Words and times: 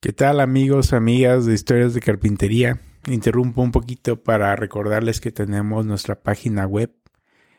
¿Qué 0.00 0.12
tal 0.12 0.38
amigos, 0.38 0.92
amigas 0.92 1.44
de 1.44 1.54
Historias 1.54 1.92
de 1.92 2.00
Carpintería? 2.00 2.80
Interrumpo 3.08 3.62
un 3.62 3.72
poquito 3.72 4.22
para 4.22 4.54
recordarles 4.54 5.20
que 5.20 5.32
tenemos 5.32 5.86
nuestra 5.86 6.22
página 6.22 6.68
web. 6.68 6.94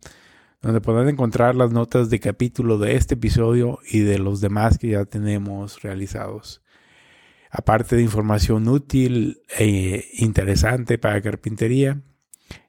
donde 0.62 0.80
podrán 0.80 1.10
encontrar 1.10 1.54
las 1.54 1.70
notas 1.70 2.08
de 2.08 2.18
capítulo 2.18 2.78
de 2.78 2.96
este 2.96 3.12
episodio 3.12 3.78
y 3.86 3.98
de 3.98 4.18
los 4.18 4.40
demás 4.40 4.78
que 4.78 4.88
ya 4.88 5.04
tenemos 5.04 5.82
realizados. 5.82 6.62
Aparte 7.50 7.96
de 7.96 8.02
información 8.02 8.68
útil 8.68 9.42
e 9.58 10.06
interesante 10.14 10.96
para 10.96 11.20
carpintería, 11.20 12.00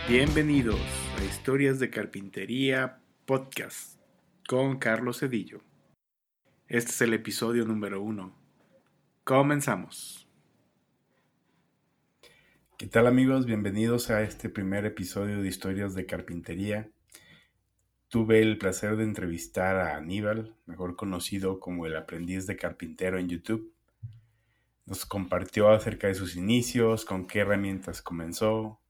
Bienvenidos 0.08 0.80
a 1.18 1.24
Historias 1.24 1.78
de 1.78 1.90
Carpintería 1.90 3.02
Podcast 3.26 4.00
con 4.48 4.78
Carlos 4.78 5.20
Cedillo. 5.20 5.60
Este 6.66 6.92
es 6.92 7.00
el 7.02 7.12
episodio 7.12 7.66
número 7.66 8.00
uno. 8.00 8.34
Comenzamos. 9.24 10.26
¿Qué 12.78 12.86
tal 12.86 13.06
amigos? 13.06 13.44
Bienvenidos 13.44 14.08
a 14.08 14.22
este 14.22 14.48
primer 14.48 14.86
episodio 14.86 15.42
de 15.42 15.48
Historias 15.48 15.94
de 15.94 16.06
Carpintería. 16.06 16.88
Tuve 18.08 18.40
el 18.40 18.56
placer 18.56 18.96
de 18.96 19.04
entrevistar 19.04 19.76
a 19.76 19.98
Aníbal, 19.98 20.56
mejor 20.64 20.96
conocido 20.96 21.60
como 21.60 21.84
el 21.84 21.94
aprendiz 21.94 22.46
de 22.46 22.56
carpintero 22.56 23.18
en 23.18 23.28
YouTube. 23.28 23.74
Nos 24.86 25.04
compartió 25.04 25.68
acerca 25.68 26.06
de 26.06 26.14
sus 26.14 26.34
inicios, 26.34 27.04
con 27.04 27.26
qué 27.26 27.40
herramientas 27.40 28.00
comenzó, 28.00 28.80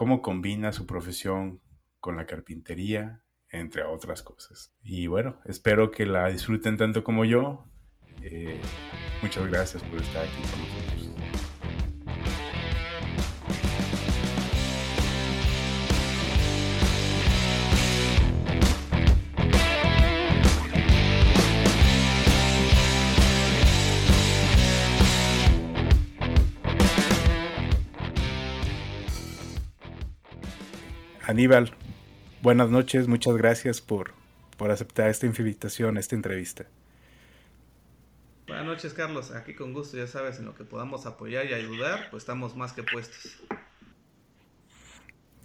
cómo 0.00 0.22
combina 0.22 0.72
su 0.72 0.86
profesión 0.86 1.60
con 1.98 2.16
la 2.16 2.24
carpintería, 2.24 3.22
entre 3.50 3.82
otras 3.82 4.22
cosas. 4.22 4.72
Y 4.82 5.08
bueno, 5.08 5.38
espero 5.44 5.90
que 5.90 6.06
la 6.06 6.28
disfruten 6.28 6.78
tanto 6.78 7.04
como 7.04 7.26
yo. 7.26 7.66
Eh, 8.22 8.58
muchas 9.20 9.46
gracias 9.50 9.82
por 9.82 10.00
estar 10.00 10.24
aquí 10.24 10.40
con 10.50 10.58
nosotros. 10.58 10.89
Aníbal, 31.30 31.72
buenas 32.42 32.70
noches, 32.70 33.06
muchas 33.06 33.36
gracias 33.36 33.80
por, 33.80 34.14
por 34.56 34.72
aceptar 34.72 35.08
esta 35.10 35.26
invitación, 35.26 35.96
esta 35.96 36.16
entrevista. 36.16 36.66
Buenas 38.48 38.66
noches, 38.66 38.92
Carlos. 38.94 39.30
Aquí 39.30 39.54
con 39.54 39.72
gusto, 39.72 39.96
ya 39.96 40.08
sabes, 40.08 40.40
en 40.40 40.46
lo 40.46 40.56
que 40.56 40.64
podamos 40.64 41.06
apoyar 41.06 41.46
y 41.46 41.54
ayudar, 41.54 42.10
pues 42.10 42.24
estamos 42.24 42.56
más 42.56 42.72
que 42.72 42.82
puestos. 42.82 43.40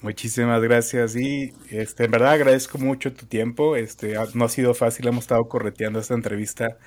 Muchísimas 0.01 0.59
gracias 0.63 1.16
y 1.16 1.53
este, 1.69 2.06
en 2.06 2.12
verdad 2.12 2.31
agradezco 2.31 2.79
mucho 2.79 3.13
tu 3.13 3.28
tiempo. 3.28 3.75
Este, 3.75 4.16
no 4.34 4.45
ha 4.45 4.50
sido 4.50 4.74
fácil, 4.74 5.06
hemos 5.06 5.25
estado 5.25 5.47
correteando 5.47 6.00
esta 6.00 6.16
entrevista, 6.16 6.79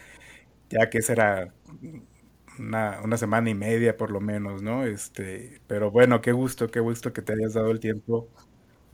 ya 0.70 0.90
que 0.90 1.02
será 1.02 1.54
una, 2.58 3.00
una, 3.04 3.16
semana 3.16 3.48
y 3.48 3.54
media 3.54 3.96
por 3.96 4.10
lo 4.10 4.20
menos, 4.20 4.60
¿no? 4.60 4.84
Este, 4.84 5.60
pero 5.68 5.92
bueno, 5.92 6.20
qué 6.20 6.32
gusto, 6.32 6.66
qué 6.66 6.80
gusto 6.80 7.12
que 7.12 7.22
te 7.22 7.34
hayas 7.34 7.54
dado 7.54 7.70
el 7.70 7.78
tiempo 7.78 8.28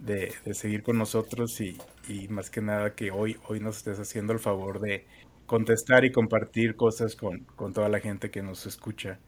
de, 0.04 0.32
seguir 0.52 0.82
con 0.82 0.98
nosotros 0.98 1.60
y, 1.60 2.28
más 2.28 2.50
que 2.50 2.60
nada 2.60 2.94
que 2.94 3.10
hoy, 3.10 3.36
hoy 3.48 3.60
nos 3.60 3.78
estés 3.78 3.98
haciendo 3.98 4.32
el 4.32 4.38
favor 4.38 4.80
de 4.80 5.06
contestar 5.46 6.04
y 6.04 6.12
compartir 6.12 6.76
cosas 6.76 7.16
con, 7.16 7.46
toda 7.72 7.88
la 7.88 8.00
gente 8.00 8.30
que 8.30 8.42
nos 8.42 8.66
escucha. 8.66 9.18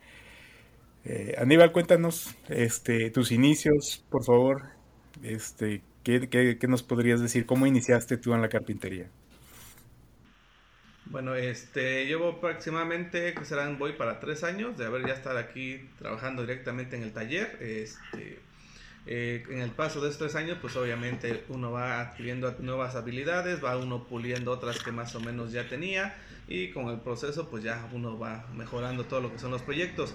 Eh, 1.04 1.34
Aníbal, 1.38 1.72
cuéntanos 1.72 2.34
este, 2.48 3.10
tus 3.10 3.32
inicios, 3.32 4.04
por 4.10 4.24
favor. 4.24 4.62
Este, 5.22 5.82
¿qué, 6.02 6.28
qué, 6.28 6.68
nos 6.68 6.82
podrías 6.82 7.20
decir? 7.20 7.46
¿Cómo 7.46 7.66
iniciaste 7.66 8.16
tú 8.18 8.34
en 8.34 8.42
la 8.42 8.48
carpintería? 8.48 9.08
Bueno, 11.06 11.36
este, 11.36 12.04
llevo 12.06 12.30
aproximadamente, 12.30 13.32
que 13.32 13.44
serán, 13.44 13.78
voy 13.78 13.92
para 13.92 14.18
tres 14.18 14.42
años 14.42 14.76
de 14.76 14.86
haber 14.86 15.06
ya 15.06 15.14
estar 15.14 15.36
aquí 15.36 15.88
trabajando 15.98 16.42
directamente 16.42 16.96
en 16.96 17.04
el 17.04 17.12
taller. 17.12 17.56
Este, 17.60 18.40
eh, 19.06 19.44
en 19.50 19.60
el 19.60 19.70
paso 19.70 20.00
de 20.00 20.10
estos 20.10 20.34
años, 20.34 20.58
pues 20.60 20.74
obviamente 20.76 21.44
uno 21.48 21.70
va 21.70 22.00
adquiriendo 22.00 22.56
nuevas 22.58 22.96
habilidades, 22.96 23.64
va 23.64 23.76
uno 23.76 24.04
puliendo 24.04 24.50
otras 24.50 24.82
que 24.82 24.90
más 24.90 25.14
o 25.14 25.20
menos 25.20 25.52
ya 25.52 25.68
tenía 25.68 26.16
y 26.48 26.70
con 26.70 26.88
el 26.88 27.00
proceso 27.00 27.48
pues 27.48 27.62
ya 27.62 27.88
uno 27.92 28.18
va 28.18 28.46
mejorando 28.54 29.04
todo 29.04 29.20
lo 29.20 29.32
que 29.32 29.38
son 29.38 29.52
los 29.52 29.62
proyectos. 29.62 30.12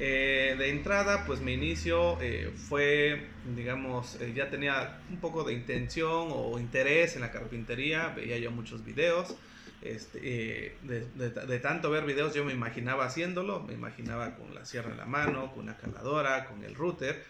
Eh, 0.00 0.54
de 0.56 0.70
entrada, 0.70 1.24
pues 1.26 1.40
mi 1.40 1.54
inicio 1.54 2.20
eh, 2.20 2.52
fue, 2.54 3.26
digamos, 3.56 4.16
ya 4.32 4.48
tenía 4.48 5.00
un 5.10 5.16
poco 5.16 5.42
de 5.42 5.54
intención 5.54 6.28
o 6.30 6.60
interés 6.60 7.16
en 7.16 7.22
la 7.22 7.32
carpintería, 7.32 8.10
veía 8.14 8.38
yo 8.38 8.52
muchos 8.52 8.84
videos. 8.84 9.34
Este, 9.80 10.76
de, 10.82 11.06
de, 11.30 11.58
tanto 11.60 11.88
ver 11.88 12.04
videos 12.04 12.34
yo 12.34 12.44
me 12.44 12.52
imaginaba 12.52 13.04
haciéndolo, 13.04 13.60
me 13.60 13.74
imaginaba 13.74 14.34
con 14.34 14.52
la 14.52 14.64
sierra 14.64 14.90
en 14.90 14.96
la 14.96 15.06
mano, 15.06 15.52
con 15.52 15.64
una 15.64 15.76
caladora, 15.76 16.46
con 16.46 16.64
el 16.64 16.74
router. 16.74 17.24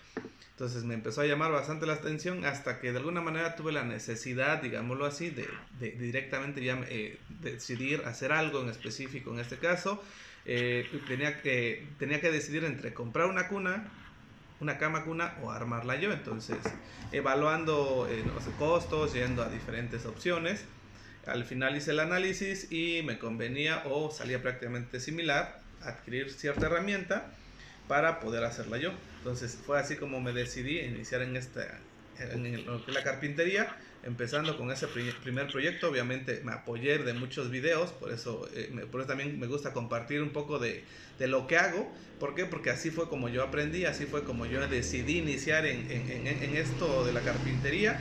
Entonces 0.52 0.82
me 0.84 0.94
empezó 0.94 1.20
a 1.20 1.26
llamar 1.26 1.52
bastante 1.52 1.86
la 1.86 1.92
atención 1.92 2.44
hasta 2.44 2.80
que 2.80 2.90
de 2.90 2.98
alguna 2.98 3.20
manera 3.20 3.54
tuve 3.54 3.70
la 3.70 3.84
necesidad, 3.84 4.60
digámoslo 4.60 5.04
así, 5.04 5.30
de, 5.30 5.46
directamente 5.78 6.60
eh, 6.64 7.18
decidir 7.40 8.02
hacer 8.06 8.32
algo 8.32 8.62
en 8.62 8.68
específico 8.70 9.32
en 9.32 9.40
este 9.40 9.58
caso. 9.58 10.02
Eh, 10.46 10.88
tenía, 11.06 11.42
que, 11.42 11.86
tenía 11.98 12.20
que 12.20 12.32
decidir 12.32 12.64
entre 12.64 12.94
comprar 12.94 13.26
una 13.26 13.48
cuna, 13.48 13.86
una 14.60 14.78
cama 14.78 15.04
cuna 15.04 15.36
o 15.42 15.50
armarla 15.50 15.96
yo. 15.96 16.10
Entonces, 16.12 16.58
evaluando 17.12 18.08
eh, 18.10 18.24
los 18.26 18.42
costos, 18.54 19.12
yendo 19.12 19.42
a 19.42 19.48
diferentes 19.50 20.06
opciones, 20.06 20.64
al 21.28 21.44
final 21.44 21.76
hice 21.76 21.90
el 21.90 22.00
análisis 22.00 22.70
y 22.72 23.02
me 23.02 23.18
convenía 23.18 23.82
o 23.86 24.10
salía 24.10 24.42
prácticamente 24.42 25.00
similar 25.00 25.60
adquirir 25.82 26.30
cierta 26.30 26.66
herramienta 26.66 27.30
para 27.86 28.20
poder 28.20 28.44
hacerla 28.44 28.78
yo. 28.78 28.92
Entonces 29.18 29.58
fue 29.64 29.78
así 29.78 29.96
como 29.96 30.20
me 30.20 30.32
decidí 30.32 30.80
iniciar 30.80 31.22
en, 31.22 31.36
esta, 31.36 31.80
en 32.18 32.64
la 32.92 33.02
carpintería, 33.02 33.74
empezando 34.02 34.56
con 34.56 34.70
ese 34.70 34.86
primer 34.88 35.48
proyecto. 35.48 35.88
Obviamente 35.88 36.40
me 36.44 36.52
apoyé 36.52 36.98
de 36.98 37.14
muchos 37.14 37.50
videos, 37.50 37.92
por 37.92 38.12
eso, 38.12 38.48
eh, 38.54 38.86
por 38.90 39.00
eso 39.00 39.08
también 39.08 39.38
me 39.38 39.46
gusta 39.46 39.72
compartir 39.72 40.22
un 40.22 40.30
poco 40.30 40.58
de, 40.58 40.84
de, 41.18 41.28
lo 41.28 41.46
que 41.46 41.56
hago. 41.56 41.90
¿Por 42.20 42.34
qué? 42.34 42.44
Porque 42.44 42.70
así 42.70 42.90
fue 42.90 43.08
como 43.08 43.28
yo 43.28 43.42
aprendí, 43.42 43.84
así 43.86 44.04
fue 44.04 44.24
como 44.24 44.46
yo 44.46 44.66
decidí 44.68 45.18
iniciar 45.18 45.66
en, 45.66 45.90
en, 45.90 46.26
en 46.26 46.56
esto 46.56 47.04
de 47.06 47.12
la 47.12 47.20
carpintería. 47.20 47.98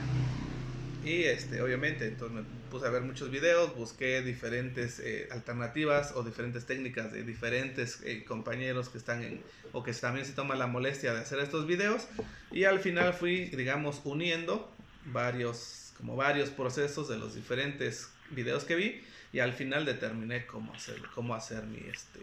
Y 1.04 1.24
este, 1.24 1.62
obviamente, 1.62 2.06
entonces 2.06 2.44
me 2.44 2.57
puse 2.78 2.86
a 2.86 2.90
ver 2.90 3.02
muchos 3.02 3.28
videos, 3.32 3.74
busqué 3.74 4.22
diferentes 4.22 5.00
eh, 5.00 5.28
alternativas 5.32 6.12
o 6.14 6.22
diferentes 6.22 6.64
técnicas 6.64 7.12
de 7.12 7.24
diferentes 7.24 8.00
eh, 8.04 8.22
compañeros 8.24 8.88
que 8.88 8.98
están 8.98 9.24
en, 9.24 9.42
o 9.72 9.82
que 9.82 9.92
también 9.94 10.24
se 10.24 10.32
toman 10.32 10.60
la 10.60 10.68
molestia 10.68 11.12
de 11.12 11.18
hacer 11.18 11.40
estos 11.40 11.66
videos. 11.66 12.06
Y 12.52 12.64
al 12.64 12.78
final 12.78 13.14
fui, 13.14 13.46
digamos, 13.46 14.00
uniendo 14.04 14.72
varios, 15.06 15.92
como 15.96 16.14
varios 16.14 16.50
procesos 16.50 17.08
de 17.08 17.18
los 17.18 17.34
diferentes 17.34 18.10
videos 18.30 18.62
que 18.62 18.76
vi. 18.76 19.02
Y 19.32 19.40
al 19.40 19.54
final 19.54 19.84
determiné 19.84 20.46
cómo 20.46 20.72
hacer, 20.72 21.02
cómo 21.16 21.34
hacer 21.34 21.64
mi, 21.64 21.78
este, 21.78 22.20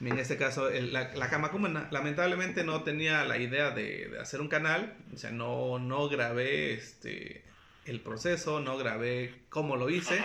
en 0.00 0.18
este 0.18 0.36
caso, 0.36 0.68
la, 0.70 1.14
la, 1.14 1.30
cama 1.30 1.52
común. 1.52 1.86
Lamentablemente 1.92 2.64
no 2.64 2.82
tenía 2.82 3.24
la 3.24 3.38
idea 3.38 3.70
de, 3.70 4.08
de 4.08 4.18
hacer 4.18 4.40
un 4.40 4.48
canal, 4.48 4.96
o 5.14 5.16
sea, 5.16 5.30
no, 5.30 5.78
no 5.78 6.08
grabé, 6.08 6.74
este, 6.74 7.44
el 7.84 8.00
proceso, 8.00 8.60
no 8.60 8.76
grabé 8.76 9.34
cómo 9.48 9.76
lo 9.76 9.90
hice, 9.90 10.22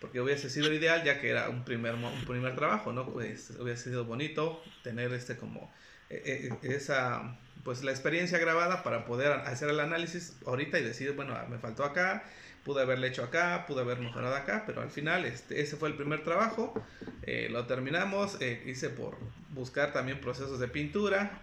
porque 0.00 0.20
hubiese 0.20 0.50
sido 0.50 0.72
ideal 0.72 1.04
ya 1.04 1.20
que 1.20 1.30
era 1.30 1.48
un 1.48 1.64
primer, 1.64 1.94
un 1.94 2.24
primer 2.26 2.56
trabajo, 2.56 2.92
¿no? 2.92 3.06
Pues 3.06 3.50
hubiese 3.58 3.90
sido 3.90 4.04
bonito 4.04 4.62
tener 4.82 5.12
este 5.12 5.36
como 5.36 5.70
e, 6.10 6.50
e, 6.62 6.74
esa, 6.74 7.36
pues 7.64 7.82
la 7.82 7.90
experiencia 7.90 8.38
grabada 8.38 8.82
para 8.82 9.04
poder 9.06 9.32
hacer 9.32 9.70
el 9.70 9.80
análisis 9.80 10.36
ahorita 10.46 10.78
y 10.78 10.82
decir, 10.82 11.12
bueno, 11.12 11.34
me 11.48 11.58
faltó 11.58 11.84
acá, 11.84 12.24
pude 12.64 12.82
haberle 12.82 13.08
hecho 13.08 13.24
acá, 13.24 13.64
pude 13.66 13.80
haber 13.80 13.98
mejorado 13.98 14.34
acá, 14.34 14.64
pero 14.66 14.82
al 14.82 14.90
final 14.90 15.24
este, 15.24 15.60
ese 15.60 15.76
fue 15.76 15.88
el 15.88 15.96
primer 15.96 16.22
trabajo, 16.22 16.74
eh, 17.22 17.48
lo 17.50 17.66
terminamos, 17.66 18.36
eh, 18.40 18.62
hice 18.66 18.90
por 18.90 19.16
buscar 19.50 19.92
también 19.92 20.20
procesos 20.20 20.58
de 20.58 20.68
pintura, 20.68 21.42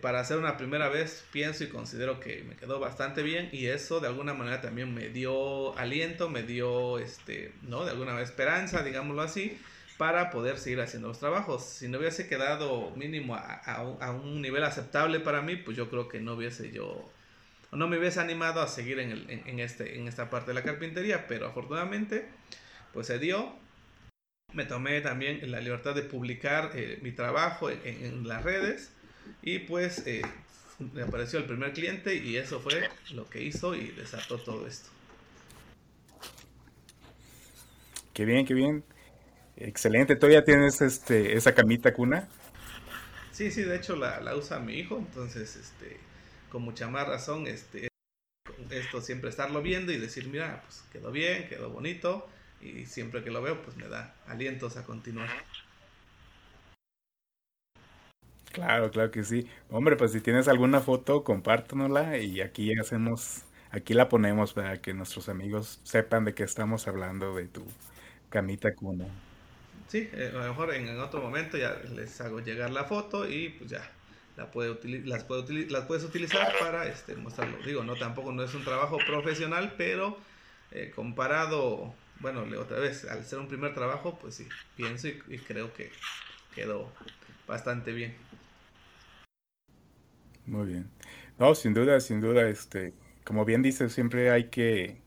para 0.00 0.20
hacer 0.20 0.38
una 0.38 0.56
primera 0.56 0.88
vez 0.88 1.24
pienso 1.32 1.64
y 1.64 1.68
considero 1.68 2.18
que 2.20 2.42
me 2.42 2.56
quedó 2.56 2.80
bastante 2.80 3.22
bien 3.22 3.48
y 3.52 3.66
eso 3.66 4.00
de 4.00 4.08
alguna 4.08 4.34
manera 4.34 4.60
también 4.60 4.92
me 4.92 5.08
dio 5.08 5.76
aliento, 5.78 6.28
me 6.28 6.42
dio, 6.42 6.98
este, 6.98 7.52
¿no? 7.62 7.84
De 7.84 7.92
alguna 7.92 8.20
esperanza, 8.20 8.82
digámoslo 8.82 9.22
así, 9.22 9.58
para 9.96 10.30
poder 10.30 10.58
seguir 10.58 10.80
haciendo 10.80 11.08
los 11.08 11.20
trabajos. 11.20 11.64
Si 11.64 11.88
no 11.88 11.98
hubiese 11.98 12.28
quedado 12.28 12.90
mínimo 12.96 13.34
a, 13.36 13.54
a 13.64 14.10
un 14.10 14.42
nivel 14.42 14.64
aceptable 14.64 15.20
para 15.20 15.40
mí, 15.42 15.56
pues 15.56 15.76
yo 15.76 15.88
creo 15.88 16.08
que 16.08 16.20
no 16.20 16.34
hubiese 16.34 16.72
yo 16.72 17.10
no 17.72 17.88
me 17.88 17.98
hubiese 17.98 18.20
animado 18.20 18.60
a 18.60 18.68
seguir 18.68 18.98
en, 18.98 19.10
el, 19.10 19.30
en, 19.30 19.60
este, 19.60 19.98
en 19.98 20.08
esta 20.08 20.30
parte 20.30 20.48
de 20.48 20.54
la 20.54 20.62
carpintería, 20.62 21.26
pero 21.26 21.46
afortunadamente 21.46 22.26
pues 22.92 23.06
se 23.06 23.18
dio. 23.18 23.54
Me 24.52 24.64
tomé 24.64 25.00
también 25.00 25.50
la 25.50 25.60
libertad 25.60 25.94
de 25.94 26.02
publicar 26.02 26.70
eh, 26.74 26.98
mi 27.02 27.12
trabajo 27.12 27.68
en, 27.68 28.26
las 28.26 28.42
redes 28.42 28.92
y 29.42 29.60
pues 29.60 30.06
eh, 30.06 30.22
me 30.92 31.02
apareció 31.02 31.38
el 31.38 31.46
primer 31.46 31.72
cliente 31.72 32.14
y 32.14 32.36
eso 32.36 32.60
fue 32.60 32.88
lo 33.12 33.28
que 33.28 33.42
hizo 33.42 33.74
y 33.74 33.88
desató 33.88 34.38
todo 34.38 34.66
esto. 34.66 34.90
Qué 38.12 38.24
bien, 38.24 38.46
qué 38.46 38.54
bien. 38.54 38.84
Excelente. 39.56 40.16
¿Todavía 40.16 40.44
tienes 40.44 40.80
este, 40.80 41.36
esa 41.36 41.54
camita 41.54 41.92
cuna? 41.92 42.28
Sí, 43.32 43.50
sí, 43.50 43.62
de 43.62 43.76
hecho 43.76 43.96
la, 43.96 44.20
la 44.20 44.34
usa 44.34 44.58
mi 44.58 44.74
hijo, 44.74 44.96
entonces 44.96 45.56
este 45.56 45.98
con 46.48 46.62
mucha 46.62 46.88
más 46.88 47.06
razón 47.06 47.46
este, 47.46 47.88
esto 48.70 49.02
siempre 49.02 49.30
estarlo 49.30 49.60
viendo 49.62 49.92
y 49.92 49.98
decir, 49.98 50.28
mira, 50.28 50.62
pues 50.62 50.84
quedó 50.92 51.10
bien, 51.10 51.48
quedó 51.48 51.70
bonito 51.70 52.28
y 52.60 52.86
siempre 52.86 53.22
que 53.22 53.30
lo 53.30 53.42
veo 53.42 53.62
pues 53.62 53.76
me 53.76 53.88
da 53.88 54.14
alientos 54.26 54.76
a 54.76 54.84
continuar. 54.84 55.28
Claro, 58.56 58.90
claro 58.90 59.10
que 59.10 59.22
sí. 59.22 59.46
Hombre, 59.70 59.96
pues 59.96 60.12
si 60.12 60.22
tienes 60.22 60.48
alguna 60.48 60.80
foto, 60.80 61.22
compártanosla 61.22 62.16
y 62.16 62.40
aquí 62.40 62.72
hacemos, 62.80 63.42
aquí 63.70 63.92
la 63.92 64.08
ponemos 64.08 64.54
para 64.54 64.80
que 64.80 64.94
nuestros 64.94 65.28
amigos 65.28 65.78
sepan 65.82 66.24
de 66.24 66.32
qué 66.32 66.44
estamos 66.44 66.88
hablando 66.88 67.36
de 67.36 67.48
tu 67.48 67.62
camita 68.30 68.74
cuna. 68.74 69.04
Sí, 69.88 70.08
eh, 70.10 70.32
a 70.34 70.38
lo 70.38 70.48
mejor 70.48 70.72
en 70.72 70.98
otro 70.98 71.20
momento 71.20 71.58
ya 71.58 71.76
les 71.94 72.18
hago 72.22 72.40
llegar 72.40 72.70
la 72.70 72.84
foto 72.84 73.28
y 73.28 73.50
pues 73.50 73.68
ya 73.68 73.86
la 74.38 74.50
puede 74.50 74.74
las, 75.04 75.24
puede 75.24 75.66
las 75.68 75.84
puedes 75.84 76.04
utilizar 76.04 76.50
para 76.58 76.86
este, 76.86 77.14
mostrarlo. 77.14 77.58
Digo, 77.58 77.84
no 77.84 77.94
tampoco 77.96 78.32
no 78.32 78.42
es 78.42 78.54
un 78.54 78.64
trabajo 78.64 78.96
profesional, 79.06 79.74
pero 79.76 80.16
eh, 80.70 80.90
comparado, 80.96 81.94
bueno, 82.20 82.46
otra 82.58 82.78
vez, 82.78 83.04
al 83.04 83.22
ser 83.26 83.38
un 83.38 83.48
primer 83.48 83.74
trabajo, 83.74 84.18
pues 84.18 84.36
sí, 84.36 84.48
pienso 84.76 85.08
y, 85.08 85.38
creo 85.46 85.74
que 85.74 85.92
quedó 86.54 86.90
bastante 87.46 87.92
bien. 87.92 88.16
Muy 90.46 90.66
bien. 90.66 90.90
No, 91.38 91.54
sin 91.54 91.74
duda, 91.74 92.00
sin 92.00 92.20
duda, 92.20 92.48
este, 92.48 92.94
como 93.24 93.44
bien 93.44 93.62
dices, 93.62 93.92
siempre 93.92 94.30
hay 94.30 94.44
que, 94.48 94.98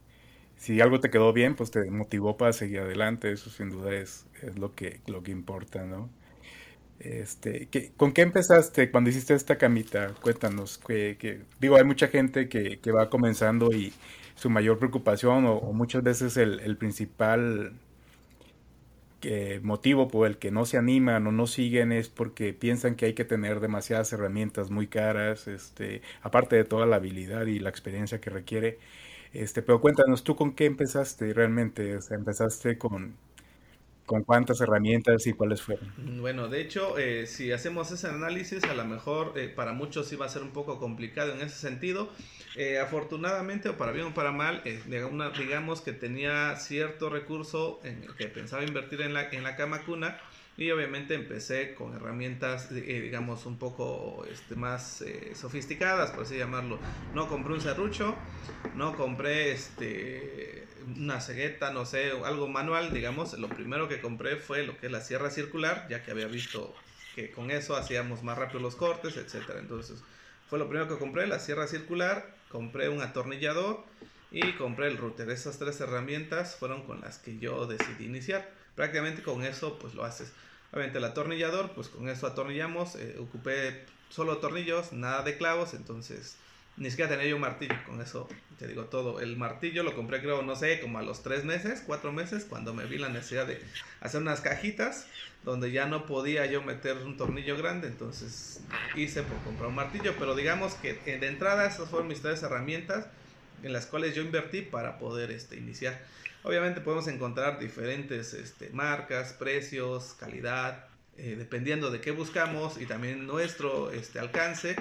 si 0.58 0.82
algo 0.82 1.00
te 1.00 1.10
quedó 1.10 1.34
bien, 1.34 1.56
pues 1.56 1.72
te 1.72 1.90
motivó 1.92 2.38
para 2.38 2.54
seguir 2.54 2.80
adelante, 2.80 3.32
eso 3.32 3.50
sin 3.50 3.70
duda 3.70 3.94
es, 3.96 4.28
es 4.44 4.58
lo 4.60 4.76
que, 4.76 5.02
lo 5.08 5.24
que 5.24 5.32
importa, 5.32 5.86
¿no? 5.86 6.10
Este, 7.00 7.70
¿Con 7.96 8.12
qué 8.12 8.22
empezaste 8.22 8.92
cuando 8.92 9.10
hiciste 9.10 9.34
esta 9.34 9.58
camita? 9.58 10.14
Cuéntanos. 10.22 10.78
Que, 10.78 11.42
digo, 11.60 11.78
hay 11.78 11.86
mucha 11.86 12.08
gente 12.08 12.50
que, 12.50 12.80
va 12.92 13.10
comenzando 13.10 13.72
y 13.72 13.94
su 14.36 14.50
mayor 14.50 14.80
preocupación 14.80 15.46
o, 15.46 15.62
muchas 15.74 16.04
veces 16.04 16.38
el, 16.38 16.78
principal 16.78 17.74
motivo 19.64 20.08
por 20.08 20.28
el 20.28 20.38
que 20.38 20.52
no 20.52 20.66
se 20.66 20.78
animan 20.78 21.28
o 21.28 21.32
no 21.32 21.48
siguen 21.48 21.92
es 21.92 22.10
porque 22.10 22.54
piensan 22.54 22.96
que 22.96 23.06
hay 23.06 23.14
que 23.14 23.26
tener 23.26 23.60
demasiadas 23.60 24.14
herramientas 24.14 24.72
muy 24.72 24.88
caras, 24.88 25.48
este, 25.48 26.02
aparte 26.22 26.56
de 26.56 26.64
toda 26.64 26.86
la 26.86 26.98
habilidad 26.98 27.46
y 27.46 27.60
la 27.60 27.70
experiencia 27.70 28.22
que 28.22 28.30
requiere. 28.30 28.80
Este, 29.34 29.62
pero 29.62 29.82
cuéntanos, 29.82 30.24
¿tú 30.24 30.36
con 30.36 30.54
qué 30.54 30.66
empezaste 30.66 31.34
realmente? 31.34 31.98
O 31.98 32.02
sea, 32.02 32.18
¿empezaste 32.18 32.78
con, 32.78 33.16
¿Con 34.10 34.24
cuántas 34.24 34.60
herramientas 34.60 35.28
y 35.28 35.34
cuáles 35.34 35.62
fueron? 35.62 35.94
Mm, 35.98 36.22
bueno, 36.22 36.48
de 36.48 36.62
hecho, 36.62 36.98
eh, 36.98 37.28
si 37.28 37.52
hacemos 37.52 37.92
ese 37.92 38.08
análisis, 38.08 38.64
a 38.64 38.74
lo 38.74 38.84
mejor 38.84 39.34
eh, 39.36 39.50
para 39.50 39.72
muchos 39.72 40.08
sí 40.08 40.16
va 40.16 40.26
a 40.26 40.30
ser 40.30 40.42
un 40.42 40.50
poco 40.50 40.80
complicado 40.80 41.32
en 41.32 41.42
ese 41.42 41.60
sentido. 41.60 42.10
Eh, 42.56 42.80
afortunadamente, 42.80 43.70
o 43.70 43.78
para 43.78 43.92
bien 43.92 44.08
o 44.08 44.14
para 44.14 44.32
mal, 44.32 44.64
digamos 45.38 45.82
que 45.82 45.94
tenía 45.94 46.56
cierto 46.56 47.10
recurso 47.10 47.80
en 47.84 48.04
el 48.04 48.16
que 48.16 48.28
pensaba 48.28 48.64
invertir 48.64 49.02
en 49.02 49.14
la, 49.14 49.30
en 49.30 49.44
la 49.44 49.56
cama 49.56 49.84
cuna 49.84 50.18
y 50.60 50.72
obviamente 50.72 51.14
empecé 51.14 51.74
con 51.74 51.96
herramientas, 51.96 52.70
eh, 52.72 53.00
digamos, 53.02 53.46
un 53.46 53.58
poco 53.58 54.26
este, 54.30 54.56
más 54.56 55.02
eh, 55.04 55.32
sofisticadas, 55.34 56.12
por 56.12 56.24
así 56.24 56.38
llamarlo. 56.38 56.80
No 57.14 57.30
compré 57.30 57.54
un 57.54 57.62
serrucho, 57.62 58.14
no 58.76 58.98
compré 58.98 59.54
este, 59.54 60.68
una 60.98 61.22
cegueta, 61.22 61.72
no 61.72 61.86
sé, 61.86 62.12
algo 62.26 62.50
manual, 62.50 62.92
digamos. 62.92 63.40
Lo 63.40 63.48
primero 63.48 63.88
que 63.88 64.02
compré 64.02 64.36
fue 64.36 64.64
lo 64.64 64.78
que 64.78 64.88
es 64.88 64.92
la 64.92 65.00
sierra 65.00 65.30
circular, 65.30 65.88
ya 65.90 66.04
que 66.04 66.12
había 66.12 66.28
visto 66.28 66.76
que 67.16 67.32
con 67.32 67.52
eso 67.52 67.78
hacíamos 67.78 68.24
más 68.24 68.38
rápido 68.38 68.60
los 68.60 68.76
cortes, 68.76 69.16
etcétera. 69.16 69.60
Entonces, 69.60 70.04
fue 70.50 70.58
lo 70.58 70.68
primero 70.68 70.88
que 70.88 70.98
compré, 70.98 71.28
la 71.28 71.40
sierra 71.40 71.68
circular, 71.68 72.36
compré 72.50 72.90
un 72.90 73.02
atornillador 73.02 73.86
y 74.32 74.54
compré 74.54 74.88
el 74.88 74.98
router. 74.98 75.30
Esas 75.30 75.60
tres 75.60 75.80
herramientas 75.80 76.56
fueron 76.56 76.86
con 76.86 77.02
las 77.02 77.20
que 77.20 77.38
yo 77.38 77.68
decidí 77.68 78.06
iniciar. 78.06 78.50
Prácticamente 78.76 79.22
con 79.22 79.44
eso 79.44 79.78
pues 79.78 79.94
lo 79.94 80.04
haces. 80.04 80.32
Obviamente 80.72 80.98
el 80.98 81.04
atornillador, 81.04 81.72
pues 81.72 81.90
con 81.90 82.10
eso 82.10 82.28
atornillamos, 82.28 82.96
eh, 82.96 83.18
ocupé 83.20 83.86
solo 84.10 84.38
tornillos, 84.38 84.92
nada 84.92 85.24
de 85.24 85.38
clavos, 85.38 85.74
entonces 85.74 86.38
ni 86.80 86.90
siquiera 86.90 87.12
tenía 87.12 87.28
yo 87.28 87.36
un 87.36 87.42
martillo, 87.42 87.76
con 87.86 88.02
eso 88.02 88.28
te 88.58 88.68
digo 88.68 88.86
todo. 88.86 89.20
El 89.20 89.38
martillo 89.38 89.84
lo 89.84 89.94
compré 89.96 90.22
creo, 90.22 90.42
no 90.42 90.56
sé, 90.56 90.80
como 90.80 90.98
a 90.98 91.02
los 91.02 91.22
tres 91.22 91.44
meses, 91.44 91.84
cuatro 91.86 92.12
meses, 92.12 92.46
cuando 92.46 92.74
me 92.74 92.86
vi 92.86 92.98
la 92.98 93.10
necesidad 93.10 93.46
de 93.46 93.62
hacer 94.00 94.22
unas 94.22 94.42
cajitas 94.42 95.06
donde 95.44 95.72
ya 95.72 95.86
no 95.86 96.06
podía 96.06 96.46
yo 96.46 96.62
meter 96.62 96.98
un 96.98 97.18
tornillo 97.18 97.58
grande, 97.58 97.88
entonces 97.88 98.62
hice 98.96 99.24
por 99.24 99.38
comprar 99.44 99.70
un 99.70 99.76
martillo, 99.76 100.14
pero 100.18 100.36
digamos 100.36 100.74
que 100.76 101.00
eh, 101.06 101.18
de 101.18 101.28
entrada 101.28 101.66
esas 101.66 101.90
fueron 101.90 102.08
mis 102.08 102.22
tres 102.22 102.44
herramientas 102.44 103.08
en 103.64 103.74
las 103.74 103.86
cuales 103.86 104.16
yo 104.16 104.22
invertí 104.22 104.62
para 104.62 104.98
poder 105.00 105.32
este, 105.32 105.58
iniciar. 105.58 106.02
Obviamente 106.44 106.80
podemos 106.80 107.08
encontrar 107.08 107.60
diferentes 107.60 108.34
este, 108.34 108.70
marcas, 108.70 109.34
precios, 109.34 110.16
calidad, 110.18 110.86
eh, 111.18 111.36
dependiendo 111.38 111.92
de 111.92 112.00
qué 112.00 112.12
buscamos 112.12 112.80
y 112.80 112.86
también 112.86 113.28
nuestro 113.28 113.92
este, 113.92 114.20
alcance 114.20 114.78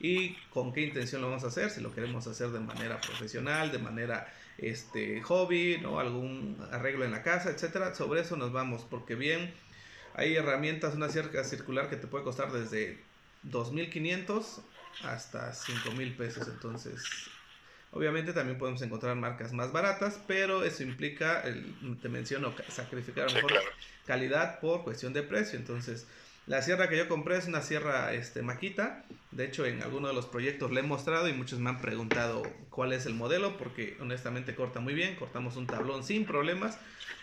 y 0.00 0.34
con 0.48 0.72
qué 0.72 0.80
intención 0.80 1.20
lo 1.20 1.28
vamos 1.28 1.44
a 1.44 1.48
hacer, 1.48 1.70
si 1.70 1.80
lo 1.80 1.94
queremos 1.94 2.26
hacer 2.26 2.48
de 2.48 2.60
manera 2.60 3.00
profesional, 3.00 3.70
de 3.70 3.78
manera 3.78 4.32
este, 4.58 5.20
hobby, 5.22 5.78
¿no? 5.80 6.00
algún 6.00 6.56
arreglo 6.72 7.04
en 7.04 7.12
la 7.12 7.22
casa, 7.22 7.50
etcétera. 7.50 7.94
Sobre 7.94 8.22
eso 8.22 8.36
nos 8.36 8.50
vamos, 8.50 8.86
porque 8.88 9.14
bien, 9.14 9.52
hay 10.14 10.34
herramientas, 10.36 10.94
una 10.94 11.10
cerca 11.10 11.44
circular 11.44 11.90
que 11.90 11.96
te 11.96 12.06
puede 12.06 12.24
costar 12.24 12.50
desde 12.50 13.04
2.500 13.44 14.62
hasta 15.04 15.52
5.000 15.52 16.16
pesos, 16.16 16.48
entonces 16.48 17.30
Obviamente 17.92 18.32
también 18.32 18.56
podemos 18.56 18.80
encontrar 18.82 19.16
marcas 19.16 19.52
más 19.52 19.72
baratas, 19.72 20.22
pero 20.26 20.62
eso 20.62 20.84
implica, 20.84 21.40
el, 21.40 21.98
te 22.00 22.08
menciono, 22.08 22.54
sacrificar 22.68 23.24
a 23.24 23.28
lo 23.28 23.34
mejor 23.34 23.52
calidad 24.04 24.60
por 24.60 24.84
cuestión 24.84 25.12
de 25.12 25.24
precio. 25.24 25.58
Entonces, 25.58 26.08
la 26.46 26.62
sierra 26.62 26.88
que 26.88 26.96
yo 26.96 27.08
compré 27.08 27.36
es 27.36 27.46
una 27.46 27.62
sierra 27.62 28.12
este, 28.12 28.42
maquita. 28.42 29.04
De 29.30 29.44
hecho, 29.44 29.66
en 29.66 29.82
alguno 29.82 30.08
de 30.08 30.14
los 30.14 30.26
proyectos 30.26 30.72
le 30.72 30.80
he 30.80 30.82
mostrado 30.82 31.28
y 31.28 31.32
muchos 31.32 31.60
me 31.60 31.70
han 31.70 31.80
preguntado 31.80 32.42
cuál 32.70 32.92
es 32.92 33.06
el 33.06 33.14
modelo, 33.14 33.56
porque 33.56 33.96
honestamente 34.00 34.54
corta 34.54 34.80
muy 34.80 34.94
bien. 34.94 35.14
Cortamos 35.16 35.56
un 35.56 35.66
tablón 35.66 36.02
sin 36.02 36.24
problemas. 36.24 36.78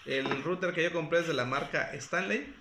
El 0.05 0.43
router 0.43 0.73
que 0.73 0.83
yo 0.83 0.93
compré 0.93 1.19
es 1.19 1.27
de 1.27 1.33
la 1.33 1.45
marca 1.45 1.91
Stanley. 1.93 2.53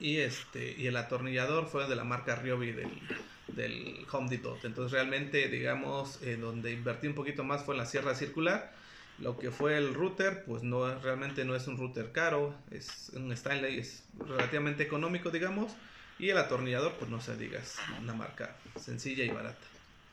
Y, 0.00 0.18
este, 0.18 0.74
y 0.78 0.86
el 0.86 0.96
atornillador 0.96 1.66
fue 1.66 1.86
de 1.88 1.96
la 1.96 2.04
marca 2.04 2.36
Ryobi 2.36 2.72
del, 2.72 4.06
Home 4.10 4.30
Depot. 4.30 4.64
Entonces 4.64 4.92
realmente, 4.92 5.48
digamos, 5.48 6.20
donde 6.40 6.72
invertí 6.72 7.06
un 7.06 7.14
poquito 7.14 7.44
más 7.44 7.64
fue 7.64 7.74
en 7.74 7.78
la 7.78 7.86
sierra 7.86 8.14
circular. 8.14 8.72
Lo 9.16 9.38
que 9.38 9.50
fue 9.52 9.76
el 9.76 9.94
router, 9.94 10.44
pues 10.44 10.62
no 10.64 10.98
realmente 11.00 11.44
no 11.44 11.54
es 11.54 11.66
un 11.68 11.76
router 11.78 12.10
caro, 12.12 12.64
es 12.70 13.10
un 13.14 13.30
Stanley, 13.32 13.78
es 13.78 14.08
relativamente 14.18 14.82
económico, 14.82 15.30
digamos. 15.30 15.76
Y 16.18 16.30
el 16.30 16.38
atornillador, 16.38 16.96
pues 16.98 17.10
no 17.10 17.20
se 17.20 17.36
digas, 17.36 17.86
una 17.88 18.14
marca 18.14 18.60
sencilla 18.76 19.24
y 19.24 19.30
barata. 19.30 19.66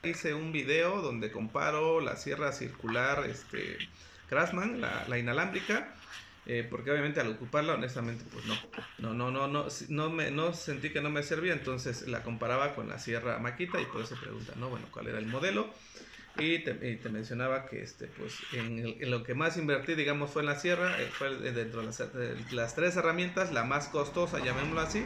Hice 0.03 0.33
un 0.33 0.51
video 0.51 1.01
donde 1.01 1.31
comparo 1.31 1.99
la 2.01 2.15
sierra 2.15 2.51
circular 2.53 3.25
este, 3.29 3.89
Craftsman, 4.27 4.81
la, 4.81 5.05
la 5.07 5.17
inalámbrica, 5.19 5.97
Eh, 6.45 6.67
porque 6.69 6.89
obviamente 6.91 7.19
al 7.19 7.27
ocuparla, 7.29 7.75
honestamente, 7.75 8.25
pues 8.25 8.45
no, 8.45 8.59
no, 8.97 9.13
no, 9.13 9.29
no, 9.29 9.47
no, 9.47 9.67
no, 9.89 10.09
me, 10.09 10.31
no 10.31 10.53
sentí 10.53 10.91
que 10.91 10.99
no 11.01 11.11
me 11.11 11.21
servía, 11.21 11.53
entonces 11.53 12.07
la 12.07 12.23
comparaba 12.23 12.73
con 12.73 12.89
la 12.89 12.97
sierra 12.97 13.37
Maquita 13.39 13.79
y 13.79 13.85
por 13.85 14.01
eso 14.01 14.19
pregunta, 14.19 14.53
¿no? 14.55 14.69
Bueno, 14.69 14.87
¿cuál 14.91 15.07
era 15.07 15.19
el 15.19 15.27
modelo? 15.27 15.71
Y 16.41 16.59
te, 16.59 17.09
mencionaba 17.09 17.67
que 17.67 17.83
este, 17.83 18.07
pues, 18.07 18.33
en, 18.53 18.97
lo 19.11 19.23
que 19.23 19.35
más 19.35 19.57
invertí, 19.57 19.93
digamos, 19.93 20.31
fue 20.31 20.41
en 20.41 20.47
la 20.47 20.59
sierra, 20.59 20.99
eh, 20.99 21.07
fue 21.17 21.35
dentro 21.35 21.81
de 21.81 22.35
las, 22.51 22.75
tres 22.75 22.95
herramientas, 22.95 23.53
la 23.53 23.63
más 23.63 23.89
costosa, 23.89 24.39
llamémoslo 24.39 24.81
así. 24.81 25.03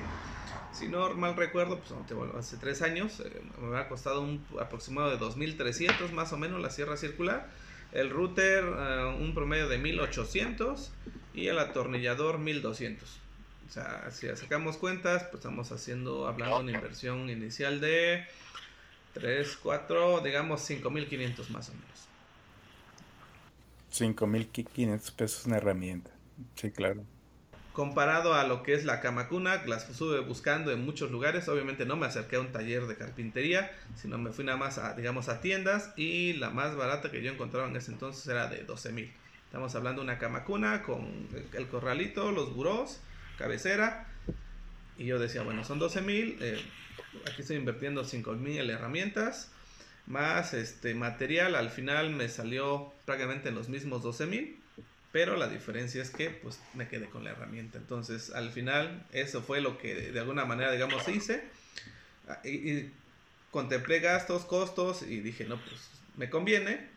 Si 0.72 0.88
no 0.88 1.14
mal 1.14 1.36
recuerdo, 1.36 1.80
pues 1.80 1.92
hace 2.36 2.58
tres 2.58 2.82
años 2.82 3.20
eh, 3.20 3.42
me 3.62 3.78
ha 3.78 3.88
costado 3.90 4.22
un 4.22 4.46
aproximado 4.60 5.10
de 5.10 5.18
2.300 5.18 6.12
más 6.12 6.32
o 6.32 6.38
menos 6.38 6.62
la 6.62 6.70
sierra 6.70 6.96
circular. 6.96 7.50
El 7.92 8.10
router 8.10 8.64
un 8.66 9.34
promedio 9.34 9.70
de 9.70 9.80
1.800 9.80 10.90
y 11.34 11.48
el 11.48 11.60
atornillador 11.60 12.40
1200. 12.40 13.20
O 13.68 13.72
sea, 13.72 14.10
si 14.12 14.28
sacamos 14.36 14.78
cuentas, 14.78 15.24
pues 15.24 15.36
estamos 15.36 15.72
haciendo, 15.72 16.28
hablando 16.28 16.58
de 16.58 16.64
una 16.64 16.72
inversión 16.72 17.30
inicial 17.30 17.82
de 17.82 18.26
3, 19.16 19.58
4, 19.64 20.22
digamos 20.22 20.62
5500 20.62 21.50
más 21.50 21.70
o 21.70 21.74
menos. 21.74 22.08
5500 23.90 25.12
pesos 25.12 25.46
una 25.46 25.58
herramienta. 25.58 26.12
Sí, 26.56 26.70
claro. 26.70 27.02
Comparado 27.72 28.34
a 28.34 28.44
lo 28.44 28.62
que 28.62 28.74
es 28.74 28.84
la 28.84 29.00
camacuna, 29.00 29.64
las 29.66 29.90
estuve 29.90 30.20
buscando 30.20 30.72
en 30.72 30.84
muchos 30.84 31.12
lugares. 31.12 31.48
Obviamente 31.48 31.86
no 31.86 31.96
me 31.96 32.06
acerqué 32.06 32.36
a 32.36 32.42
un 32.42 32.52
taller 32.52 32.88
de 32.88 32.96
carpintería, 32.96 33.72
sino 33.96 34.18
me 34.18 34.32
fui 34.32 34.44
nada 34.44 34.58
más 34.58 34.78
a, 34.78 34.94
digamos, 34.96 35.30
a 35.30 35.40
tiendas. 35.40 35.94
Y 35.96 36.34
la 36.34 36.50
más 36.50 36.76
barata 36.76 37.10
que 37.10 37.22
yo 37.22 37.32
encontraba 37.32 37.70
en 37.70 37.76
ese 37.76 37.92
entonces 37.92 38.28
era 38.28 38.48
de 38.48 38.64
12 38.64 38.92
mil. 38.92 39.14
Estamos 39.46 39.74
hablando 39.76 40.02
de 40.02 40.10
una 40.10 40.20
cama 40.20 40.44
cuna 40.44 40.84
con 40.84 41.30
el, 41.54 41.68
corralito, 41.68 42.32
los 42.34 42.54
burós, 42.54 43.00
cabecera. 43.38 44.08
Y 44.98 45.06
yo 45.06 45.20
decía, 45.20 45.42
bueno, 45.44 45.64
son 45.64 45.80
12 45.80 46.02
mil. 46.02 46.38
Eh, 46.42 46.62
aquí 47.30 47.42
estoy 47.42 47.58
invirtiendo 47.58 48.04
5 48.04 48.34
mil 48.34 48.60
en 48.60 48.70
herramientas. 48.70 49.52
Más 50.08 50.54
este 50.54 50.94
material. 50.94 51.56
Al 51.56 51.70
final 51.70 52.12
me 52.12 52.30
salió 52.30 52.94
prácticamente 53.06 53.50
en 53.50 53.56
los 53.56 53.70
mismos 53.70 54.04
12 54.04 54.26
mil. 54.26 54.60
Pero 55.12 55.38
la 55.38 55.48
diferencia 55.48 56.02
es 56.02 56.10
que 56.10 56.30
pues 56.30 56.60
me 56.74 56.88
quedé 56.88 57.06
con 57.08 57.24
la 57.24 57.32
herramienta. 57.32 57.78
Entonces 57.78 58.32
al 58.32 58.52
final 58.52 59.06
eso 59.14 59.42
fue 59.42 59.62
lo 59.62 59.78
que 59.78 60.12
de 60.12 60.20
alguna 60.20 60.46
manera 60.46 60.72
digamos 60.72 61.08
hice. 61.08 61.44
Y, 62.44 62.50
y 62.50 62.94
contemplé 63.52 64.02
gastos, 64.02 64.44
costos 64.44 65.04
y 65.04 65.22
dije, 65.22 65.46
no, 65.46 65.58
pues 65.64 65.90
me 66.18 66.30
conviene 66.30 66.96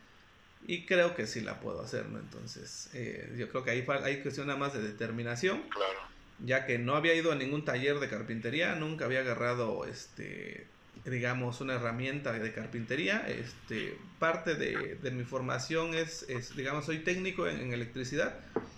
y 0.67 0.85
creo 0.85 1.15
que 1.15 1.25
sí 1.25 1.41
la 1.41 1.59
puedo 1.59 1.81
hacer, 1.81 2.07
¿no? 2.07 2.19
Entonces, 2.19 2.89
eh, 2.93 3.33
yo 3.37 3.49
creo 3.49 3.63
que 3.63 3.71
ahí 3.71 3.85
hay 4.03 4.21
cuestión 4.21 4.47
nada 4.47 4.59
más 4.59 4.73
de 4.73 4.81
determinación. 4.81 5.61
Claro. 5.69 5.99
Ya 6.45 6.65
que 6.65 6.79
no 6.79 6.95
había 6.95 7.13
ido 7.15 7.31
a 7.31 7.35
ningún 7.35 7.65
taller 7.65 7.99
de 7.99 8.07
carpintería, 8.07 8.75
nunca 8.75 9.05
había 9.05 9.19
agarrado, 9.19 9.85
este, 9.85 10.67
digamos, 11.05 11.61
una 11.61 11.75
herramienta 11.75 12.31
de 12.31 12.53
carpintería. 12.53 13.25
Este, 13.27 13.97
parte 14.19 14.55
de, 14.55 14.95
de 14.95 15.11
mi 15.11 15.23
formación 15.23 15.93
es, 15.93 16.25
digamos, 16.55 16.85
soy 16.85 16.99
técnico 16.99 17.47
en, 17.47 17.73
electricidad. 17.73 18.35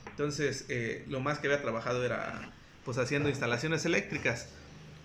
Entonces, 0.09 0.65
eh, 0.69 1.05
lo 1.07 1.19
más 1.19 1.39
que 1.39 1.47
había 1.47 1.61
trabajado 1.61 2.03
era, 2.03 2.51
pues, 2.83 2.97
haciendo 2.97 3.29
instalaciones 3.29 3.85
eléctricas 3.85 4.49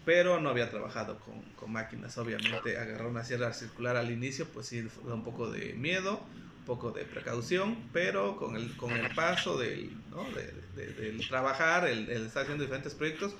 pero 0.06 0.40
no 0.40 0.50
había 0.50 0.70
trabajado 0.70 1.18
con, 1.18 1.42
con, 1.56 1.72
máquinas. 1.72 2.16
Obviamente, 2.16 2.78
agarrar 2.78 3.08
una 3.08 3.24
sierra 3.24 3.52
circular 3.52 3.96
al 3.96 4.12
inicio, 4.12 4.46
pues 4.46 4.66
sí, 4.66 4.88
da 5.04 5.14
un 5.14 5.24
poco 5.24 5.50
de 5.50 5.72
miedo, 5.74 6.24
poco 6.66 6.90
de 6.90 7.04
precaución, 7.04 7.88
pero 7.92 8.36
con 8.36 8.56
el, 8.56 8.76
con 8.76 8.92
el 8.92 9.14
paso 9.14 9.56
del, 9.56 9.96
¿no? 10.10 10.26
del 10.74 11.26
trabajar, 11.28 11.88
el, 11.88 12.10
estar 12.10 12.42
haciendo 12.42 12.64
diferentes 12.64 12.94
proyectos, 12.94 13.34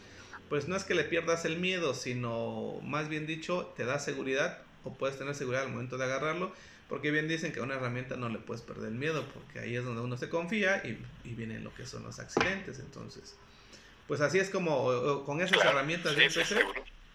pues 0.49 0.68
no 0.68 0.76
es 0.76 0.85
que 0.85 0.95
le 0.95 1.04
pierdas 1.04 1.45
el 1.45 1.59
miedo, 1.59 1.92
sino 1.92 2.80
más 2.83 3.09
bien 3.09 3.26
dicho, 3.26 3.73
te 3.76 3.85
da 3.85 3.99
seguridad 3.99 4.62
o 4.85 4.95
puedes 4.95 5.18
tener 5.18 5.35
seguridad 5.35 5.64
al 5.64 5.73
momento 5.73 5.99
de 5.99 6.04
agarrarlo, 6.04 6.52
porque 6.88 7.11
bien 7.11 7.26
dicen 7.26 7.52
que 7.52 7.59
a 7.59 7.64
una 7.64 7.75
herramienta 7.75 8.16
no 8.16 8.28
le 8.28 8.38
puedes 8.38 8.62
perder 8.62 8.88
el 8.88 8.95
miedo, 8.95 9.26
porque 9.35 9.59
ahí 9.59 9.75
es 9.75 9.85
donde 9.85 10.00
uno 10.00 10.16
se 10.16 10.28
confía 10.28 10.78
y, 10.87 11.02
y 11.28 11.35
vienen 11.35 11.64
lo 11.64 11.75
que 11.75 11.85
son 11.85 12.04
los 12.04 12.21
accidentes, 12.21 12.78
entonces, 12.78 13.37
pues 14.06 14.21
así 14.21 14.38
es 14.38 14.50
como 14.50 15.25
con 15.25 15.40
esas 15.40 15.64
herramientas 15.64 16.14
de 16.14 16.30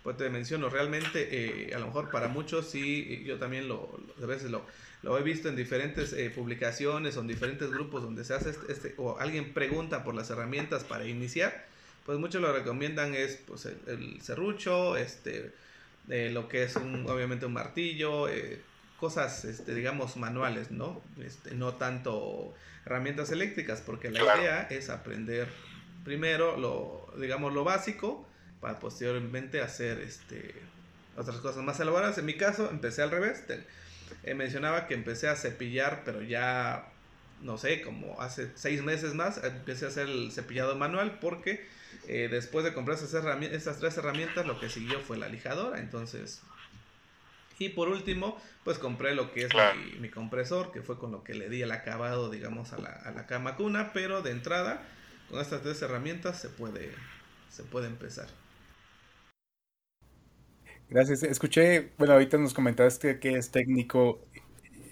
pues 0.04 0.18
te 0.18 0.30
menciono, 0.30 0.70
realmente 0.70 1.28
eh, 1.32 1.76
a 1.76 1.80
lo 1.80 1.88
mejor 1.88 2.10
para 2.10 2.28
muchos 2.28 2.70
sí, 2.70 3.24
yo 3.26 3.38
también 3.38 3.68
lo, 3.68 4.00
a 4.22 4.26
veces 4.26 4.50
lo, 4.50 4.64
lo 5.04 5.18
he 5.18 5.24
visto 5.24 5.50
en 5.50 5.56
diferentes 5.56 6.14
eh, 6.14 6.30
publicaciones 6.30 7.18
o 7.18 7.22
en 7.22 7.28
diferentes 7.28 7.72
grupos 7.72 8.04
donde 8.04 8.24
se 8.24 8.34
hace 8.34 8.52
este, 8.52 8.72
este, 8.72 8.94
o 8.98 9.20
alguien 9.20 9.54
pregunta 9.54 10.04
por 10.04 10.14
las 10.14 10.30
herramientas 10.30 10.84
para 10.84 11.06
iniciar, 11.06 11.66
pues 12.06 12.20
muchos 12.20 12.42
lo 12.42 12.54
recomiendan 12.54 13.16
es 13.16 13.38
pues 13.48 13.66
el, 13.66 14.22
serrucho, 14.22 14.98
este, 14.98 15.52
eh, 16.10 16.30
lo 16.32 16.48
que 16.48 16.64
es 16.64 16.76
un, 16.76 17.08
obviamente 17.10 17.46
un 17.46 17.54
martillo, 17.54 18.28
eh, 18.28 18.62
cosas, 19.00 19.46
este, 19.46 19.74
digamos, 19.74 20.18
manuales, 20.18 20.70
¿no? 20.70 21.02
Este, 21.24 21.56
no 21.56 21.74
tanto 21.74 22.54
herramientas 22.86 23.32
eléctricas, 23.32 23.82
porque 23.82 24.12
la 24.12 24.22
idea 24.22 24.68
es 24.70 24.90
aprender 24.90 25.48
primero 26.04 26.58
lo, 26.58 27.12
digamos, 27.20 27.54
lo 27.54 27.64
básico 27.64 28.28
para 28.62 28.80
posteriormente 28.80 29.60
hacer 29.60 30.00
este, 30.00 30.54
otras 31.18 31.38
cosas 31.38 31.64
más 31.64 31.80
elaboradas. 31.80 32.18
En 32.18 32.26
mi 32.26 32.36
caso, 32.36 32.70
empecé 32.70 33.02
al 33.02 33.12
revés. 33.12 33.44
Eh, 34.24 34.34
mencionaba 34.34 34.88
que 34.88 34.94
empecé 34.94 35.28
a 35.28 35.36
cepillar, 35.36 36.04
pero 36.06 36.22
ya, 36.22 36.88
no 37.42 37.58
sé, 37.58 37.82
como 37.82 38.22
hace 38.22 38.52
seis 38.56 38.84
meses 38.84 39.16
más, 39.16 39.44
empecé 39.44 39.86
a 39.86 39.88
hacer 39.90 40.08
el 40.08 40.32
cepillado 40.32 40.76
manual 40.76 41.18
porque 41.20 41.68
eh, 42.08 42.28
después 42.30 42.64
de 42.64 42.74
comprar 42.74 42.98
esas, 42.98 43.14
esas 43.44 43.80
tres 43.80 43.98
herramientas, 43.98 44.46
lo 44.46 44.60
que 44.60 44.70
siguió 44.70 45.00
fue 45.00 45.18
la 45.18 45.28
lijadora. 45.28 45.80
Entonces, 45.80 46.42
y 47.58 47.70
por 47.70 47.90
último, 47.90 48.42
pues 48.64 48.78
compré 48.78 49.16
lo 49.16 49.32
que 49.34 49.46
es 49.46 49.52
mi, 50.00 50.10
compresor, 50.10 50.72
que 50.72 50.82
fue 50.82 50.98
con 50.98 51.12
lo 51.12 51.24
que 51.24 51.34
le 51.34 51.50
di 51.50 51.62
el 51.62 51.72
acabado, 51.72 52.30
digamos, 52.30 52.74
a 52.74 52.78
la, 52.78 52.90
a 52.90 53.12
la 53.12 53.28
cama 53.28 53.56
cuna, 53.56 53.92
pero 53.94 54.22
de 54.22 54.32
entrada, 54.32 54.84
con 55.30 55.40
estas 55.40 55.62
tres 55.62 55.82
herramientas 55.82 56.40
se 56.40 56.50
puede, 56.50 56.92
se 57.50 57.64
puede 57.64 57.88
empezar. 57.88 58.28
Gracias. 60.92 61.24
Escuché, 61.24 61.94
bueno, 61.98 62.16
ahorita 62.16 62.38
nos 62.38 62.54
comentaste 62.54 63.18
que 63.18 63.38
es 63.38 63.50
técnico 63.50 64.20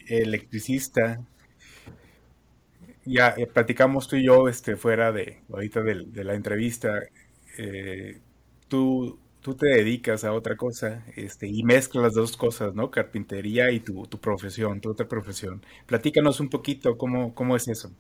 electricista. 0.07 1.19
Ya 3.03 3.33
eh, 3.35 3.45
platicamos 3.47 4.07
tú 4.07 4.15
y 4.15 4.23
yo 4.25 4.47
este, 4.47 4.77
fuera 4.77 5.11
de 5.11 5.41
ahorita 5.51 5.81
de, 5.81 6.23
la 6.23 6.35
entrevista. 6.35 7.01
Eh, 7.57 8.17
tú, 8.69 9.19
tú 9.41 9.55
te 9.55 9.67
dedicas 9.67 10.23
a 10.23 10.31
otra 10.31 10.55
cosa 10.55 11.03
este, 11.17 11.49
y 11.49 11.63
mezclas 11.63 12.01
las 12.05 12.13
dos 12.13 12.37
cosas, 12.37 12.73
¿no? 12.73 12.89
Carpintería 12.89 13.69
y 13.69 13.81
tu, 13.81 14.07
tu 14.07 14.21
profesión, 14.21 14.79
tu 14.79 14.91
otra 14.91 15.05
profesión. 15.05 15.61
Platícanos 15.85 16.39
un 16.39 16.49
poquito 16.49 16.97
cómo, 16.97 17.35
cómo 17.35 17.57
es 17.57 17.67
eso. 17.67 17.91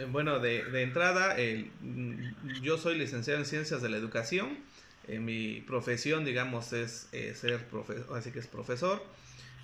Eh, 0.00 0.06
bueno, 0.10 0.40
de, 0.40 0.64
de 0.64 0.82
entrada, 0.82 1.36
yo 2.62 2.78
soy 2.78 2.98
licenciado 2.98 3.38
en 3.38 3.46
Ciencias 3.46 3.80
de 3.80 3.90
la 3.90 3.96
Educación 3.96 4.58
eh, 5.08 5.20
mi 5.20 5.62
profesión, 5.62 6.24
digamos, 6.24 6.74
es 6.74 7.08
eh, 7.12 7.34
ser 7.34 7.64
profesor, 7.66 8.16
así 8.16 8.30
que 8.30 8.40
es 8.40 8.46
profesor. 8.46 9.02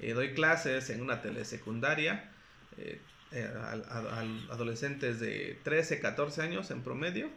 Eh, 0.01 0.15
doy 0.15 0.33
clases 0.33 0.89
en 0.89 1.03
una 1.03 1.21
telesecundaria 1.21 2.31
a, 3.31 4.25
adolescentes 4.51 5.21
de 5.21 5.59
13, 5.63 6.01
14 6.01 6.43
años 6.43 6.71
en 6.71 6.83
promedio. 6.83 7.29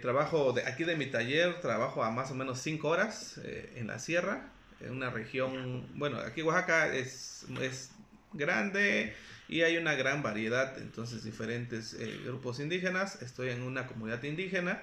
trabajo 0.00 0.52
de, 0.52 0.66
aquí 0.66 0.84
de 0.84 0.96
mi 0.96 1.06
taller, 1.06 1.60
trabajo 1.60 2.02
a 2.02 2.10
más 2.10 2.30
o 2.30 2.34
menos 2.34 2.58
5 2.60 2.88
horas 2.88 3.40
en 3.76 3.86
la 3.86 3.98
sierra, 3.98 4.48
en 4.80 4.92
una 4.92 5.10
región, 5.10 5.86
bueno, 5.94 6.18
aquí 6.18 6.42
Oaxaca 6.42 6.94
es, 6.94 7.46
es 7.60 7.90
grande 8.32 9.14
y 9.48 9.62
hay 9.62 9.76
una 9.76 9.94
gran 9.94 10.22
variedad, 10.22 10.76
entonces 10.78 11.22
diferentes 11.22 11.96
grupos 12.24 12.60
indígenas. 12.60 13.22
Estoy 13.22 13.50
en 13.50 13.62
una 13.62 13.86
comunidad 13.86 14.22
indígena 14.22 14.82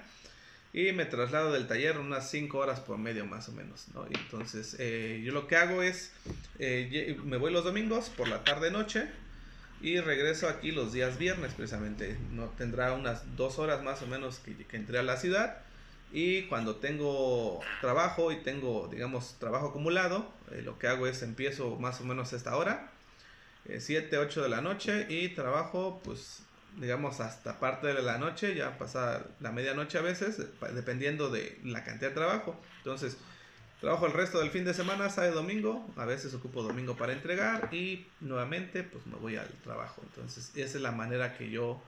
y 0.74 0.92
me 0.94 1.06
traslado 1.06 1.52
del 1.52 1.68
taller 1.68 1.98
unas 1.98 2.30
5 2.30 2.58
horas 2.58 2.80
por 2.80 2.98
medio 2.98 3.26
más 3.26 3.50
o 3.50 3.52
menos, 3.52 3.88
¿no? 3.94 4.06
Entonces 4.08 4.76
eh, 4.80 5.22
yo 5.24 5.34
lo 5.34 5.48
que 5.48 5.58
hago 5.58 5.84
es, 5.84 6.12
eh, 6.60 7.18
me 7.26 7.38
voy 7.38 7.52
los 7.52 7.64
domingos 7.64 8.10
por 8.10 8.28
la 8.28 8.44
tarde 8.44 8.72
noche 8.72 9.08
y 9.82 10.00
regreso 10.00 10.48
aquí 10.48 10.72
los 10.72 10.94
días 10.94 11.18
viernes 11.18 11.54
precisamente, 11.54 12.18
no 12.32 12.46
tendrá 12.50 12.94
unas 12.94 13.36
2 13.36 13.60
horas 13.60 13.84
más 13.84 14.02
o 14.02 14.08
menos 14.08 14.40
que, 14.40 14.56
que 14.56 14.78
entré 14.78 15.00
a 15.00 15.04
la 15.04 15.18
ciudad 15.18 15.58
y 16.14 16.44
cuando 16.44 16.78
tengo 16.78 17.60
trabajo 17.82 18.32
y 18.32 18.38
tengo 18.38 18.88
digamos 18.90 19.36
trabajo 19.40 19.68
acumulado, 19.68 20.32
eh, 20.52 20.62
lo 20.62 20.80
que 20.80 20.88
hago 20.88 21.06
es 21.06 21.22
empiezo 21.22 21.78
más 21.78 22.00
o 22.00 22.06
menos 22.06 22.32
a 22.32 22.38
esta 22.38 22.56
hora, 22.56 22.92
7, 23.78 24.18
8 24.18 24.42
de 24.42 24.50
la 24.50 24.62
noche 24.62 25.06
y 25.08 25.30
trabajo 25.30 26.02
pues 26.04 26.42
digamos, 26.78 27.20
hasta 27.20 27.60
parte 27.60 27.88
de 27.88 28.02
la 28.02 28.18
noche, 28.18 28.56
ya 28.56 28.78
pasa 28.78 29.26
la 29.40 29.52
medianoche 29.52 29.98
a 29.98 30.02
veces, 30.02 30.38
dependiendo 30.74 31.30
de 31.30 31.60
la 31.64 31.84
cantidad 31.84 32.10
de 32.10 32.16
trabajo. 32.16 32.60
Entonces, 32.78 33.18
Trabajo 33.82 34.06
el 34.06 34.14
resto 34.14 34.40
del 34.40 34.52
fin 34.52 34.64
de 34.64 34.76
semana, 34.76 35.10
sábado 35.10 35.34
domingo. 35.34 35.92
A 35.98 36.06
veces 36.06 36.36
ocupo 36.36 36.62
domingo 36.62 36.96
para 36.96 37.14
entregar 37.14 37.74
y 37.74 38.06
nuevamente 38.20 38.84
pues 38.84 39.08
me 39.08 39.16
voy 39.16 39.38
al 39.38 39.48
trabajo. 39.64 40.04
Entonces 40.04 40.52
esa 40.56 40.78
es 40.78 40.84
la 40.84 40.92
manera 40.92 41.36
que 41.36 41.50
yo 41.50 41.82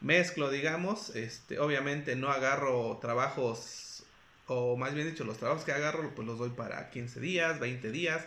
mezclo, 0.00 0.48
digamos. 0.48 1.10
Este, 1.16 1.58
obviamente 1.58 2.14
no 2.14 2.30
agarro 2.30 2.98
trabajos, 3.02 4.04
o 4.46 4.76
más 4.76 4.94
bien 4.94 5.08
dicho, 5.08 5.24
los 5.24 5.38
trabajos 5.38 5.64
que 5.64 5.72
agarro 5.72 6.14
pues 6.14 6.24
los 6.24 6.38
doy 6.38 6.50
para 6.50 6.88
15 6.90 7.18
días, 7.18 7.58
20 7.58 7.90
días. 7.90 8.24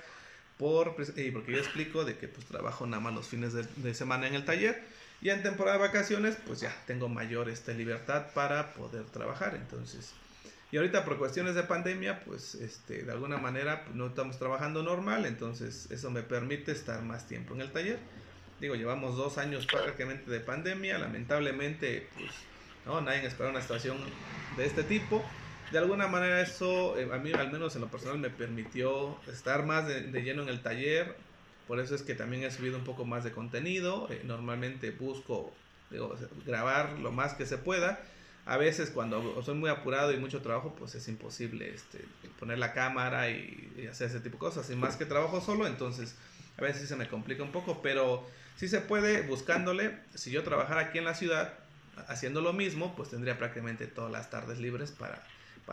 Por, 0.58 0.98
porque 0.98 1.51
yo 1.51 1.60
explico 1.60 2.04
de 2.04 2.18
que 2.18 2.27
pues 2.27 2.46
trabajo 2.46 2.86
nada 2.88 3.01
más 3.01 3.13
los 3.13 3.27
fines 3.27 3.54
de 3.54 3.94
semana 3.94 4.27
en 4.27 4.36
el 4.36 4.44
taller. 4.44 4.84
Y 5.22 5.30
en 5.30 5.44
temporada 5.44 5.78
de 5.78 5.84
vacaciones 5.84 6.38
pues 6.46 6.60
ya 6.60 6.76
tengo 6.86 7.10
mayor 7.10 7.50
este, 7.50 7.74
libertad 7.74 8.28
para 8.34 8.74
poder 8.74 9.06
trabajar. 9.06 9.56
Entonces... 9.56 10.14
Y 10.70 10.76
ahorita 10.76 11.06
por 11.06 11.18
cuestiones 11.18 11.56
de 11.56 11.64
pandemia, 11.64 12.26
pues 12.26 12.56
este, 12.56 13.04
de 13.04 13.12
alguna 13.12 13.38
manera 13.38 13.86
pues, 13.86 13.96
no 13.96 14.08
estamos 14.08 14.38
trabajando 14.38 14.84
normal, 14.84 15.26
entonces 15.26 15.90
eso 15.92 16.12
me 16.12 16.24
permite 16.24 16.74
estar 16.74 17.02
más 17.04 17.26
tiempo 17.26 17.56
en 17.56 17.62
el 17.62 17.72
taller. 17.72 18.00
Digo, 18.60 18.76
llevamos 18.76 19.16
dos 19.16 19.38
años 19.38 19.66
prácticamente 19.66 20.30
de 20.30 20.40
pandemia, 20.42 20.98
lamentablemente, 20.98 22.10
pues, 22.18 22.32
no, 22.86 23.00
nadie 23.00 23.26
espera 23.26 23.50
una 23.50 23.62
situación 23.62 23.98
de 24.58 24.66
este 24.66 24.84
tipo. 24.84 25.24
De 25.72 25.78
alguna 25.78 26.08
manera 26.08 26.42
eso, 26.42 26.98
eh, 26.98 27.10
a 27.12 27.18
mí 27.18 27.32
al 27.34 27.52
menos 27.52 27.76
en 27.76 27.82
lo 27.82 27.88
personal, 27.88 28.18
me 28.18 28.30
permitió 28.30 29.18
estar 29.28 29.66
más 29.66 29.88
de, 29.88 30.22
lleno 30.22 30.44
en 30.44 30.50
el 30.50 30.62
taller. 30.62 31.16
Por 31.68 31.80
eso 31.80 31.96
es 31.96 32.02
que 32.02 32.16
también 32.16 32.44
he 32.44 32.52
subido 32.52 32.78
un 32.78 32.84
poco 32.84 33.06
más 33.06 33.24
de 33.24 33.32
contenido. 33.32 34.08
Eh, 34.10 34.22
normalmente 34.24 34.92
busco 34.92 35.54
grabar 36.46 37.00
lo 37.00 37.12
más 37.12 37.34
que 37.34 37.46
se 37.46 37.58
pueda 37.58 38.00
a 38.48 38.56
veces 38.56 38.90
cuando 38.92 39.44
soy 39.44 39.56
muy 39.56 39.70
apurado 39.70 40.14
y 40.14 40.18
mucho 40.18 40.42
trabajo, 40.42 40.74
pues 40.74 40.96
es 40.96 41.06
imposible 41.10 41.70
este, 41.74 42.00
poner 42.40 42.58
la 42.58 42.72
cámara 42.72 43.30
y, 43.30 43.88
hacer 43.92 44.08
ese 44.08 44.22
tipo 44.22 44.36
de 44.36 44.40
cosas. 44.40 44.70
Y 44.70 44.76
más 44.76 44.96
que 44.96 45.06
trabajo 45.06 45.42
solo, 45.42 45.68
entonces 45.68 46.16
a 46.58 46.62
veces 46.62 46.88
se 46.88 46.96
me 46.96 47.10
complica 47.10 47.44
un 47.44 47.52
poco, 47.52 47.82
pero 47.82 48.26
sí 48.56 48.70
se 48.70 48.80
puede 48.80 49.22
buscándole. 49.24 50.00
Si 50.16 50.32
yo 50.32 50.44
trabajara 50.44 50.82
aquí 50.82 50.98
en 50.98 51.04
la 51.04 51.14
ciudad 51.14 51.56
haciendo 52.08 52.40
lo 52.40 52.54
mismo, 52.54 52.96
pues 52.96 53.10
tendría 53.10 53.38
prácticamente 53.38 53.86
todas 53.86 54.12
las 54.12 54.30
tardes 54.30 54.60
libres 54.60 54.92
para 54.92 55.22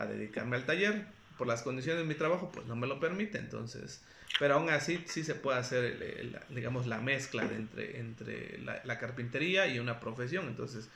dedicarme 0.07 0.57
al 0.57 0.65
taller. 0.65 1.05
Por 1.37 1.47
las 1.47 1.61
condiciones 1.63 2.01
de 2.01 2.07
mi 2.07 2.15
trabajo, 2.15 2.51
pues 2.51 2.65
no 2.65 2.75
me 2.75 2.87
lo 2.87 2.99
permite, 2.99 3.37
entonces... 3.37 4.01
Pero 4.37 4.55
aún 4.55 4.69
así 4.69 5.01
sí 5.07 5.23
se 5.23 5.33
puede 5.33 5.59
hacer, 5.59 6.45
digamos, 6.49 6.87
la 6.87 6.99
mezcla 6.99 7.43
entre, 7.43 7.99
entre 7.99 8.57
la, 8.59 8.81
la 8.83 8.99
carpintería 8.99 9.65
y 9.67 9.79
una 9.79 10.01
profesión. 10.01 10.47
Entonces, 10.47 10.89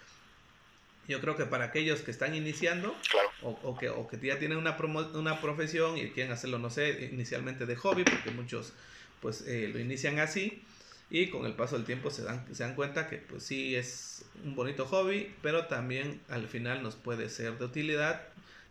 yo 1.07 1.21
creo 1.21 1.37
que 1.37 1.45
para 1.45 1.65
aquellos 1.65 2.01
que 2.01 2.11
están 2.11 2.35
iniciando 2.35 2.93
o, 3.41 3.77
que, 3.77 3.89
o 3.89 4.07
que 4.07 4.17
ya 4.19 4.37
tienen 4.39 4.57
una, 4.57 4.77
una 5.13 5.39
profesión 5.41 5.97
y 5.97 6.09
quieren 6.09 6.33
hacerlo, 6.33 6.59
no 6.59 6.69
sé, 6.69 7.09
inicialmente 7.11 7.65
de 7.65 7.75
hobby, 7.77 8.03
porque 8.03 8.31
muchos 8.31 8.73
pues 9.21 9.41
eh, 9.47 9.69
lo 9.71 9.79
inician 9.79 10.19
así 10.19 10.61
y 11.09 11.29
con 11.29 11.45
el 11.45 11.53
paso 11.53 11.77
del 11.77 11.85
tiempo 11.85 12.11
se 12.11 12.23
dan, 12.23 12.45
se 12.53 12.63
dan 12.63 12.75
cuenta 12.75 13.07
que 13.07 13.17
pues 13.17 13.43
sí 13.43 13.75
es 13.75 14.25
un 14.43 14.55
bonito 14.55 14.85
hobby, 14.85 15.33
pero 15.41 15.65
también 15.65 16.21
al 16.29 16.47
final 16.47 16.83
nos 16.83 16.95
puede 16.95 17.29
ser 17.29 17.57
de 17.57 17.65
utilidad. 17.65 18.21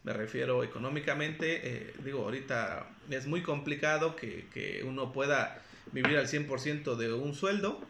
Me 0.05 0.12
refiero 0.12 0.62
económicamente, 0.64 1.61
eh, 1.64 1.95
digo, 2.05 2.25
ahorita 2.25 2.88
es 3.11 3.26
muy 3.26 3.43
complicado 3.43 4.17
que, 4.17 4.49
que 4.52 4.83
uno 4.85 5.12
pueda 5.12 5.62
vivir 5.93 6.17
al 6.17 6.28
100% 6.28 6.97
de 6.97 7.12
un 7.12 7.35
sueldo 7.35 7.81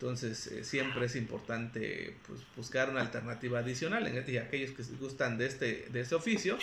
entonces, 0.00 0.46
eh, 0.46 0.64
siempre 0.64 1.04
es 1.04 1.14
importante 1.14 2.16
pues, 2.26 2.40
buscar 2.56 2.88
una 2.88 3.02
alternativa 3.02 3.58
adicional. 3.58 4.10
Y 4.26 4.38
aquellos 4.38 4.70
que 4.70 4.82
gustan 4.94 5.36
de 5.36 5.44
este, 5.44 5.88
de 5.90 6.00
este 6.00 6.14
oficio, 6.14 6.56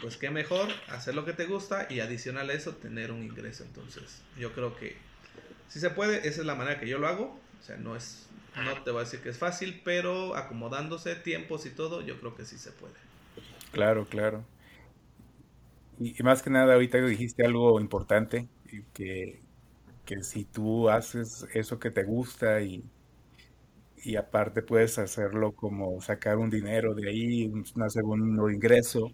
pues 0.00 0.16
qué 0.16 0.30
mejor 0.30 0.70
hacer 0.88 1.14
lo 1.14 1.26
que 1.26 1.34
te 1.34 1.44
gusta 1.44 1.86
y 1.90 2.00
adicional 2.00 2.48
a 2.48 2.54
eso 2.54 2.76
tener 2.76 3.12
un 3.12 3.22
ingreso. 3.22 3.62
Entonces, 3.64 4.22
yo 4.38 4.54
creo 4.54 4.74
que 4.74 4.96
si 5.68 5.80
se 5.80 5.90
puede, 5.90 6.26
esa 6.26 6.40
es 6.40 6.46
la 6.46 6.54
manera 6.54 6.80
que 6.80 6.88
yo 6.88 6.96
lo 6.96 7.08
hago. 7.08 7.38
O 7.60 7.62
sea, 7.62 7.76
no 7.76 7.94
es, 7.94 8.26
no 8.56 8.82
te 8.82 8.90
voy 8.90 9.02
a 9.02 9.04
decir 9.04 9.20
que 9.20 9.28
es 9.28 9.38
fácil, 9.38 9.82
pero 9.84 10.34
acomodándose 10.34 11.14
tiempos 11.14 11.66
y 11.66 11.70
todo, 11.70 12.00
yo 12.00 12.18
creo 12.18 12.34
que 12.34 12.46
sí 12.46 12.56
se 12.56 12.72
puede. 12.72 12.94
Claro, 13.72 14.06
claro. 14.06 14.44
Y, 15.98 16.22
más 16.22 16.42
que 16.42 16.50
nada, 16.50 16.74
ahorita 16.74 16.98
dijiste 16.98 17.44
algo 17.44 17.80
importante, 17.80 18.48
que 18.94 19.42
que 20.06 20.22
si 20.24 20.44
tú 20.44 20.90
haces 20.90 21.46
eso 21.54 21.78
que 21.80 21.90
te 21.90 22.04
gusta 22.04 22.60
y, 22.62 22.84
y 24.04 24.16
aparte 24.16 24.62
puedes 24.62 24.98
hacerlo 24.98 25.52
como 25.54 26.00
sacar 26.00 26.38
un 26.38 26.50
dinero 26.50 26.94
de 26.94 27.08
ahí, 27.08 27.46
un 27.46 27.64
segundo 27.90 28.50
ingreso, 28.50 29.12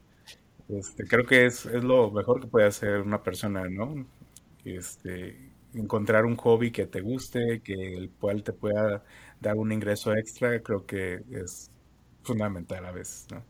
este, 0.68 1.04
creo 1.06 1.26
que 1.26 1.46
es, 1.46 1.66
es, 1.66 1.84
lo 1.84 2.10
mejor 2.12 2.40
que 2.42 2.48
puede 2.48 2.66
hacer 2.68 3.00
una 3.02 3.22
persona, 3.22 3.68
¿no? 3.70 4.06
Este, 4.64 5.52
encontrar 5.74 6.26
un 6.26 6.36
hobby 6.36 6.72
que 6.72 6.86
te 6.86 7.00
guste, 7.02 7.60
que 7.62 7.74
el 7.96 8.10
cual 8.12 8.42
te 8.44 8.52
pueda 8.54 9.04
dar 9.40 9.56
un 9.56 9.72
ingreso 9.72 10.14
extra, 10.16 10.62
creo 10.62 10.86
que 10.86 11.22
es 11.30 11.70
fundamental 12.24 12.86
a 12.86 12.92
veces, 12.92 13.26
¿no? 13.32 13.44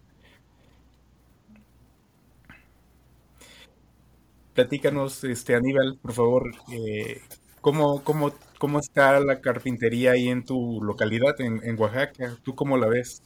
Platícanos, 4.54 5.24
este, 5.24 5.56
Aníbal, 5.56 5.98
por 6.00 6.12
favor, 6.12 6.54
eh, 6.72 7.20
¿cómo, 7.60 8.04
cómo, 8.04 8.32
cómo 8.58 8.78
está 8.78 9.18
la 9.18 9.40
carpintería 9.40 10.12
ahí 10.12 10.28
en 10.28 10.44
tu 10.44 10.80
localidad, 10.80 11.40
en, 11.40 11.76
Oaxaca? 11.78 12.36
¿Tú 12.44 12.54
cómo 12.54 12.76
la 12.76 12.86
ves? 12.86 13.20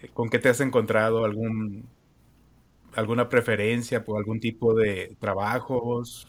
Eh, 0.00 0.08
¿Con 0.14 0.30
qué 0.30 0.38
te 0.38 0.48
has 0.48 0.62
encontrado? 0.62 1.26
¿Algún, 1.26 1.86
¿Alguna 2.94 3.28
preferencia 3.28 4.02
por 4.02 4.16
algún 4.16 4.40
tipo 4.40 4.74
de 4.74 5.14
trabajos? 5.20 6.26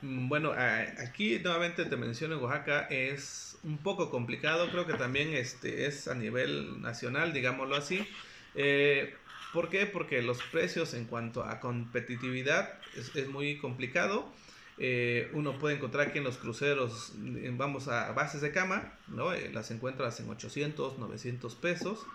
Mm, 0.00 0.28
bueno, 0.28 0.52
aquí 0.52 1.40
nuevamente 1.40 1.86
te 1.86 1.96
menciono 1.96 2.38
Oaxaca 2.38 2.82
es 2.88 3.58
un 3.64 3.78
poco 3.78 4.10
complicado, 4.10 4.70
creo 4.70 4.86
que 4.86 4.94
también 4.94 5.34
este 5.34 5.86
es 5.86 6.06
a 6.06 6.14
nivel 6.14 6.80
nacional, 6.80 7.32
digámoslo 7.32 7.74
así. 7.74 8.06
Eh, 8.54 9.14
¿Por 9.52 9.70
qué? 9.70 9.86
Porque 9.86 10.20
los 10.22 10.42
precios 10.42 10.94
en 10.94 11.06
cuanto 11.06 11.42
a 11.42 11.60
competitividad 11.60 12.74
es, 12.96 13.28
muy 13.28 13.58
complicado. 13.58 14.30
Eh, 14.76 15.30
uno 15.32 15.58
puede 15.58 15.76
encontrar 15.76 16.08
aquí 16.08 16.18
en 16.18 16.24
los 16.24 16.36
cruceros, 16.36 17.12
vamos 17.52 17.88
a 17.88 18.12
bases 18.12 18.40
de 18.42 18.52
cama, 18.52 18.92
¿no? 19.08 19.32
Eh, 19.32 19.50
las 19.52 19.70
encuentras 19.70 20.20
en 20.20 20.28
800, 20.28 20.98
900 20.98 21.54
pesos. 21.56 22.06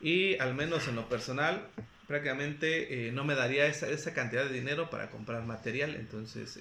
Y 0.00 0.36
al 0.38 0.54
menos 0.54 0.86
en 0.88 0.96
lo 0.96 1.08
personal, 1.08 1.66
prácticamente 2.06 3.10
no 3.14 3.24
me 3.24 3.34
daría 3.34 3.66
esa, 3.66 4.12
cantidad 4.12 4.44
de 4.44 4.52
dinero 4.52 4.90
para 4.90 5.10
comprar 5.10 5.42
material. 5.44 5.94
Entonces, 5.94 6.60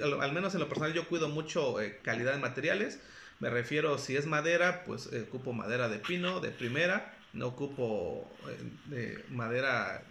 al, 0.00 0.32
menos 0.32 0.54
en 0.54 0.60
lo 0.60 0.68
personal, 0.68 0.94
yo 0.94 1.08
cuido 1.08 1.28
mucho 1.28 1.76
calidad 2.02 2.32
de 2.32 2.38
materiales. 2.38 3.00
Me 3.40 3.50
refiero, 3.50 3.98
si 3.98 4.16
es 4.16 4.26
madera, 4.26 4.84
pues 4.84 5.10
ocupo 5.28 5.52
madera 5.52 5.88
de 5.88 5.98
pino, 5.98 6.38
de 6.38 6.50
primera 6.50 7.13
no 7.34 7.48
ocupo 7.48 8.30
eh, 8.92 9.22
madera 9.30 10.02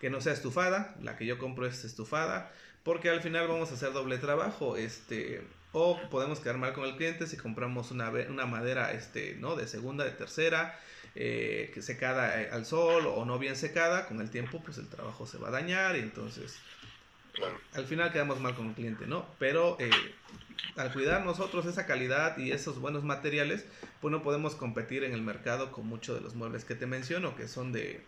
que 0.00 0.08
no 0.08 0.20
sea 0.20 0.32
estufada, 0.32 0.94
la 1.02 1.16
que 1.16 1.26
yo 1.26 1.38
compro 1.38 1.66
es 1.66 1.84
estufada, 1.84 2.50
porque 2.82 3.10
al 3.10 3.20
final 3.20 3.46
vamos 3.48 3.70
a 3.70 3.74
hacer 3.74 3.92
doble 3.92 4.16
trabajo, 4.18 4.76
este, 4.76 5.42
o 5.72 6.00
podemos 6.10 6.40
quedar 6.40 6.56
mal 6.56 6.72
con 6.72 6.84
el 6.84 6.96
cliente 6.96 7.26
si 7.26 7.36
compramos 7.36 7.90
una, 7.90 8.08
una 8.08 8.46
madera, 8.46 8.92
este, 8.92 9.34
¿no? 9.34 9.56
De 9.56 9.68
segunda, 9.68 10.04
de 10.04 10.12
tercera, 10.12 10.78
eh, 11.14 11.72
secada 11.80 12.40
eh, 12.40 12.50
al 12.50 12.64
sol 12.64 13.06
o 13.06 13.24
no 13.24 13.38
bien 13.38 13.56
secada, 13.56 14.06
con 14.06 14.20
el 14.20 14.30
tiempo 14.30 14.62
pues 14.62 14.78
el 14.78 14.88
trabajo 14.88 15.26
se 15.26 15.38
va 15.38 15.48
a 15.48 15.50
dañar 15.50 15.96
y 15.96 16.00
entonces 16.00 16.56
al 17.74 17.86
final 17.86 18.12
quedamos 18.12 18.40
mal 18.40 18.54
con 18.54 18.68
el 18.68 18.74
cliente, 18.74 19.06
¿no? 19.06 19.26
Pero 19.38 19.76
eh, 19.80 19.90
al 20.76 20.92
cuidar 20.92 21.24
nosotros 21.24 21.66
esa 21.66 21.86
calidad 21.86 22.38
y 22.38 22.52
esos 22.52 22.78
buenos 22.78 23.04
materiales, 23.04 23.66
pues 24.00 24.12
no 24.12 24.22
podemos 24.22 24.54
competir 24.54 25.04
en 25.04 25.12
el 25.12 25.22
mercado 25.22 25.72
con 25.72 25.86
muchos 25.86 26.16
de 26.16 26.22
los 26.22 26.34
muebles 26.34 26.64
que 26.64 26.74
te 26.74 26.86
menciono, 26.86 27.36
que 27.36 27.48
son 27.48 27.72
de 27.72 28.02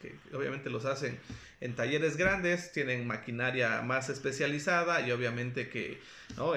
que 0.00 0.14
obviamente 0.36 0.68
los 0.68 0.84
hacen 0.84 1.18
en 1.60 1.74
talleres 1.74 2.16
grandes, 2.18 2.72
tienen 2.72 3.06
maquinaria 3.06 3.80
más 3.82 4.10
especializada 4.10 5.00
y 5.00 5.10
obviamente 5.10 5.70
que 5.70 6.00
¿no? 6.36 6.52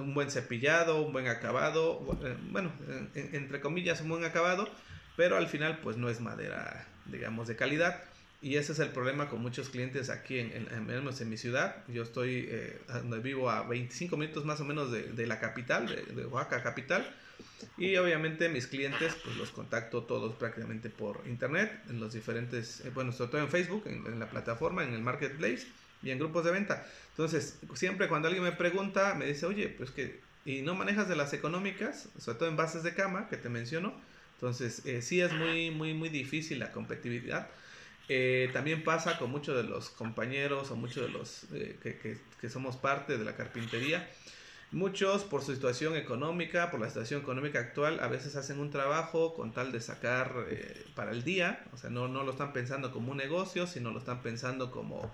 un 0.00 0.14
buen 0.14 0.30
cepillado, 0.30 1.02
un 1.02 1.12
buen 1.12 1.26
acabado, 1.26 2.18
eh, 2.24 2.36
bueno, 2.50 2.72
entre 3.14 3.60
comillas 3.60 4.00
un 4.00 4.10
buen 4.10 4.24
acabado, 4.24 4.68
pero 5.16 5.36
al 5.36 5.48
final 5.48 5.80
pues 5.82 5.96
no 5.96 6.08
es 6.08 6.20
madera, 6.20 6.86
digamos, 7.06 7.48
de 7.48 7.56
calidad. 7.56 8.04
Y 8.42 8.56
ese 8.56 8.72
es 8.72 8.80
el 8.80 8.88
problema 8.88 9.28
con 9.28 9.40
muchos 9.40 9.68
clientes 9.68 10.10
aquí, 10.10 10.40
en, 10.40 10.50
en, 10.50 10.90
en 10.90 11.30
mi 11.30 11.36
ciudad. 11.36 11.76
Yo 11.86 12.02
estoy, 12.02 12.48
eh, 12.50 12.76
vivo 13.22 13.48
a 13.48 13.62
25 13.62 14.16
minutos 14.16 14.44
más 14.44 14.60
o 14.60 14.64
menos 14.64 14.90
de, 14.90 15.04
de 15.04 15.26
la 15.28 15.38
capital, 15.38 15.86
de, 15.86 16.26
Oaxaca 16.26 16.60
capital. 16.60 17.08
Y 17.78 17.96
obviamente 17.98 18.48
mis 18.48 18.66
clientes, 18.66 19.14
pues 19.22 19.36
los 19.36 19.52
contacto 19.52 20.02
todos 20.02 20.34
prácticamente 20.34 20.90
por 20.90 21.22
internet, 21.26 21.84
en 21.88 22.00
los 22.00 22.14
diferentes, 22.14 22.80
eh, 22.80 22.90
bueno, 22.92 23.12
sobre 23.12 23.30
todo 23.30 23.40
en 23.42 23.48
Facebook, 23.48 23.84
en, 23.86 24.18
la 24.18 24.28
plataforma, 24.28 24.82
en 24.82 24.92
el 24.92 25.02
marketplace 25.02 25.68
y 26.02 26.10
en 26.10 26.18
grupos 26.18 26.44
de 26.44 26.50
venta. 26.50 26.84
Entonces, 27.10 27.60
siempre 27.74 28.08
cuando 28.08 28.26
alguien 28.26 28.42
me 28.42 28.50
pregunta, 28.50 29.14
me 29.14 29.26
dice, 29.26 29.46
oye, 29.46 29.68
pues 29.68 29.92
que, 29.92 30.18
¿y 30.44 30.62
no 30.62 30.74
manejas 30.74 31.08
de 31.08 31.14
las 31.14 31.32
económicas? 31.32 32.08
Sobre 32.18 32.38
todo 32.40 32.48
en 32.48 32.56
bases 32.56 32.82
de 32.82 32.92
cama, 32.92 33.28
que 33.28 33.36
te 33.36 33.48
menciono. 33.48 33.94
Entonces, 34.34 34.84
eh, 34.84 35.00
sí 35.00 35.20
es 35.20 35.32
muy, 35.32 35.70
muy, 35.70 35.94
muy 35.94 36.08
difícil 36.08 36.58
la 36.58 36.72
competitividad 36.72 37.46
Eh, 38.14 38.50
también 38.52 38.84
pasa 38.84 39.16
con 39.16 39.30
muchos 39.30 39.56
de 39.56 39.62
los 39.62 39.88
compañeros 39.88 40.70
o 40.70 40.76
muchos 40.76 41.06
de 41.06 41.08
los 41.08 41.44
eh, 41.54 41.78
que, 41.82 42.18
que, 42.38 42.50
somos 42.50 42.76
parte 42.76 43.16
de 43.16 43.24
la 43.24 43.36
carpintería. 43.36 44.06
Muchos 44.70 45.24
por 45.24 45.42
su 45.42 45.54
situación 45.54 45.96
económica, 45.96 46.70
por 46.70 46.78
la 46.78 46.88
situación 46.88 47.22
económica 47.22 47.60
actual, 47.60 48.00
a 48.00 48.08
veces 48.08 48.36
hacen 48.36 48.58
un 48.58 48.70
trabajo 48.70 49.32
con 49.32 49.52
tal 49.52 49.72
de 49.72 49.80
sacar 49.80 50.44
eh, 50.50 50.84
para 50.94 51.12
el 51.12 51.24
día, 51.24 51.64
o 51.72 51.78
sea, 51.78 51.88
no, 51.88 52.06
no 52.06 52.22
lo 52.22 52.32
están 52.32 52.52
pensando 52.52 52.92
como 52.92 53.12
un 53.12 53.16
negocio, 53.16 53.66
sino 53.66 53.92
lo 53.92 53.98
están 53.98 54.20
pensando 54.20 54.70
como, 54.70 55.10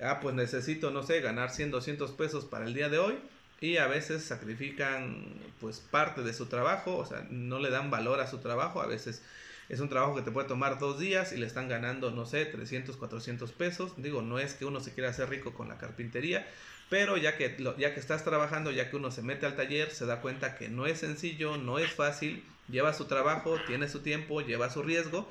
ah, 0.00 0.18
pues 0.22 0.34
necesito, 0.34 0.90
no 0.90 1.02
sé, 1.02 1.20
ganar 1.20 1.50
100, 1.50 1.70
200 1.70 2.12
pesos 2.12 2.46
para 2.46 2.64
el 2.64 2.72
día 2.72 2.88
de 2.88 2.98
hoy, 2.98 3.18
y 3.60 3.76
a 3.76 3.88
veces 3.88 4.24
sacrifican 4.24 5.26
pues 5.60 5.80
parte 5.80 6.22
de 6.22 6.32
su 6.32 6.46
trabajo, 6.46 6.96
o 6.96 7.04
sea, 7.04 7.26
no 7.28 7.58
le 7.58 7.68
dan 7.68 7.90
valor 7.90 8.20
a 8.20 8.26
su 8.26 8.38
trabajo, 8.38 8.80
a 8.80 8.86
veces 8.86 9.22
es 9.68 9.80
un 9.80 9.88
trabajo 9.88 10.14
que 10.14 10.22
te 10.22 10.30
puede 10.30 10.48
tomar 10.48 10.78
dos 10.78 10.98
días 10.98 11.32
y 11.32 11.36
le 11.36 11.46
están 11.46 11.68
ganando, 11.68 12.10
no 12.10 12.26
sé, 12.26 12.44
300, 12.44 12.96
400 12.96 13.52
pesos. 13.52 13.94
Digo, 13.96 14.22
no 14.22 14.38
es 14.38 14.54
que 14.54 14.64
uno 14.64 14.80
se 14.80 14.92
quiera 14.92 15.10
hacer 15.10 15.30
rico 15.30 15.54
con 15.54 15.68
la 15.68 15.78
carpintería, 15.78 16.46
pero 16.90 17.16
ya 17.16 17.36
que, 17.36 17.56
ya 17.78 17.94
que 17.94 18.00
estás 18.00 18.24
trabajando, 18.24 18.70
ya 18.70 18.90
que 18.90 18.96
uno 18.96 19.10
se 19.10 19.22
mete 19.22 19.46
al 19.46 19.56
taller, 19.56 19.90
se 19.90 20.04
da 20.06 20.20
cuenta 20.20 20.56
que 20.56 20.68
no 20.68 20.86
es 20.86 20.98
sencillo, 20.98 21.56
no 21.56 21.78
es 21.78 21.90
fácil, 21.92 22.44
lleva 22.68 22.92
su 22.92 23.06
trabajo, 23.06 23.56
tiene 23.66 23.88
su 23.88 24.00
tiempo, 24.00 24.40
lleva 24.40 24.68
su 24.68 24.82
riesgo. 24.82 25.30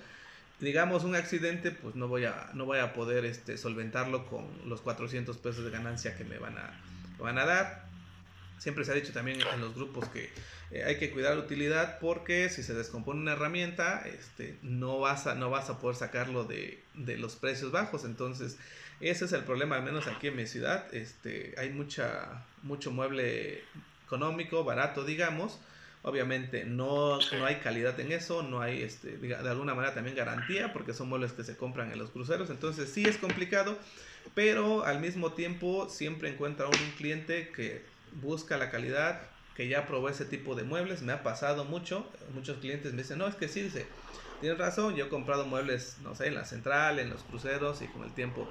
Digamos 0.59 1.03
un 1.03 1.15
accidente, 1.15 1.71
pues 1.71 1.95
no 1.95 2.07
voy 2.07 2.25
a, 2.25 2.49
no 2.53 2.65
voy 2.65 2.79
a 2.79 2.93
poder 2.93 3.25
este, 3.25 3.57
solventarlo 3.57 4.25
con 4.27 4.47
los 4.65 4.81
400 4.81 5.37
pesos 5.37 5.65
de 5.65 5.71
ganancia 5.71 6.15
que 6.15 6.23
me 6.23 6.37
van 6.37 6.57
a, 6.57 6.79
me 7.17 7.23
van 7.23 7.37
a 7.37 7.45
dar 7.45 7.90
Siempre 8.61 8.85
se 8.85 8.91
ha 8.91 8.93
dicho 8.93 9.11
también 9.11 9.41
en 9.41 9.59
los 9.59 9.73
grupos 9.73 10.07
que 10.09 10.29
eh, 10.69 10.83
hay 10.83 10.99
que 10.99 11.09
cuidar 11.09 11.35
la 11.35 11.41
utilidad 11.41 11.97
porque 11.97 12.47
si 12.49 12.61
se 12.61 12.75
descompone 12.75 13.19
una 13.19 13.31
herramienta, 13.31 14.03
este, 14.05 14.59
no, 14.61 14.99
vas 14.99 15.25
a, 15.25 15.33
no 15.33 15.49
vas 15.49 15.71
a 15.71 15.79
poder 15.79 15.95
sacarlo 15.95 16.43
de, 16.43 16.83
de 16.93 17.17
los 17.17 17.35
precios 17.35 17.71
bajos. 17.71 18.05
Entonces, 18.05 18.59
ese 18.99 19.25
es 19.25 19.33
el 19.33 19.45
problema, 19.45 19.77
al 19.77 19.83
menos 19.83 20.05
aquí 20.05 20.27
en 20.27 20.35
mi 20.35 20.45
ciudad. 20.45 20.93
Este, 20.93 21.55
hay 21.57 21.71
mucha, 21.71 22.45
mucho 22.61 22.91
mueble 22.91 23.63
económico, 24.05 24.63
barato, 24.63 25.05
digamos. 25.05 25.59
Obviamente 26.03 26.63
no, 26.63 27.17
no 27.17 27.45
hay 27.45 27.55
calidad 27.55 27.99
en 27.99 28.11
eso, 28.11 28.43
no 28.43 28.61
hay 28.61 28.83
este, 28.83 29.17
de 29.17 29.35
alguna 29.35 29.73
manera 29.73 29.95
también 29.95 30.15
garantía 30.15 30.71
porque 30.71 30.93
son 30.93 31.09
muebles 31.09 31.31
que 31.31 31.43
se 31.43 31.57
compran 31.57 31.91
en 31.91 31.97
los 31.97 32.11
cruceros. 32.11 32.51
Entonces 32.51 32.91
sí 32.91 33.07
es 33.07 33.17
complicado, 33.17 33.79
pero 34.35 34.85
al 34.85 34.99
mismo 34.99 35.33
tiempo 35.33 35.89
siempre 35.89 36.29
encuentra 36.29 36.67
un 36.67 36.91
cliente 36.95 37.51
que 37.51 37.90
busca 38.13 38.57
la 38.57 38.69
calidad, 38.69 39.21
que 39.55 39.67
ya 39.67 39.85
probó 39.87 40.09
ese 40.09 40.25
tipo 40.25 40.55
de 40.55 40.63
muebles, 40.63 41.01
me 41.01 41.13
ha 41.13 41.23
pasado 41.23 41.65
mucho, 41.65 42.09
muchos 42.33 42.57
clientes 42.59 42.93
me 42.93 43.01
dicen, 43.03 43.17
no, 43.17 43.27
es 43.27 43.35
que 43.35 43.47
sí, 43.47 43.61
dice, 43.61 43.87
tienes 44.39 44.57
razón, 44.57 44.95
yo 44.95 45.05
he 45.05 45.09
comprado 45.09 45.45
muebles, 45.45 45.97
no 46.03 46.15
sé, 46.15 46.27
en 46.27 46.35
la 46.35 46.45
central, 46.45 46.99
en 46.99 47.09
los 47.09 47.23
cruceros 47.23 47.81
y 47.81 47.87
con 47.87 48.03
el 48.03 48.13
tiempo 48.13 48.47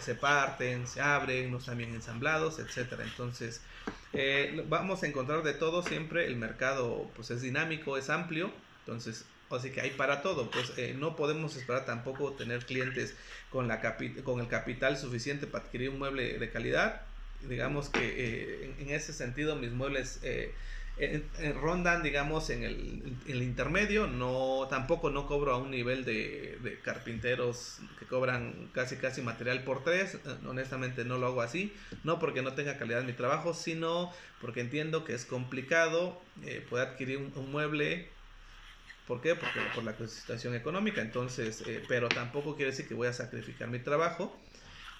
se, 0.00 0.14
parten, 0.14 0.86
se 0.86 1.00
abren, 1.00 1.50
no 1.50 1.58
están 1.58 1.78
bien 1.78 1.94
ensamblados, 1.94 2.58
etcétera. 2.58 3.04
Entonces, 3.04 3.60
eh, 4.12 4.64
vamos 4.68 5.02
a 5.02 5.06
encontrar 5.06 5.42
de 5.42 5.54
todo 5.54 5.82
siempre, 5.82 6.26
el 6.26 6.36
mercado 6.36 7.10
pues 7.14 7.30
es 7.30 7.42
dinámico, 7.42 7.96
es 7.96 8.10
amplio, 8.10 8.50
entonces 8.80 9.24
Así 9.50 9.70
que 9.70 9.80
hay 9.80 9.90
para 9.90 10.20
todo, 10.20 10.50
pues 10.50 10.74
eh, 10.76 10.94
no 10.98 11.16
podemos 11.16 11.56
esperar 11.56 11.86
tampoco 11.86 12.32
tener 12.32 12.66
clientes 12.66 13.16
con, 13.50 13.66
la 13.66 13.80
con 14.22 14.40
el 14.40 14.48
capital 14.48 14.98
suficiente 14.98 15.46
para 15.46 15.64
adquirir 15.64 15.88
un 15.88 15.98
mueble 15.98 16.38
de 16.38 16.50
calidad 16.50 17.07
digamos 17.42 17.88
que 17.88 18.00
eh, 18.00 18.74
en, 18.78 18.90
ese 18.90 19.12
sentido 19.12 19.56
mis 19.56 19.72
muebles 19.72 20.20
eh, 20.22 20.54
rondan, 21.60 22.02
digamos, 22.02 22.50
en 22.50 22.64
el, 22.64 23.42
intermedio, 23.42 24.08
no, 24.08 24.66
tampoco 24.68 25.10
no 25.10 25.28
cobro 25.28 25.52
a 25.52 25.58
un 25.58 25.70
nivel 25.70 26.04
de, 26.04 26.80
carpinteros 26.82 27.78
que 28.00 28.06
cobran 28.06 28.68
casi 28.72 28.96
casi 28.96 29.22
material 29.22 29.62
por 29.62 29.84
tres, 29.84 30.14
eh, 30.14 30.18
honestamente 30.46 31.04
no 31.04 31.18
lo 31.18 31.28
hago 31.28 31.40
así, 31.40 31.72
no 32.02 32.18
porque 32.18 32.42
no 32.42 32.54
tenga 32.54 32.78
calidad 32.78 33.00
en 33.00 33.06
mi 33.06 33.12
trabajo, 33.12 33.54
sino 33.54 34.12
porque 34.40 34.60
entiendo 34.60 35.04
que 35.04 35.14
es 35.14 35.24
complicado 35.24 36.20
poder 36.68 36.88
adquirir 36.88 37.18
un, 37.18 37.52
mueble. 37.52 38.08
¿Por 39.06 39.22
qué? 39.22 39.34
Porque 39.34 39.60
por 39.74 39.84
la 39.84 39.96
situación 40.06 40.54
económica. 40.54 41.00
Entonces, 41.00 41.64
pero 41.88 42.10
tampoco 42.10 42.56
quiere 42.56 42.72
decir 42.72 42.86
que 42.86 42.92
voy 42.92 43.08
a 43.08 43.12
sacrificar 43.14 43.68
mi 43.68 43.78
trabajo 43.78 44.38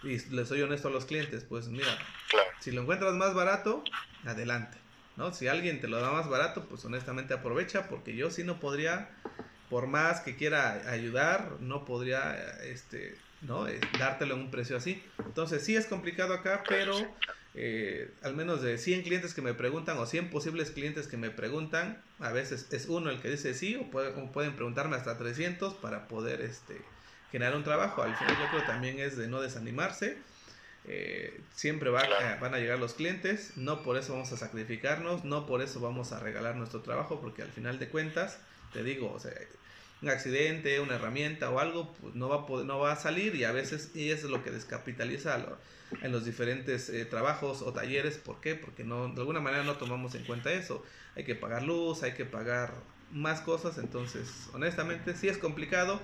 y 0.03 0.19
les 0.31 0.49
soy 0.49 0.63
honesto 0.63 0.89
a 0.89 0.91
los 0.91 1.07
clientes, 1.07 1.45
pues 1.45 1.69
mira, 1.69 1.99
si 2.61 2.71
lo 2.71 2.83
encuentras 2.83 3.15
más 3.15 3.35
barato, 3.35 3.85
adelante. 4.25 4.79
¿no? 5.17 5.33
Si 5.33 5.49
alguien 5.49 5.81
te 5.81 5.89
lo 5.89 6.01
da 6.01 6.13
más 6.13 6.29
barato, 6.29 6.69
pues 6.69 6.85
honestamente 6.85 7.35
aprovecha, 7.35 7.89
porque 7.89 8.15
yo 8.15 8.31
sí 8.31 8.45
no 8.45 8.61
podría, 8.61 9.11
por 9.69 9.89
más 9.89 10.21
que 10.21 10.37
quiera 10.37 10.89
ayudar, 10.91 11.61
no 11.61 11.85
podría 11.85 12.35
este, 12.63 13.21
¿no? 13.41 13.67
Eh, 13.67 13.81
dártelo 13.99 14.35
en 14.35 14.43
un 14.43 14.51
precio 14.53 14.77
así. 14.77 15.03
Entonces 15.27 15.65
sí 15.65 15.75
es 15.75 15.87
complicado 15.87 16.35
acá, 16.35 16.65
pero 16.69 16.93
eh, 17.55 18.17
al 18.23 18.37
menos 18.37 18.63
de 18.63 18.79
100 18.79 19.03
clientes 19.03 19.35
que 19.35 19.43
me 19.43 19.55
preguntan 19.55 19.99
o 19.99 20.07
100 20.07 20.31
posibles 20.31 20.71
clientes 20.71 21.09
que 21.09 21.17
me 21.17 21.31
preguntan, 21.31 22.05
a 22.21 22.31
veces 22.31 22.69
es 22.71 22.87
uno 22.87 23.11
el 23.11 23.21
que 23.21 23.29
dice 23.31 23.55
sí 23.55 23.75
o, 23.75 23.91
o 23.91 24.33
pueden 24.33 24.55
preguntarme 24.55 24.95
hasta 24.95 25.19
300 25.19 25.75
para 25.75 26.07
poder 26.07 26.43
este, 26.43 26.93
generar 27.31 27.57
un 27.57 27.65
trabajo. 27.65 28.03
Al 28.03 28.17
final 28.17 28.37
yo 28.37 28.49
creo 28.49 28.65
también 28.65 28.99
es 28.99 29.17
de 29.17 29.29
no 29.29 29.41
desanimarse. 29.41 30.19
Eh, 30.85 31.45
siempre 31.51 31.91
va, 31.91 32.05
eh, 32.05 32.39
van 32.41 32.55
a 32.55 32.59
llegar 32.59 32.79
los 32.79 32.95
clientes, 32.95 33.57
no 33.57 33.83
por 33.83 33.99
eso 33.99 34.15
vamos 34.15 34.33
a 34.33 34.39
sacrificarnos, 34.39 35.25
no 35.25 35.45
por 35.45 35.61
eso 35.61 35.81
vamos 35.81 36.13
a 36.13 36.21
regalar 36.21 36.57
nuestro 36.57 36.81
trabajo, 36.81 37.21
porque 37.21 37.43
al 37.43 37.51
final 37.51 37.79
de 37.79 37.91
cuentas, 37.91 38.41
te 38.73 38.83
digo, 38.83 39.13
o 39.13 39.21
sea, 39.21 39.33
un 40.01 40.09
accidente, 40.09 40.81
una 40.81 40.95
herramienta 40.95 41.51
o 41.51 41.59
algo, 41.59 41.95
pues 41.95 42.15
no 42.15 42.29
va 42.29 42.37
a, 42.37 42.47
poder, 42.47 42.67
no 42.67 42.79
va 42.79 42.93
a 42.93 42.97
salir 42.97 43.35
y 43.35 43.45
a 43.45 43.53
veces 43.53 43.91
y 43.95 44.11
eso 44.11 44.27
es 44.27 44.31
lo 44.31 44.45
que 44.45 44.51
descapitaliza 44.51 45.59
en 46.03 46.13
los 46.13 46.25
diferentes 46.25 46.89
eh, 46.89 47.05
trabajos 47.05 47.63
o 47.63 47.73
talleres. 47.73 48.19
¿Por 48.19 48.41
qué? 48.41 48.55
Porque 48.55 48.85
no, 48.85 49.09
de 49.09 49.21
alguna 49.21 49.41
manera 49.41 49.65
no 49.65 49.77
tomamos 49.77 50.15
en 50.15 50.25
cuenta 50.25 50.53
eso. 50.53 50.85
Hay 51.17 51.25
que 51.25 51.35
pagar 51.35 51.65
luz, 51.65 52.03
hay 52.03 52.15
que 52.15 52.25
pagar 52.25 52.73
más 53.11 53.41
cosas, 53.41 53.79
entonces 53.79 54.49
honestamente 54.53 55.15
sí 55.17 55.29
es 55.29 55.39
complicado. 55.39 56.01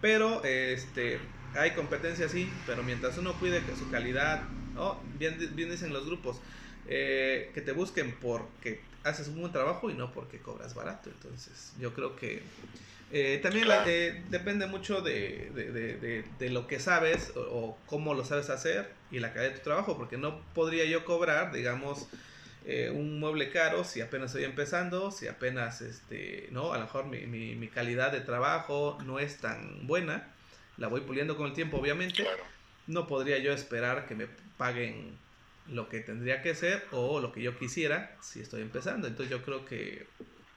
Pero 0.00 0.44
este, 0.44 1.20
hay 1.54 1.72
competencia, 1.72 2.28
sí, 2.28 2.62
pero 2.66 2.82
mientras 2.82 3.18
uno 3.18 3.38
cuide 3.38 3.74
su 3.74 3.88
calidad, 3.88 4.48
¿no? 4.74 5.02
bien, 5.14 5.38
bien 5.54 5.70
dicen 5.70 5.92
los 5.92 6.06
grupos, 6.06 6.40
eh, 6.86 7.50
que 7.54 7.62
te 7.62 7.72
busquen 7.72 8.14
porque 8.20 8.84
haces 9.02 9.28
un 9.28 9.40
buen 9.40 9.52
trabajo 9.52 9.90
y 9.90 9.94
no 9.94 10.12
porque 10.12 10.40
cobras 10.40 10.74
barato. 10.74 11.10
Entonces, 11.10 11.74
yo 11.78 11.94
creo 11.94 12.16
que 12.16 12.42
eh, 13.08 13.38
también 13.42 13.68
eh, 13.86 14.24
depende 14.30 14.66
mucho 14.66 15.00
de, 15.00 15.50
de, 15.54 16.22
de, 16.22 16.50
lo 16.50 16.66
que 16.66 16.80
sabes 16.80 17.32
o, 17.36 17.78
cómo 17.86 18.14
lo 18.14 18.24
sabes 18.24 18.50
hacer 18.50 18.96
y 19.10 19.20
la 19.20 19.32
calidad 19.32 19.52
de 19.52 19.58
tu 19.58 19.64
trabajo, 19.64 19.96
porque 19.96 20.18
no 20.18 20.44
podría 20.52 20.84
yo 20.86 21.04
cobrar, 21.04 21.52
digamos, 21.52 22.08
eh, 22.68 22.90
un 22.90 23.20
mueble 23.20 23.50
caro 23.50 23.84
si 23.84 24.00
apenas 24.00 24.30
estoy 24.30 24.42
empezando, 24.42 25.12
si 25.12 25.28
apenas, 25.28 25.82
este, 25.82 26.48
¿no? 26.50 26.72
A 26.72 26.78
lo 26.78 26.84
mejor 26.86 27.06
mi, 27.06 27.24
mi, 27.24 27.68
calidad 27.68 28.10
de 28.10 28.20
trabajo 28.20 28.98
no 29.06 29.20
es 29.20 29.38
tan 29.38 29.86
buena, 29.86 30.34
la 30.76 30.88
voy 30.88 31.02
puliendo 31.02 31.36
con 31.36 31.46
el 31.46 31.52
tiempo, 31.52 31.78
obviamente. 31.78 32.26
No 32.88 33.06
podría 33.06 33.38
yo 33.38 33.52
esperar 33.52 34.08
que 34.08 34.16
me 34.16 34.26
paguen 34.56 35.16
lo 35.68 35.88
que 35.88 36.00
tendría 36.00 36.42
que 36.42 36.56
ser 36.56 36.84
o 36.90 37.20
lo 37.20 37.30
que 37.30 37.40
yo 37.40 37.56
quisiera 37.56 38.16
si 38.20 38.40
estoy 38.40 38.62
empezando. 38.62 39.06
Entonces 39.06 39.30
yo 39.30 39.44
creo 39.44 39.64
que 39.64 40.08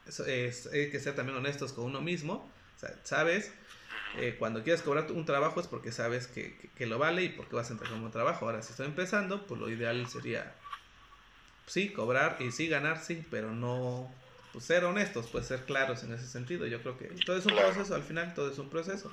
eso 0.08 0.26
es, 0.26 0.66
hay 0.66 0.90
que 0.90 1.00
ser 1.00 1.16
también 1.16 1.38
honestos 1.38 1.74
con 1.74 1.86
uno 1.86 2.02
mismo. 2.02 2.52
sabes, 3.04 3.52
eh, 4.18 4.36
cuando 4.40 4.64
quieres 4.64 4.82
cobrar 4.82 5.12
un 5.12 5.26
trabajo 5.26 5.60
es 5.60 5.68
porque 5.68 5.92
sabes 5.92 6.26
que, 6.26 6.72
que, 6.76 6.88
lo 6.88 6.98
vale 6.98 7.22
y 7.24 7.30
porque 7.30 7.56
vas 7.56 7.70
a 7.70 7.74
entrar 7.74 7.92
como 7.92 8.10
trabajo. 8.10 8.48
Ahora, 8.48 8.64
si 8.64 8.72
estoy 8.72 8.88
empezando, 8.88 9.46
pues 9.46 9.62
lo 9.62 9.70
ideal 9.70 10.08
sería 10.08 10.56
sí, 11.70 11.90
cobrar 11.94 12.38
y 12.40 12.52
sí 12.52 12.68
ganar, 12.68 13.00
sí, 13.00 13.26
pero 13.30 13.54
no 13.54 14.12
pues, 14.52 14.66
ser 14.66 14.84
honestos, 14.86 15.28
pues 15.32 15.46
ser 15.46 15.66
claros 15.66 16.04
en 16.04 16.14
ese 16.14 16.28
sentido. 16.28 16.66
Yo 16.66 16.82
creo 16.82 16.98
que 16.98 17.06
todo 17.26 17.38
es 17.38 17.46
un 17.46 17.56
proceso, 17.56 17.94
al 17.94 18.04
final 18.04 18.34
todo 18.34 18.52
es 18.52 18.58
un 18.58 18.70
proceso. 18.70 19.12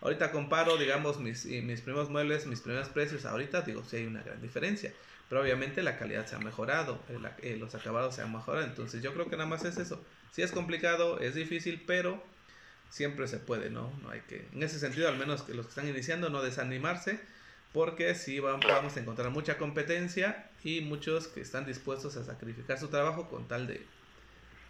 Ahorita 0.00 0.30
comparo, 0.30 0.76
digamos, 0.76 1.18
mis, 1.18 1.46
mis 1.46 1.80
primeros 1.80 2.10
muebles, 2.10 2.46
mis 2.46 2.60
primeros 2.60 2.88
precios, 2.90 3.24
ahorita 3.24 3.62
digo, 3.62 3.82
sí 3.84 3.96
hay 3.96 4.06
una 4.06 4.22
gran 4.22 4.40
diferencia, 4.40 4.92
pero 5.28 5.40
obviamente 5.40 5.82
la 5.82 5.98
calidad 5.98 6.26
se 6.26 6.36
ha 6.36 6.38
mejorado, 6.38 7.02
eh, 7.42 7.56
los 7.56 7.74
acabados 7.74 8.14
se 8.14 8.22
han 8.22 8.32
mejorado, 8.32 8.64
entonces 8.64 9.02
yo 9.02 9.12
creo 9.14 9.28
que 9.28 9.36
nada 9.36 9.48
más 9.48 9.64
es 9.64 9.78
eso. 9.78 10.04
Sí 10.30 10.42
es 10.42 10.52
complicado, 10.52 11.18
es 11.18 11.34
difícil, 11.34 11.82
pero 11.86 12.22
siempre 12.90 13.26
se 13.26 13.38
puede, 13.38 13.70
¿no? 13.70 13.90
No 14.02 14.10
hay 14.10 14.20
que, 14.20 14.48
en 14.52 14.62
ese 14.62 14.78
sentido, 14.78 15.08
al 15.08 15.18
menos 15.18 15.42
que 15.42 15.54
los 15.54 15.66
que 15.66 15.70
están 15.70 15.88
iniciando, 15.88 16.30
no 16.30 16.42
desanimarse, 16.42 17.18
porque 17.72 18.14
sí 18.14 18.38
vamos 18.40 18.96
a 18.96 19.00
encontrar 19.00 19.30
mucha 19.30 19.58
competencia 19.58 20.47
y 20.64 20.80
muchos 20.80 21.28
que 21.28 21.40
están 21.40 21.66
dispuestos 21.66 22.16
a 22.16 22.24
sacrificar 22.24 22.78
su 22.78 22.88
trabajo 22.88 23.28
con 23.28 23.46
tal 23.46 23.66
de 23.66 23.82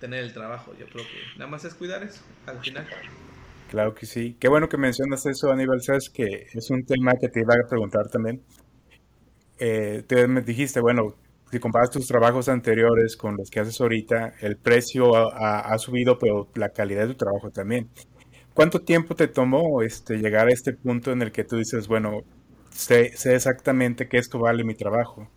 tener 0.00 0.22
el 0.22 0.32
trabajo. 0.32 0.72
Yo 0.78 0.86
creo 0.86 1.04
que 1.04 1.38
nada 1.38 1.50
más 1.50 1.64
es 1.64 1.74
cuidar 1.74 2.02
eso 2.02 2.22
al 2.46 2.60
final. 2.60 2.86
Claro 3.70 3.94
que 3.94 4.06
sí. 4.06 4.36
Qué 4.40 4.48
bueno 4.48 4.68
que 4.68 4.78
mencionas 4.78 5.26
eso, 5.26 5.50
Aníbal. 5.50 5.82
Sabes 5.82 6.10
que 6.10 6.46
es 6.52 6.70
un 6.70 6.84
tema 6.84 7.14
que 7.20 7.28
te 7.28 7.40
iba 7.40 7.54
a 7.54 7.68
preguntar 7.68 8.08
también. 8.08 8.42
Eh, 9.58 10.04
te 10.06 10.26
me 10.28 10.40
dijiste, 10.40 10.80
bueno, 10.80 11.16
si 11.50 11.58
comparas 11.58 11.90
tus 11.90 12.06
trabajos 12.06 12.48
anteriores 12.48 13.16
con 13.16 13.36
los 13.36 13.50
que 13.50 13.60
haces 13.60 13.80
ahorita, 13.80 14.34
el 14.40 14.56
precio 14.56 15.16
ha, 15.16 15.76
subido, 15.78 16.18
pero 16.18 16.48
la 16.54 16.70
calidad 16.70 17.02
de 17.02 17.14
tu 17.14 17.14
trabajo 17.14 17.50
también. 17.50 17.88
¿Cuánto 18.54 18.80
tiempo 18.80 19.14
te 19.14 19.28
tomó 19.28 19.82
este, 19.82 20.16
llegar 20.18 20.48
a 20.48 20.52
este 20.52 20.72
punto 20.72 21.12
en 21.12 21.22
el 21.22 21.32
que 21.32 21.44
tú 21.44 21.56
dices, 21.56 21.88
bueno, 21.88 22.22
sé, 22.70 23.16
sé 23.16 23.34
exactamente 23.34 24.08
que 24.08 24.18
esto 24.18 24.38
vale 24.38 24.64
mi 24.64 24.74
trabajo? 24.74 25.30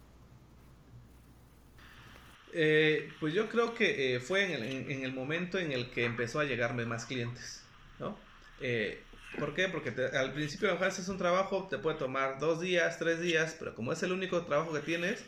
Eh, 2.54 3.12
pues 3.20 3.34
yo 3.34 3.48
creo 3.48 3.74
que 3.74 4.16
eh, 4.16 4.20
fue 4.20 4.46
en 4.46 4.52
el, 4.52 4.92
en, 4.92 5.04
el, 5.04 5.14
momento 5.14 5.58
en 5.58 5.72
el 5.72 5.90
que 5.90 6.04
empezó 6.04 6.40
a 6.40 6.44
llegarme 6.44 6.86
más 6.86 7.06
clientes, 7.06 7.64
¿no? 8.00 8.18
Eh, 8.60 9.04
¿Por 9.40 9.54
qué? 9.54 9.70
Porque 9.70 9.94
al 10.14 10.34
principio 10.34 10.68
a 10.68 10.72
lo 10.72 10.76
mejor 10.76 10.90
haces 10.90 11.08
un 11.08 11.18
trabajo, 11.18 11.68
te 11.70 11.78
puede 11.78 11.98
tomar 11.98 12.40
dos 12.40 12.60
días, 12.60 13.00
tres 13.00 13.22
días, 13.22 13.56
pero 13.58 13.74
como 13.74 13.94
es 13.94 14.04
el 14.04 14.12
único 14.12 14.44
trabajo 14.44 14.74
que 14.74 14.82
tienes, 14.82 15.24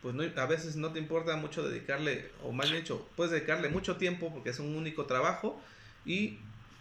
pues 0.00 0.14
a 0.36 0.46
veces 0.46 0.76
no 0.76 0.92
te 0.92 1.00
importa 1.00 1.36
mucho 1.36 1.68
dedicarle, 1.68 2.30
o 2.44 2.52
más 2.52 2.70
bien 2.70 2.82
dicho, 2.82 3.08
puedes 3.16 3.32
dedicarle 3.32 3.68
mucho 3.68 3.96
tiempo 3.96 4.32
porque 4.32 4.50
es 4.50 4.60
un 4.60 4.76
único 4.76 5.06
trabajo 5.06 5.60
y 6.06 6.38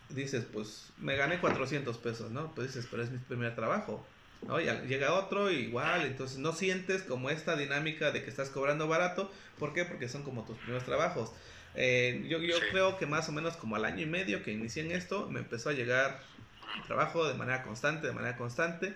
dices, 0.09 0.45
pues 0.51 0.91
me 0.99 1.15
gané 1.15 1.39
400 1.39 1.97
pesos, 1.97 2.29
¿no? 2.31 2.53
Pues 2.53 2.67
dices, 2.67 2.87
pero 2.89 3.01
es 3.01 3.09
mi 3.09 3.17
primer 3.17 3.55
trabajo. 3.55 4.05
¿No? 4.47 4.59
Y 4.59 4.65
llega 4.87 5.13
otro 5.13 5.51
igual, 5.51 6.05
entonces 6.05 6.37
no 6.39 6.53
sientes 6.53 7.03
como 7.03 7.29
esta 7.29 7.55
dinámica 7.55 8.11
de 8.11 8.23
que 8.23 8.29
estás 8.29 8.49
cobrando 8.49 8.87
barato. 8.87 9.31
¿Por 9.59 9.73
qué? 9.73 9.85
Porque 9.85 10.09
son 10.09 10.23
como 10.23 10.43
tus 10.43 10.57
primeros 10.57 10.83
trabajos. 10.83 11.31
Eh, 11.75 12.25
yo 12.27 12.39
yo 12.39 12.57
creo 12.71 12.97
que 12.97 13.05
más 13.05 13.29
o 13.29 13.31
menos 13.31 13.55
como 13.55 13.75
al 13.75 13.85
año 13.85 14.01
y 14.01 14.05
medio 14.05 14.43
que 14.43 14.51
inicié 14.51 14.83
en 14.83 14.91
esto, 14.91 15.29
me 15.29 15.39
empezó 15.39 15.69
a 15.69 15.73
llegar 15.73 16.19
trabajo 16.87 17.27
de 17.27 17.33
manera 17.35 17.63
constante, 17.63 18.07
de 18.07 18.13
manera 18.13 18.37
constante. 18.37 18.93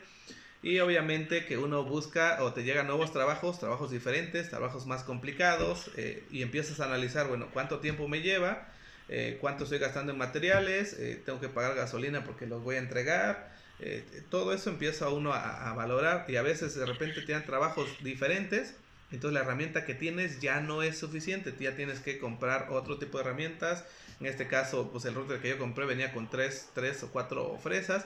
Y 0.63 0.79
obviamente 0.79 1.45
que 1.45 1.57
uno 1.57 1.83
busca 1.83 2.41
o 2.41 2.53
te 2.53 2.63
llegan 2.63 2.87
nuevos 2.87 3.13
trabajos, 3.13 3.59
trabajos 3.59 3.91
diferentes, 3.91 4.49
trabajos 4.49 4.87
más 4.87 5.03
complicados, 5.03 5.91
eh, 5.95 6.25
y 6.31 6.41
empiezas 6.41 6.79
a 6.79 6.85
analizar, 6.85 7.27
bueno, 7.27 7.49
cuánto 7.53 7.79
tiempo 7.79 8.07
me 8.07 8.21
lleva, 8.21 8.67
eh, 9.07 9.37
cuánto 9.39 9.65
estoy 9.65 9.77
gastando 9.77 10.11
en 10.13 10.17
materiales, 10.17 10.97
tengo 11.23 11.39
que 11.39 11.49
pagar 11.49 11.75
gasolina 11.75 12.23
porque 12.23 12.47
los 12.47 12.63
voy 12.63 12.77
a 12.77 12.79
entregar, 12.79 13.53
eh, 13.79 14.23
todo 14.29 14.53
eso 14.53 14.69
empieza 14.69 15.09
uno 15.09 15.33
a, 15.33 15.73
valorar 15.73 16.25
y 16.29 16.37
a 16.37 16.41
veces 16.41 16.75
de 16.75 16.85
repente 16.85 17.21
tienen 17.21 17.45
trabajos 17.45 17.89
diferentes, 18.01 18.75
entonces 19.11 19.33
la 19.33 19.41
herramienta 19.41 19.85
que 19.85 19.93
tienes 19.93 20.39
ya 20.39 20.61
no 20.61 20.81
es 20.81 20.97
suficiente, 20.97 21.53
ya 21.59 21.75
tienes 21.75 21.99
que 21.99 22.17
comprar 22.17 22.67
otro 22.71 22.97
tipo 22.97 23.17
de 23.17 23.25
herramientas. 23.25 23.85
En 24.19 24.25
este 24.27 24.47
caso, 24.47 24.91
pues 24.91 25.05
el 25.05 25.13
router 25.13 25.39
que 25.39 25.49
yo 25.49 25.57
compré 25.57 25.85
venía 25.85 26.13
con 26.13 26.29
tres, 26.29 26.69
tres 26.73 27.03
o 27.03 27.11
cuatro 27.11 27.57
fresas. 27.61 28.05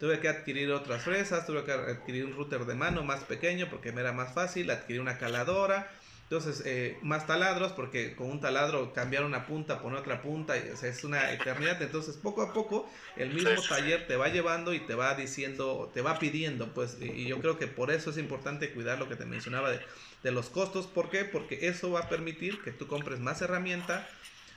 Tuve 0.00 0.18
que 0.18 0.28
adquirir 0.28 0.70
otras 0.72 1.02
fresas, 1.02 1.46
tuve 1.46 1.64
que 1.64 1.72
adquirir 1.72 2.24
un 2.24 2.34
router 2.34 2.66
de 2.66 2.74
mano 2.74 3.04
más 3.04 3.22
pequeño 3.24 3.68
porque 3.70 3.92
me 3.92 4.00
era 4.00 4.12
más 4.12 4.34
fácil, 4.34 4.70
adquirir 4.70 5.00
una 5.00 5.18
caladora, 5.18 5.90
entonces, 6.34 6.66
eh, 6.66 6.98
más 7.00 7.28
taladros, 7.28 7.70
porque 7.70 8.16
con 8.16 8.28
un 8.28 8.40
taladro 8.40 8.92
cambiar 8.92 9.22
una 9.24 9.46
punta, 9.46 9.80
poner 9.80 10.00
otra 10.00 10.20
punta, 10.20 10.56
es 10.56 11.04
una 11.04 11.30
eternidad. 11.30 11.80
Entonces, 11.80 12.16
poco 12.16 12.42
a 12.42 12.52
poco, 12.52 12.90
el 13.16 13.32
mismo 13.32 13.62
taller 13.68 14.08
te 14.08 14.16
va 14.16 14.28
llevando 14.30 14.74
y 14.74 14.80
te 14.80 14.96
va 14.96 15.14
diciendo, 15.14 15.92
te 15.94 16.00
va 16.00 16.18
pidiendo, 16.18 16.74
pues, 16.74 16.98
y 17.00 17.28
yo 17.28 17.40
creo 17.40 17.56
que 17.56 17.68
por 17.68 17.92
eso 17.92 18.10
es 18.10 18.18
importante 18.18 18.72
cuidar 18.72 18.98
lo 18.98 19.08
que 19.08 19.14
te 19.14 19.26
mencionaba 19.26 19.70
de, 19.70 19.78
de 20.24 20.32
los 20.32 20.50
costos. 20.50 20.88
¿Por 20.88 21.08
qué? 21.08 21.24
Porque 21.24 21.68
eso 21.68 21.92
va 21.92 22.00
a 22.00 22.08
permitir 22.08 22.60
que 22.62 22.72
tú 22.72 22.88
compres 22.88 23.20
más 23.20 23.40
herramienta. 23.40 24.08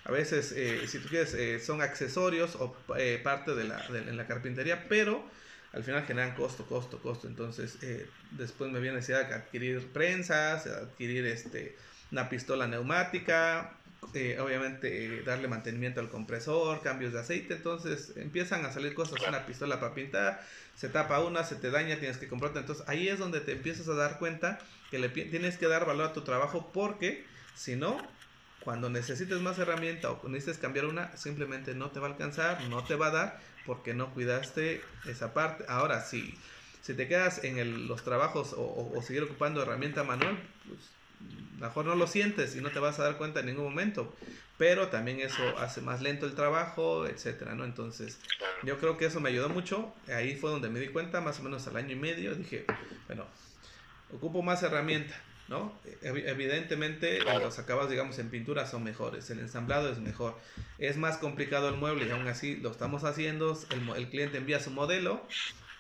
A 0.03 0.11
veces, 0.11 0.51
eh, 0.53 0.87
si 0.87 0.97
tú 0.97 1.09
quieres, 1.09 1.35
eh, 1.35 1.59
son 1.59 1.83
accesorios 1.83 2.55
o 2.55 2.75
parte 3.23 3.53
de 3.53 3.65
la, 3.65 3.87
de 3.87 4.13
la 4.13 4.25
carpintería, 4.25 4.87
pero 4.89 5.23
al 5.77 5.83
final 5.83 6.03
generan 6.05 6.33
costo, 6.33 6.65
costo, 6.65 6.99
costo. 6.99 7.27
Entonces, 7.27 7.77
eh, 7.83 8.09
después 8.31 8.71
me 8.71 8.79
viene 8.79 8.95
necesidad 8.95 9.27
de 9.27 9.35
adquirir 9.35 9.93
prensas, 9.93 10.65
adquirir 10.65 11.25
este, 11.27 11.77
una 12.11 12.29
pistola 12.29 12.67
neumática, 12.67 13.77
eh, 14.15 14.39
obviamente 14.39 15.21
darle 15.21 15.47
mantenimiento 15.47 15.99
al 15.99 16.09
compresor, 16.09 16.81
cambios 16.81 17.13
de 17.13 17.19
aceite. 17.19 17.53
Entonces, 17.53 18.13
empiezan 18.17 18.65
a 18.65 18.71
salir 18.71 18.95
cosas, 18.95 19.21
una 19.27 19.45
pistola 19.45 19.79
para 19.79 19.93
pintar, 19.93 20.41
se 20.73 20.89
tapa 20.89 21.19
una, 21.19 21.43
se 21.43 21.55
te 21.55 21.69
daña, 21.69 21.99
tienes 21.99 22.17
que 22.17 22.27
comprarte. 22.27 22.57
Entonces, 22.57 22.83
ahí 22.89 23.07
es 23.07 23.19
donde 23.19 23.39
te 23.39 23.51
empiezas 23.51 23.87
a 23.87 23.93
dar 23.93 24.17
cuenta 24.17 24.57
que 24.89 24.97
le 24.97 25.09
tienes 25.09 25.57
que 25.57 25.67
dar 25.67 25.85
valor 25.85 26.09
a 26.09 26.13
tu 26.13 26.23
trabajo 26.23 26.71
porque 26.73 27.27
si 27.53 27.75
no, 27.75 28.11
cuando 28.61 28.89
necesites 28.89 29.39
más 29.41 29.59
herramienta 29.59 30.09
o 30.09 30.27
necesites 30.27 30.57
cambiar 30.57 30.85
una, 30.85 31.15
simplemente 31.17 31.75
no 31.75 31.91
te 31.91 31.99
va 31.99 32.07
a 32.07 32.11
alcanzar, 32.11 32.63
no 32.63 32.83
te 32.83 32.95
va 32.95 33.07
a 33.07 33.11
dar 33.11 33.56
porque 33.67 33.93
no 33.93 34.11
cuidaste 34.13 34.81
esa 35.05 35.33
parte. 35.33 35.65
Ahora, 35.67 36.01
si, 36.01 36.33
si 36.81 36.95
te 36.95 37.07
quedas 37.07 37.43
en 37.43 37.87
los 37.87 38.03
trabajos 38.03 38.55
o, 38.57 38.99
seguir 39.05 39.21
ocupando 39.23 39.61
herramienta 39.61 40.03
manual, 40.03 40.39
pues 40.67 40.79
mejor 41.59 41.85
no 41.85 41.95
lo 41.95 42.07
sientes 42.07 42.55
y 42.55 42.61
no 42.61 42.71
te 42.71 42.79
vas 42.79 42.97
a 42.99 43.03
dar 43.03 43.17
cuenta 43.17 43.41
en 43.41 43.47
ningún 43.47 43.65
momento. 43.65 44.15
Pero 44.57 44.87
también 44.87 45.19
eso 45.19 45.43
hace 45.59 45.81
más 45.81 46.01
lento 46.01 46.25
el 46.25 46.33
trabajo, 46.33 47.05
etcétera, 47.05 47.53
¿no? 47.53 47.63
Entonces, 47.63 48.17
yo 48.63 48.79
creo 48.79 48.97
que 48.97 49.05
eso 49.05 49.19
me 49.19 49.29
ayudó 49.29 49.49
mucho. 49.49 49.93
Ahí 50.07 50.35
fue 50.35 50.49
donde 50.49 50.69
me 50.69 50.79
di 50.79 50.87
cuenta, 50.87 51.21
más 51.21 51.39
o 51.39 51.43
menos 51.43 51.67
al 51.67 51.75
año 51.75 51.91
y 51.91 51.99
medio. 51.99 52.33
Dije, 52.33 52.65
bueno, 53.05 53.27
ocupo 54.11 54.41
más 54.41 54.63
herramienta 54.63 55.13
¿no? 55.47 55.73
Evidentemente 56.01 57.19
los 57.19 57.57
acabados, 57.59 57.89
digamos, 57.89 58.19
en 58.19 58.29
pintura 58.29 58.65
son 58.65 58.83
mejores, 58.83 59.29
el 59.29 59.39
ensamblado 59.39 59.89
es 59.89 59.99
mejor. 59.99 60.37
Es 60.77 60.97
más 60.97 61.17
complicado 61.17 61.69
el 61.69 61.75
mueble 61.75 62.07
y 62.07 62.11
aún 62.11 62.27
así 62.27 62.57
lo 62.57 62.71
estamos 62.71 63.03
haciendo, 63.03 63.57
el, 63.95 64.09
cliente 64.09 64.37
envía 64.37 64.59
su 64.59 64.71
modelo, 64.71 65.21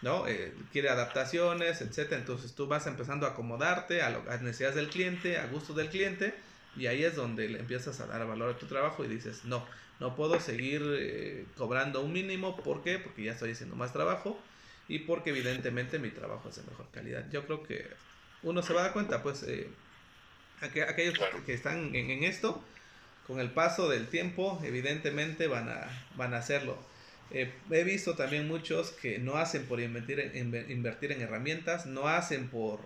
¿no? 0.01 0.27
Eh, 0.27 0.53
quiere 0.71 0.89
adaptaciones, 0.89 1.81
etcétera, 1.81 2.19
entonces 2.19 2.53
tú 2.53 2.67
vas 2.67 2.87
empezando 2.87 3.25
a 3.25 3.31
acomodarte 3.31 4.01
a, 4.01 4.09
las 4.09 4.41
necesidades 4.41 4.75
del 4.75 4.89
cliente, 4.89 5.37
a 5.37 5.47
gustos 5.47 5.75
del 5.75 5.89
cliente, 5.89 6.33
y 6.77 6.87
ahí 6.87 7.03
es 7.03 7.15
donde 7.15 7.49
le 7.49 7.59
empiezas 7.59 7.99
a 7.99 8.05
dar 8.05 8.25
valor 8.25 8.55
a 8.55 8.57
tu 8.57 8.67
trabajo 8.67 9.03
y 9.03 9.07
dices, 9.07 9.43
no, 9.45 9.65
no 9.99 10.15
puedo 10.15 10.39
seguir 10.39 10.81
eh, 10.97 11.45
cobrando 11.57 12.01
un 12.01 12.13
mínimo, 12.13 12.55
¿por 12.55 12.83
qué? 12.83 12.99
Porque 12.99 13.23
ya 13.23 13.31
estoy 13.33 13.51
haciendo 13.51 13.75
más 13.75 13.91
trabajo 13.91 14.39
y 14.87 14.99
porque 14.99 15.31
evidentemente 15.31 15.99
mi 15.99 16.11
trabajo 16.11 16.49
es 16.49 16.55
de 16.55 16.63
mejor 16.63 16.87
calidad. 16.91 17.25
Yo 17.31 17.45
creo 17.45 17.63
que 17.63 17.87
uno 18.43 18.61
se 18.61 18.73
va 18.73 18.81
a 18.81 18.83
dar 18.85 18.93
cuenta, 18.93 19.23
pues, 19.23 19.43
eh, 19.43 19.69
aquellos 20.61 21.19
que 21.45 21.53
están 21.53 21.95
en, 21.95 22.23
esto, 22.23 22.63
con 23.25 23.39
el 23.39 23.51
paso 23.51 23.89
del 23.89 24.07
tiempo, 24.07 24.61
evidentemente 24.63 25.47
van 25.47 25.69
a, 25.69 25.87
van 26.15 26.33
a 26.33 26.37
hacerlo. 26.37 26.77
Eh, 27.31 27.53
he 27.71 27.83
visto 27.83 28.15
también 28.15 28.47
muchos 28.47 28.91
que 28.91 29.19
no 29.19 29.35
hacen 29.35 29.65
por 29.65 29.81
invertir 29.81 30.19
en, 30.19 30.71
invertir 30.71 31.11
en 31.11 31.21
herramientas, 31.21 31.85
no 31.85 32.07
hacen 32.07 32.47
por, 32.47 32.79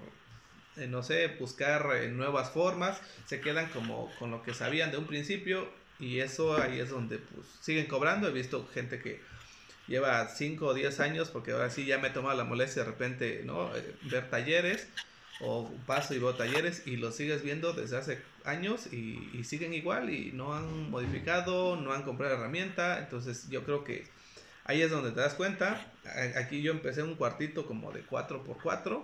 eh, 0.78 0.88
no 0.88 1.04
sé, 1.04 1.28
buscar 1.40 1.86
nuevas 2.10 2.50
formas, 2.50 3.00
se 3.26 3.40
quedan 3.40 3.70
como 3.70 4.12
con 4.18 4.32
lo 4.32 4.42
que 4.42 4.54
sabían 4.54 4.92
de 4.92 4.98
un 4.98 5.06
principio 5.06 5.70
y 6.00 6.20
eso 6.20 6.60
ahí 6.60 6.80
es 6.80 6.90
donde 6.90 7.20
pues, 7.20 7.46
siguen 7.62 7.86
cobrando. 7.86 8.28
He 8.28 8.32
visto 8.32 8.68
gente 8.74 9.00
que 9.00 9.22
lleva 9.88 10.28
5 10.28 10.66
o 10.66 10.74
10 10.74 11.00
años, 11.02 11.30
porque 11.30 11.52
ahora 11.52 11.70
sí 11.70 11.86
ya 11.86 12.00
me 12.00 12.08
he 12.08 12.12
tomado 12.12 12.36
la 12.36 12.44
molestia 12.44 12.84
de 12.84 12.90
repente, 12.90 13.44
¿no? 13.46 13.70
ver 14.10 14.30
talleres 14.30 14.88
o 15.42 15.72
paso 15.86 16.14
y 16.14 16.20
veo 16.20 16.36
talleres 16.36 16.84
y 16.86 16.98
los 16.98 17.16
sigues 17.16 17.44
viendo 17.44 17.74
desde 17.74 17.98
hace 17.98 18.22
años 18.46 18.92
y, 18.92 19.44
siguen 19.44 19.74
igual 19.74 20.10
y 20.10 20.32
no 20.32 20.54
han 20.54 20.90
modificado, 20.90 21.76
no 21.76 21.94
han 21.94 22.04
comprado 22.04 22.36
herramienta, 22.36 23.00
entonces 23.00 23.50
yo 23.50 23.64
creo 23.64 23.84
que 23.84 24.08
ahí 24.66 24.82
es 24.82 24.92
donde 24.92 25.12
te 25.12 25.20
das 25.20 25.34
cuenta. 25.34 25.92
Aquí 26.38 26.62
yo 26.62 26.72
empecé 26.72 27.04
un 27.04 27.16
cuartito 27.16 27.66
como 27.66 27.92
de 27.92 28.06
4x4, 28.06 29.04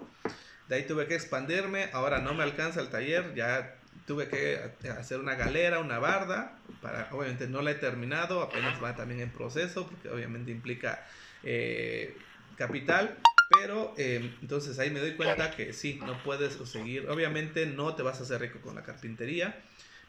de 0.69 0.75
ahí 0.75 0.83
tuve 0.85 1.07
que 1.07 1.15
expandirme, 1.15 1.89
ahora 1.93 2.19
no 2.19 2.33
me 2.33 2.43
alcanza 2.43 2.81
el 2.81 2.89
taller, 2.89 3.33
ya 3.35 3.75
tuve 4.05 4.29
que 4.29 4.61
hacer 4.89 5.19
una 5.19 5.35
galera, 5.35 5.79
una 5.79 5.99
barda, 5.99 6.57
para, 6.81 7.09
obviamente 7.11 7.47
no 7.47 7.61
la 7.61 7.71
he 7.71 7.75
terminado, 7.75 8.41
apenas 8.41 8.81
va 8.81 8.95
también 8.95 9.21
en 9.21 9.31
proceso, 9.31 9.87
porque 9.87 10.09
obviamente 10.09 10.51
implica 10.51 11.05
eh, 11.43 12.15
capital, 12.57 13.17
pero 13.49 13.93
eh, 13.97 14.33
entonces 14.41 14.77
ahí 14.79 14.89
me 14.89 14.99
doy 14.99 15.15
cuenta 15.15 15.51
que 15.51 15.73
sí, 15.73 15.99
no 16.05 16.21
puedes 16.23 16.53
seguir. 16.69 17.09
Obviamente 17.09 17.65
no 17.65 17.95
te 17.95 18.03
vas 18.03 18.19
a 18.19 18.23
hacer 18.23 18.41
rico 18.41 18.59
con 18.61 18.75
la 18.75 18.83
carpintería, 18.83 19.57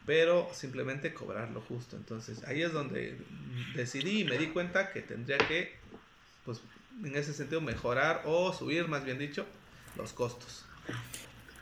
pero 0.07 0.49
simplemente 0.53 1.15
cobrar 1.15 1.51
lo 1.51 1.61
justo. 1.61 1.97
Entonces 1.97 2.43
ahí 2.45 2.63
es 2.63 2.73
donde 2.73 3.17
decidí 3.75 4.23
y 4.23 4.25
me 4.25 4.39
di 4.39 4.49
cuenta 4.49 4.91
que 4.93 5.03
tendría 5.03 5.39
que, 5.39 5.73
pues 6.45 6.61
en 7.05 7.15
ese 7.17 7.33
sentido, 7.33 7.61
mejorar 7.61 8.23
o 8.25 8.53
subir, 8.53 8.89
más 8.89 9.05
bien 9.05 9.19
dicho, 9.19 9.47
los 9.97 10.13
costos. 10.13 10.65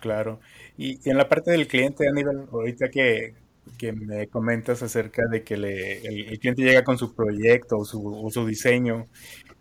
Claro. 0.00 0.40
Y, 0.78 0.98
en 1.08 1.16
la 1.16 1.28
parte 1.28 1.50
del 1.50 1.66
cliente, 1.66 2.08
Aníbal, 2.08 2.48
ahorita 2.50 2.88
que, 2.88 3.34
que 3.76 3.92
me 3.92 4.28
comentas 4.28 4.82
acerca 4.82 5.26
de 5.26 5.42
que 5.42 5.56
le, 5.56 5.98
el, 6.06 6.38
cliente 6.38 6.62
llega 6.62 6.84
con 6.84 6.96
su 6.96 7.14
proyecto 7.14 7.78
o 7.78 7.84
su, 7.84 8.24
o 8.24 8.30
su 8.30 8.46
diseño, 8.46 9.08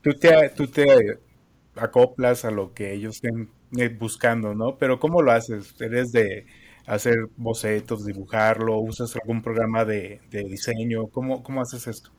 tú 0.02 0.14
te, 0.14 0.50
tú 0.50 0.68
te 0.68 1.20
acoplas 1.76 2.46
a 2.46 2.52
lo 2.52 2.74
que 2.74 2.94
ellos 2.94 3.16
estén 3.16 3.50
eh, 3.78 3.90
buscando, 3.90 4.54
¿no? 4.54 4.78
Pero 4.78 5.00
¿cómo 5.00 5.22
lo 5.22 5.32
haces? 5.32 5.76
¿Eres 5.80 6.12
de 6.12 6.46
hacer 6.86 7.16
bocetos, 7.38 8.06
dibujarlo? 8.06 8.78
¿Usas 8.78 9.16
algún 9.16 9.42
programa 9.42 9.86
de, 9.86 10.22
diseño? 10.32 11.08
¿Cómo, 11.08 11.44
¿Cómo, 11.44 11.62
haces 11.62 11.88
esto? 11.88 12.12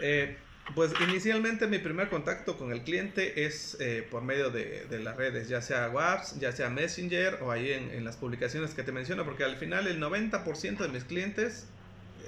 Eh, 0.00 0.36
pues 0.74 0.92
inicialmente 1.08 1.66
mi 1.66 1.78
primer 1.78 2.08
contacto 2.08 2.58
con 2.58 2.72
el 2.72 2.82
cliente 2.82 3.44
es 3.44 3.76
eh, 3.80 4.06
por 4.10 4.22
medio 4.22 4.50
de, 4.50 4.86
las 5.02 5.16
redes, 5.16 5.48
ya 5.48 5.62
sea 5.62 5.88
WhatsApp, 5.90 6.40
ya 6.40 6.52
sea 6.52 6.68
Messenger 6.70 7.38
o 7.42 7.52
ahí 7.52 7.70
en, 7.70 7.90
en, 7.90 8.04
las 8.04 8.16
publicaciones 8.16 8.74
que 8.74 8.82
te 8.82 8.92
menciono, 8.92 9.24
porque 9.24 9.44
al 9.44 9.56
final 9.56 9.86
el 9.86 10.00
90% 10.00 10.78
de 10.78 10.88
mis 10.88 11.04
clientes 11.04 11.68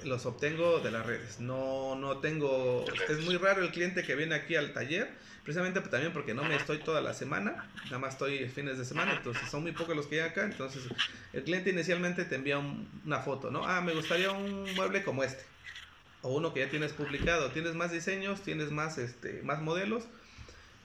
los 0.05 0.25
obtengo 0.25 0.79
de 0.79 0.91
las 0.91 1.05
redes. 1.05 1.39
No, 1.39 1.95
no 1.95 2.19
tengo, 2.19 2.85
es 3.09 3.19
muy 3.21 3.37
raro 3.37 3.63
el 3.63 3.71
cliente 3.71 4.03
que 4.03 4.15
viene 4.15 4.35
aquí 4.35 4.55
al 4.55 4.73
taller, 4.73 5.09
precisamente 5.43 5.81
también 5.81 6.13
porque 6.13 6.33
no 6.33 6.43
me 6.43 6.55
estoy 6.55 6.79
toda 6.79 7.01
la 7.01 7.13
semana, 7.13 7.69
nada 7.85 7.99
más 7.99 8.13
estoy 8.13 8.47
fines 8.49 8.77
de 8.77 8.85
semana, 8.85 9.13
entonces 9.13 9.49
son 9.49 9.63
muy 9.63 9.71
pocos 9.71 9.95
los 9.95 10.07
que 10.07 10.15
llegan 10.15 10.31
acá, 10.31 10.43
entonces 10.43 10.83
el 11.33 11.43
cliente 11.43 11.69
inicialmente 11.69 12.25
te 12.25 12.35
envía 12.35 12.59
una 12.59 13.19
foto, 13.19 13.51
¿no? 13.51 13.65
Ah, 13.65 13.81
me 13.81 13.93
gustaría 13.93 14.31
un 14.31 14.73
mueble 14.75 15.03
como 15.03 15.23
este, 15.23 15.43
o 16.21 16.35
uno 16.35 16.53
que 16.53 16.61
ya 16.61 16.69
tienes 16.69 16.93
publicado, 16.93 17.51
tienes 17.51 17.75
más 17.75 17.91
diseños, 17.91 18.41
tienes 18.41 18.71
más, 18.71 18.97
este, 18.97 19.41
más 19.43 19.61
modelos, 19.61 20.05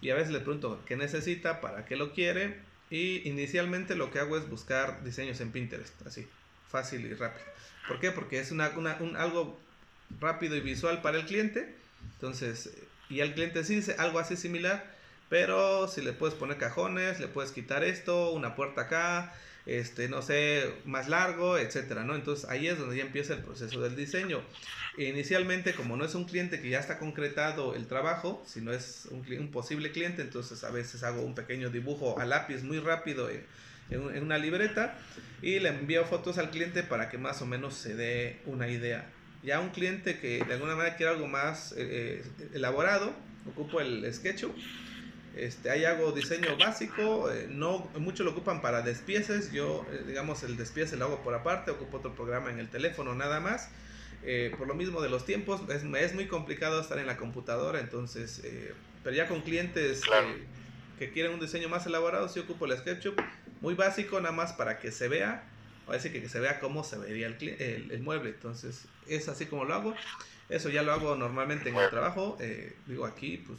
y 0.00 0.10
a 0.10 0.14
veces 0.14 0.32
le 0.32 0.40
pregunto 0.40 0.82
qué 0.86 0.96
necesita, 0.96 1.60
para 1.60 1.84
qué 1.84 1.96
lo 1.96 2.12
quiere, 2.12 2.60
y 2.90 3.28
inicialmente 3.28 3.96
lo 3.96 4.10
que 4.10 4.18
hago 4.18 4.36
es 4.36 4.48
buscar 4.48 5.02
diseños 5.02 5.40
en 5.40 5.50
Pinterest, 5.50 6.06
así, 6.06 6.28
fácil 6.68 7.06
y 7.06 7.14
rápido. 7.14 7.46
¿Por 7.88 8.00
qué? 8.00 8.10
Porque 8.10 8.38
es 8.38 8.50
una, 8.50 8.70
un, 8.76 9.16
algo 9.16 9.58
rápido 10.20 10.56
y 10.56 10.60
visual 10.60 11.02
para 11.02 11.18
el 11.18 11.26
cliente. 11.26 11.74
Entonces, 12.14 12.70
y 13.08 13.20
el 13.20 13.34
cliente 13.34 13.64
sí 13.64 13.76
dice 13.76 13.96
algo 13.98 14.18
así 14.18 14.36
similar, 14.36 14.94
pero 15.28 15.88
si 15.88 16.02
le 16.02 16.12
puedes 16.12 16.34
poner 16.34 16.58
cajones, 16.58 17.20
le 17.20 17.28
puedes 17.28 17.52
quitar 17.52 17.84
esto, 17.84 18.32
una 18.32 18.54
puerta 18.54 18.82
acá, 18.82 19.34
este, 19.66 20.08
no 20.08 20.22
sé, 20.22 20.70
más 20.84 21.08
largo, 21.08 21.56
etcétera, 21.56 22.04
¿no? 22.04 22.14
Entonces 22.14 22.48
ahí 22.50 22.68
es 22.68 22.78
donde 22.78 22.96
ya 22.96 23.02
empieza 23.02 23.34
el 23.34 23.40
proceso 23.40 23.80
del 23.80 23.96
diseño. 23.96 24.42
Inicialmente, 24.96 25.74
como 25.74 25.96
no 25.96 26.04
es 26.04 26.14
un 26.14 26.24
cliente 26.24 26.60
que 26.60 26.68
ya 26.68 26.78
está 26.78 26.98
concretado 26.98 27.74
el 27.74 27.86
trabajo, 27.86 28.42
sino 28.46 28.72
es 28.72 29.08
un, 29.10 29.50
posible 29.50 29.90
cliente, 29.90 30.22
entonces 30.22 30.62
a 30.64 30.70
veces 30.70 31.02
hago 31.02 31.22
un 31.22 31.34
pequeño 31.34 31.70
dibujo 31.70 32.20
a 32.20 32.24
lápiz 32.26 32.62
muy 32.62 32.78
rápido 32.78 33.28
en, 33.30 33.44
una 34.22 34.38
libreta 34.38 34.96
y 35.42 35.58
le 35.58 35.68
envío 35.68 36.04
fotos 36.06 36.38
al 36.38 36.50
cliente 36.50 36.82
para 36.82 37.10
que 37.10 37.18
más 37.18 37.42
o 37.42 37.46
menos 37.46 37.74
se 37.74 37.94
dé 37.94 38.40
una 38.46 38.68
idea. 38.68 39.10
Ya 39.44 39.60
un 39.60 39.70
cliente 39.70 40.18
que 40.18 40.42
de 40.42 40.54
alguna 40.54 40.74
manera 40.74 40.96
quiere 40.96 41.12
algo 41.12 41.28
más 41.28 41.72
eh, 41.72 42.22
eh, 42.40 42.48
elaborado, 42.54 43.12
ocupo 43.46 43.80
el 43.80 44.12
SketchUp. 44.12 44.56
Este, 45.36 45.68
ahí 45.68 45.84
hago 45.84 46.12
diseño 46.12 46.56
básico, 46.56 47.30
eh, 47.30 47.46
no 47.50 47.90
muchos 47.98 48.24
lo 48.24 48.32
ocupan 48.32 48.62
para 48.62 48.80
despieces, 48.80 49.52
yo 49.52 49.84
digamos 50.06 50.44
el 50.44 50.56
despiece 50.56 50.96
lo 50.96 51.06
hago 51.06 51.22
por 51.22 51.34
aparte, 51.34 51.72
ocupo 51.72 51.98
otro 51.98 52.14
programa 52.14 52.50
en 52.50 52.58
el 52.58 52.68
teléfono 52.68 53.14
nada 53.14 53.40
más. 53.40 53.68
por 54.56 54.66
lo 54.66 54.74
mismo 54.74 55.02
de 55.02 55.10
los 55.10 55.26
tiempos, 55.26 55.60
es, 55.68 55.82
es, 55.82 56.14
muy 56.14 56.26
complicado 56.26 56.80
estar 56.80 56.98
en 56.98 57.06
la 57.06 57.18
computadora, 57.18 57.80
entonces, 57.80 58.40
pero 59.02 59.14
ya 59.14 59.28
con 59.28 59.42
clientes 59.42 60.00
que 60.98 61.10
quieren 61.10 61.32
un 61.32 61.40
diseño 61.40 61.68
más 61.68 61.84
elaborado, 61.84 62.28
sí 62.28 62.40
ocupo 62.40 62.64
el 62.64 62.78
SketchUp 62.78 63.20
muy 63.60 63.74
básico 63.74 64.20
nada 64.20 64.34
más 64.34 64.54
para 64.54 64.78
que 64.78 64.90
se 64.90 65.08
vea, 65.08 65.42
parece 65.86 66.12
que, 66.12 66.20
que 66.20 66.28
se 66.28 66.40
vea 66.40 66.60
cómo 66.60 66.84
se 66.84 66.98
vería 66.98 67.26
el, 67.26 67.90
el, 67.90 68.02
mueble. 68.02 68.30
Entonces 68.30 68.84
es 69.06 69.28
así 69.28 69.46
como 69.46 69.64
lo 69.64 69.74
hago. 69.74 69.94
Eso 70.48 70.68
ya 70.68 70.82
lo 70.82 70.92
hago 70.92 71.16
normalmente 71.16 71.70
en 71.70 71.76
el 71.76 71.90
trabajo. 71.90 72.36
Eh, 72.40 72.74
digo 72.86 73.06
aquí, 73.06 73.38
pues 73.38 73.58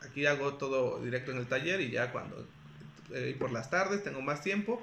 aquí 0.00 0.26
hago 0.26 0.54
todo 0.54 1.02
directo 1.02 1.30
en 1.30 1.38
el 1.38 1.46
taller 1.46 1.80
y 1.80 1.90
ya 1.90 2.12
cuando 2.12 2.46
eh, 3.12 3.36
por 3.38 3.52
las 3.52 3.70
tardes 3.70 4.02
tengo 4.02 4.22
más 4.22 4.42
tiempo, 4.42 4.82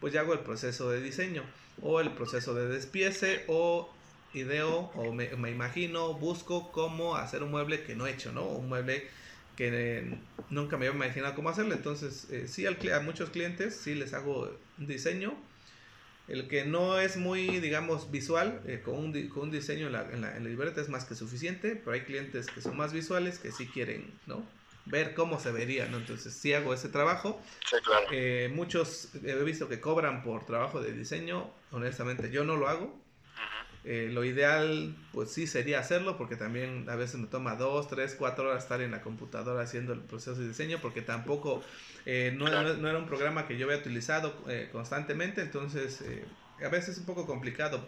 pues 0.00 0.12
ya 0.12 0.20
hago 0.20 0.32
el 0.32 0.40
proceso 0.40 0.90
de 0.90 1.00
diseño 1.00 1.42
o 1.82 2.00
el 2.00 2.12
proceso 2.12 2.54
de 2.54 2.68
despiece 2.68 3.44
o 3.48 3.92
ideo 4.32 4.90
o 4.94 5.12
me, 5.12 5.28
me 5.36 5.50
imagino, 5.50 6.14
busco 6.14 6.72
cómo 6.72 7.16
hacer 7.16 7.42
un 7.42 7.50
mueble 7.50 7.82
que 7.82 7.94
no 7.94 8.06
he 8.06 8.12
hecho, 8.12 8.32
¿no? 8.32 8.44
Un 8.44 8.68
mueble 8.68 9.08
que 9.56 10.18
nunca 10.50 10.76
me 10.76 10.86
había 10.86 10.96
imaginado 10.96 11.34
cómo 11.34 11.48
hacerlo. 11.48 11.74
Entonces, 11.74 12.28
eh, 12.30 12.46
sí, 12.46 12.66
a 12.66 13.00
muchos 13.00 13.30
clientes 13.30 13.74
sí 13.74 13.94
les 13.94 14.12
hago 14.12 14.50
un 14.78 14.86
diseño. 14.86 15.34
El 16.28 16.48
que 16.48 16.64
no 16.64 16.98
es 16.98 17.16
muy, 17.16 17.60
digamos, 17.60 18.10
visual, 18.10 18.60
eh, 18.66 18.82
con, 18.84 18.94
un, 18.94 19.28
con, 19.28 19.44
un, 19.44 19.50
diseño 19.50 19.86
en 19.86 19.92
la, 19.92 20.02
en, 20.10 20.20
la, 20.20 20.38
libreta 20.40 20.80
es 20.80 20.88
más 20.88 21.04
que 21.04 21.14
suficiente, 21.14 21.76
pero 21.76 21.92
hay 21.92 22.00
clientes 22.00 22.48
que 22.48 22.60
son 22.60 22.76
más 22.76 22.92
visuales 22.92 23.38
que 23.38 23.52
sí 23.52 23.66
quieren, 23.66 24.12
¿no? 24.26 24.44
Ver 24.86 25.14
cómo 25.14 25.38
se 25.38 25.52
vería, 25.52 25.86
¿no? 25.86 25.98
Entonces, 25.98 26.32
sí 26.34 26.52
hago 26.52 26.74
ese 26.74 26.88
trabajo. 26.88 27.40
Sí, 27.68 27.76
claro. 27.84 28.06
Eh, 28.10 28.50
muchos 28.54 29.10
he 29.24 29.34
visto 29.44 29.68
que 29.68 29.80
cobran 29.80 30.22
por 30.22 30.46
trabajo 30.46 30.80
de 30.80 30.92
diseño. 30.92 31.50
Honestamente, 31.70 32.30
yo 32.30 32.44
no 32.44 32.56
lo 32.56 32.68
hago 32.68 33.05
eh, 33.88 34.10
lo 34.10 34.24
ideal, 34.24 34.96
pues 35.12 35.30
sí, 35.30 35.46
sería 35.46 35.78
hacerlo, 35.78 36.18
porque 36.18 36.34
también 36.34 36.90
a 36.90 36.96
veces 36.96 37.20
me 37.20 37.28
toma 37.28 37.54
dos, 37.54 37.86
tres, 37.86 38.16
cuatro 38.18 38.48
horas 38.48 38.64
estar 38.64 38.80
en 38.80 38.90
la 38.90 39.00
computadora 39.00 39.62
haciendo 39.62 39.92
el 39.92 40.00
proceso 40.00 40.34
de 40.40 40.48
diseño, 40.48 40.78
porque 40.82 41.02
tampoco 41.02 41.62
eh, 42.04 42.34
no, 42.36 42.46
no, 42.48 42.88
era 42.88 42.98
un 42.98 43.06
programa 43.06 43.46
que 43.46 43.56
yo 43.56 43.66
había 43.66 43.78
utilizado 43.78 44.42
eh, 44.48 44.70
constantemente, 44.72 45.40
entonces 45.40 46.02
a 46.60 46.68
veces 46.68 46.94
es 46.94 46.98
un 46.98 47.06
poco 47.06 47.26
complicado 47.26 47.86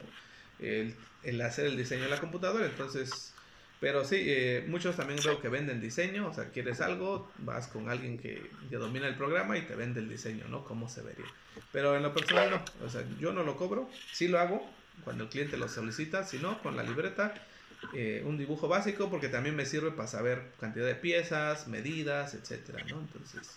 el, 0.60 0.94
el, 1.24 1.40
hacer 1.40 1.66
el 1.66 1.76
diseño 1.76 2.04
en 2.04 2.10
la 2.10 2.20
computadora, 2.20 2.66
entonces, 2.66 3.34
pero 3.80 4.04
sí, 4.04 4.24
muchos 4.68 4.94
también 4.94 5.18
veo 5.24 5.40
que 5.40 5.48
venden 5.48 5.80
diseño, 5.80 6.28
o 6.28 6.32
sea, 6.32 6.50
quieres 6.50 6.80
algo, 6.80 7.28
vas 7.38 7.66
con 7.66 7.90
alguien 7.90 8.18
que 8.18 8.48
ya 8.70 8.78
domina 8.78 9.08
el 9.08 9.16
programa 9.16 9.58
y 9.58 9.62
te 9.62 9.74
vende 9.74 9.98
el 9.98 10.08
diseño, 10.08 10.46
¿no? 10.46 10.62
Cómo 10.62 10.88
se 10.88 11.02
vería. 11.02 11.26
Pero 11.72 11.96
en 11.96 12.04
lo 12.04 12.14
personal 12.14 12.50
no, 12.50 12.86
o 12.86 12.88
sea, 12.88 13.02
yo 13.18 13.32
no 13.32 13.42
lo 13.42 13.56
cobro, 13.56 13.90
sí 14.12 14.28
lo 14.28 14.38
hago, 14.38 14.77
cuando 15.04 15.24
el 15.24 15.30
cliente 15.30 15.56
lo 15.56 15.68
solicita, 15.68 16.24
si 16.24 16.38
no, 16.38 16.62
con 16.62 16.76
la 16.76 16.82
libreta, 16.82 17.34
eh, 17.94 18.22
un 18.24 18.36
dibujo 18.36 18.68
básico 18.68 19.08
porque 19.08 19.28
también 19.28 19.54
me 19.54 19.64
sirve 19.64 19.92
para 19.92 20.08
saber 20.08 20.52
cantidad 20.60 20.86
de 20.86 20.94
piezas, 20.94 21.68
medidas, 21.68 22.34
etcétera, 22.34 22.84
¿no? 22.88 22.98
Entonces, 22.98 23.56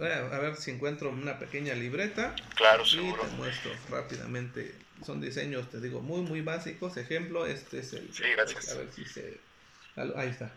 a 0.00 0.38
ver 0.38 0.56
si 0.56 0.70
encuentro 0.70 1.10
una 1.10 1.38
pequeña 1.38 1.74
libreta. 1.74 2.34
Claro, 2.54 2.84
y 2.86 2.96
te 2.96 3.36
muestro 3.36 3.72
rápidamente. 3.90 4.74
Son 5.04 5.20
diseños, 5.20 5.68
te 5.70 5.80
digo, 5.80 6.00
muy, 6.00 6.22
muy 6.22 6.40
básicos. 6.40 6.96
Ejemplo, 6.96 7.46
este 7.46 7.80
es 7.80 7.92
el... 7.94 8.12
Sí, 8.12 8.24
gracias. 8.36 8.70
A 8.70 8.78
ver 8.78 8.92
si 8.92 9.04
se... 9.04 9.40
Ahí 9.96 10.28
está. 10.28 10.52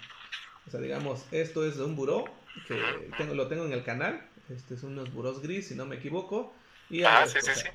O 0.68 0.72
sea, 0.72 0.80
digamos, 0.80 1.26
esto 1.32 1.66
es 1.66 1.78
de 1.78 1.84
un 1.84 1.96
buró 1.96 2.26
que 2.68 2.80
tengo, 3.18 3.34
lo 3.34 3.48
tengo 3.48 3.66
en 3.66 3.74
el 3.74 3.84
canal. 3.84 4.28
Este 4.50 4.78
son 4.78 4.94
unos 4.94 5.12
burós 5.12 5.42
gris, 5.42 5.68
si 5.68 5.76
no 5.76 5.86
me 5.86 5.98
equivoco. 5.98 6.54
Y 6.90 7.04
ah, 7.04 7.26
sí, 7.28 7.40
sí, 7.42 7.52
sí 7.54 7.68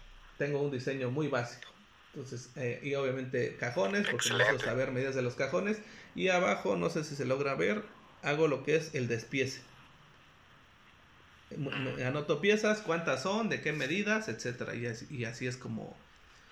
tengo 0.43 0.61
un 0.61 0.73
diseño 0.73 1.09
muy 1.13 1.29
básico. 1.29 1.73
Entonces, 2.13 2.51
eh, 2.57 2.81
y 2.83 2.95
obviamente 2.97 3.57
cajones, 3.57 4.07
porque 4.09 4.29
necesito 4.31 4.59
saber 4.59 4.91
medidas 4.91 5.15
de 5.15 5.23
los 5.23 5.35
cajones. 5.35 5.79
Y 6.17 6.29
abajo, 6.29 6.75
no 6.77 6.91
sé 6.91 7.05
si 7.05 7.15
se 7.15 7.25
logra 7.25 7.55
ver, 7.55 7.85
hago 8.23 8.49
lo 8.49 8.65
que 8.65 8.75
es 8.75 8.93
el 8.97 9.07
despiece. 9.07 9.63
Anoto 12.05 12.41
piezas, 12.41 12.81
cuántas 12.81 13.23
son, 13.23 13.49
de 13.49 13.61
qué 13.61 13.73
medidas, 13.73 14.29
etcétera. 14.29 14.75
Y 14.75 14.87
así, 14.87 15.07
y 15.11 15.27
así 15.27 15.47
es 15.47 15.57
como 15.57 15.97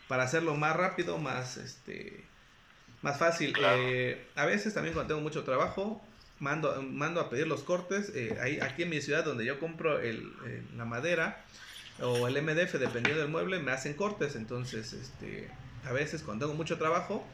para 0.07 0.23
hacerlo 0.23 0.55
más 0.55 0.77
rápido, 0.77 1.19
más 1.19 1.57
este 1.57 2.25
más 3.03 3.19
fácil. 3.19 3.57
Eh, 3.59 4.25
a 4.37 4.47
veces 4.47 4.73
también 4.73 4.95
cuando 4.95 5.15
tengo 5.15 5.21
mucho 5.23 5.43
trabajo, 5.43 6.01
mando, 6.39 6.81
mando 6.83 7.21
a 7.21 7.29
pedir 7.29 7.49
los 7.49 7.65
cortes. 7.65 8.13
Eh, 8.15 8.39
ahí, 8.41 8.61
aquí 8.61 8.85
en 8.85 8.91
mi 8.91 9.01
ciudad 9.01 9.25
donde 9.25 9.45
yo 9.45 9.59
compro 9.59 9.99
el, 9.99 10.33
la 10.77 10.85
madera, 10.85 11.45
o 12.03 12.27
el 12.27 12.43
MDF, 12.43 12.75
dependiendo 12.75 13.21
del 13.21 13.29
mueble, 13.29 13.59
me 13.59 13.73
hacen 13.73 13.95
cortes. 13.95 14.37
Entonces, 14.37 14.93
este, 14.93 15.49
a 15.85 15.93
veces 15.93 16.23
cuando 16.23 16.47
tengo 16.47 16.57
mucho 16.57 16.79
trabajo, 16.79 17.25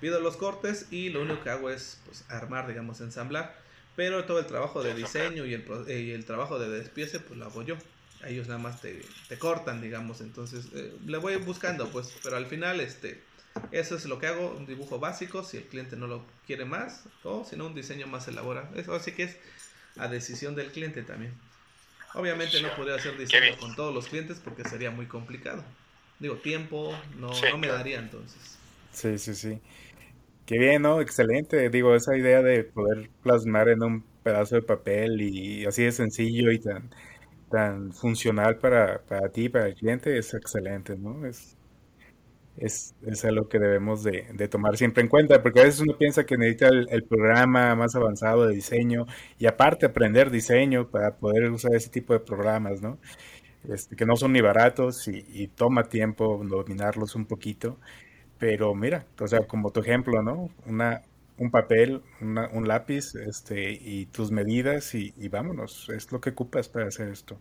pido 0.00 0.20
los 0.20 0.36
cortes 0.36 0.86
y 0.90 1.10
lo 1.10 1.22
único 1.22 1.42
que 1.42 1.50
hago 1.50 1.70
es 1.70 2.00
pues, 2.04 2.24
armar, 2.28 2.66
digamos, 2.66 3.00
ensamblar. 3.00 3.56
Pero 3.94 4.24
todo 4.24 4.38
el 4.38 4.46
trabajo 4.46 4.82
de 4.82 4.94
diseño 4.94 5.46
y 5.46 5.54
el, 5.54 5.64
y 5.88 6.10
el 6.10 6.24
trabajo 6.26 6.58
de 6.58 6.68
despiece, 6.68 7.18
pues 7.18 7.38
lo 7.38 7.46
hago 7.46 7.62
yo. 7.62 7.76
Ellos 8.24 8.46
nada 8.46 8.58
más 8.58 8.80
te, 8.80 9.02
te 9.28 9.38
cortan, 9.38 9.80
digamos. 9.80 10.20
Entonces, 10.20 10.66
eh, 10.74 10.94
le 11.06 11.18
voy 11.18 11.36
buscando, 11.36 11.88
pues, 11.88 12.14
pero 12.22 12.36
al 12.36 12.46
final, 12.46 12.80
este, 12.80 13.22
eso 13.70 13.96
es 13.96 14.04
lo 14.06 14.18
que 14.18 14.26
hago, 14.26 14.54
un 14.56 14.66
dibujo 14.66 14.98
básico, 14.98 15.44
si 15.44 15.56
el 15.56 15.64
cliente 15.64 15.96
no 15.96 16.06
lo 16.06 16.26
quiere 16.46 16.64
más, 16.64 17.04
o 17.22 17.44
si 17.44 17.56
no, 17.56 17.66
un 17.66 17.74
diseño 17.74 18.06
más 18.06 18.28
elaborado. 18.28 18.68
Eso 18.76 18.94
así 18.94 19.12
que 19.12 19.24
es 19.24 19.36
a 19.98 20.08
decisión 20.08 20.54
del 20.54 20.70
cliente 20.70 21.02
también. 21.02 21.32
Obviamente 22.16 22.60
no 22.62 22.74
podría 22.74 22.96
hacer 22.96 23.16
diseño 23.18 23.56
con 23.58 23.76
todos 23.76 23.94
los 23.94 24.06
clientes 24.08 24.40
porque 24.42 24.64
sería 24.64 24.90
muy 24.90 25.06
complicado. 25.06 25.64
Digo, 26.18 26.36
tiempo 26.36 26.92
no, 27.18 27.30
no 27.50 27.58
me 27.58 27.68
daría 27.68 27.98
entonces. 27.98 28.58
Sí, 28.90 29.18
sí, 29.18 29.34
sí. 29.34 29.60
Qué 30.46 30.58
bien, 30.58 30.82
¿no? 30.82 31.00
Excelente. 31.00 31.68
Digo, 31.70 31.94
esa 31.94 32.16
idea 32.16 32.42
de 32.42 32.64
poder 32.64 33.10
plasmar 33.22 33.68
en 33.68 33.82
un 33.82 34.04
pedazo 34.22 34.56
de 34.56 34.62
papel 34.62 35.20
y 35.20 35.66
así 35.66 35.84
de 35.84 35.92
sencillo 35.92 36.50
y 36.52 36.60
tan, 36.60 36.90
tan 37.50 37.92
funcional 37.92 38.58
para, 38.58 39.02
para 39.04 39.30
ti, 39.30 39.48
para 39.48 39.68
el 39.68 39.74
cliente, 39.74 40.16
es 40.18 40.34
excelente, 40.34 40.96
¿no? 40.96 41.26
Es, 41.26 41.55
es, 42.58 42.94
es 43.06 43.24
algo 43.24 43.48
que 43.48 43.58
debemos 43.58 44.02
de, 44.02 44.48
tomar 44.48 44.76
siempre 44.76 45.02
en 45.02 45.08
cuenta, 45.08 45.42
porque 45.42 45.60
a 45.60 45.64
veces 45.64 45.80
uno 45.80 45.96
piensa 45.98 46.24
que 46.24 46.36
necesita 46.36 46.68
el, 46.68 47.04
programa 47.04 47.74
más 47.74 47.94
avanzado 47.94 48.46
de 48.46 48.54
diseño 48.54 49.06
y 49.38 49.46
aparte 49.46 49.86
aprender 49.86 50.30
diseño 50.30 50.88
para 50.88 51.16
poder 51.16 51.50
usar 51.50 51.74
ese 51.74 51.90
tipo 51.90 52.12
de 52.12 52.20
programas, 52.20 52.80
¿no? 52.80 52.98
Este, 53.68 53.96
que 53.96 54.06
no 54.06 54.16
son 54.16 54.32
ni 54.32 54.40
baratos 54.40 55.08
y, 55.08 55.48
toma 55.48 55.84
tiempo 55.84 56.42
dominarlos 56.44 57.14
un 57.14 57.26
poquito, 57.26 57.78
pero 58.38 58.74
mira, 58.74 59.06
o 59.20 59.26
sea, 59.26 59.40
como 59.46 59.70
tu 59.70 59.80
ejemplo, 59.80 60.22
¿no? 60.22 60.50
Una, 60.66 61.02
un 61.38 61.50
papel, 61.50 62.02
un 62.20 62.68
lápiz 62.68 63.14
este, 63.14 63.72
y 63.72 64.06
tus 64.06 64.30
medidas 64.30 64.94
y, 64.94 65.14
y 65.16 65.28
vámonos, 65.28 65.88
es 65.90 66.10
lo 66.12 66.20
que 66.20 66.30
ocupas 66.30 66.68
para 66.68 66.86
hacer 66.88 67.08
esto. 67.08 67.38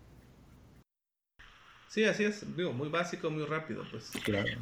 Sí, 1.88 2.04
así 2.04 2.26
es, 2.26 2.58
digo, 2.58 2.74
muy 2.74 2.90
básico, 2.90 3.30
muy 3.30 3.46
rápido, 3.46 3.86
pues. 3.90 4.12
Claro. 4.24 4.60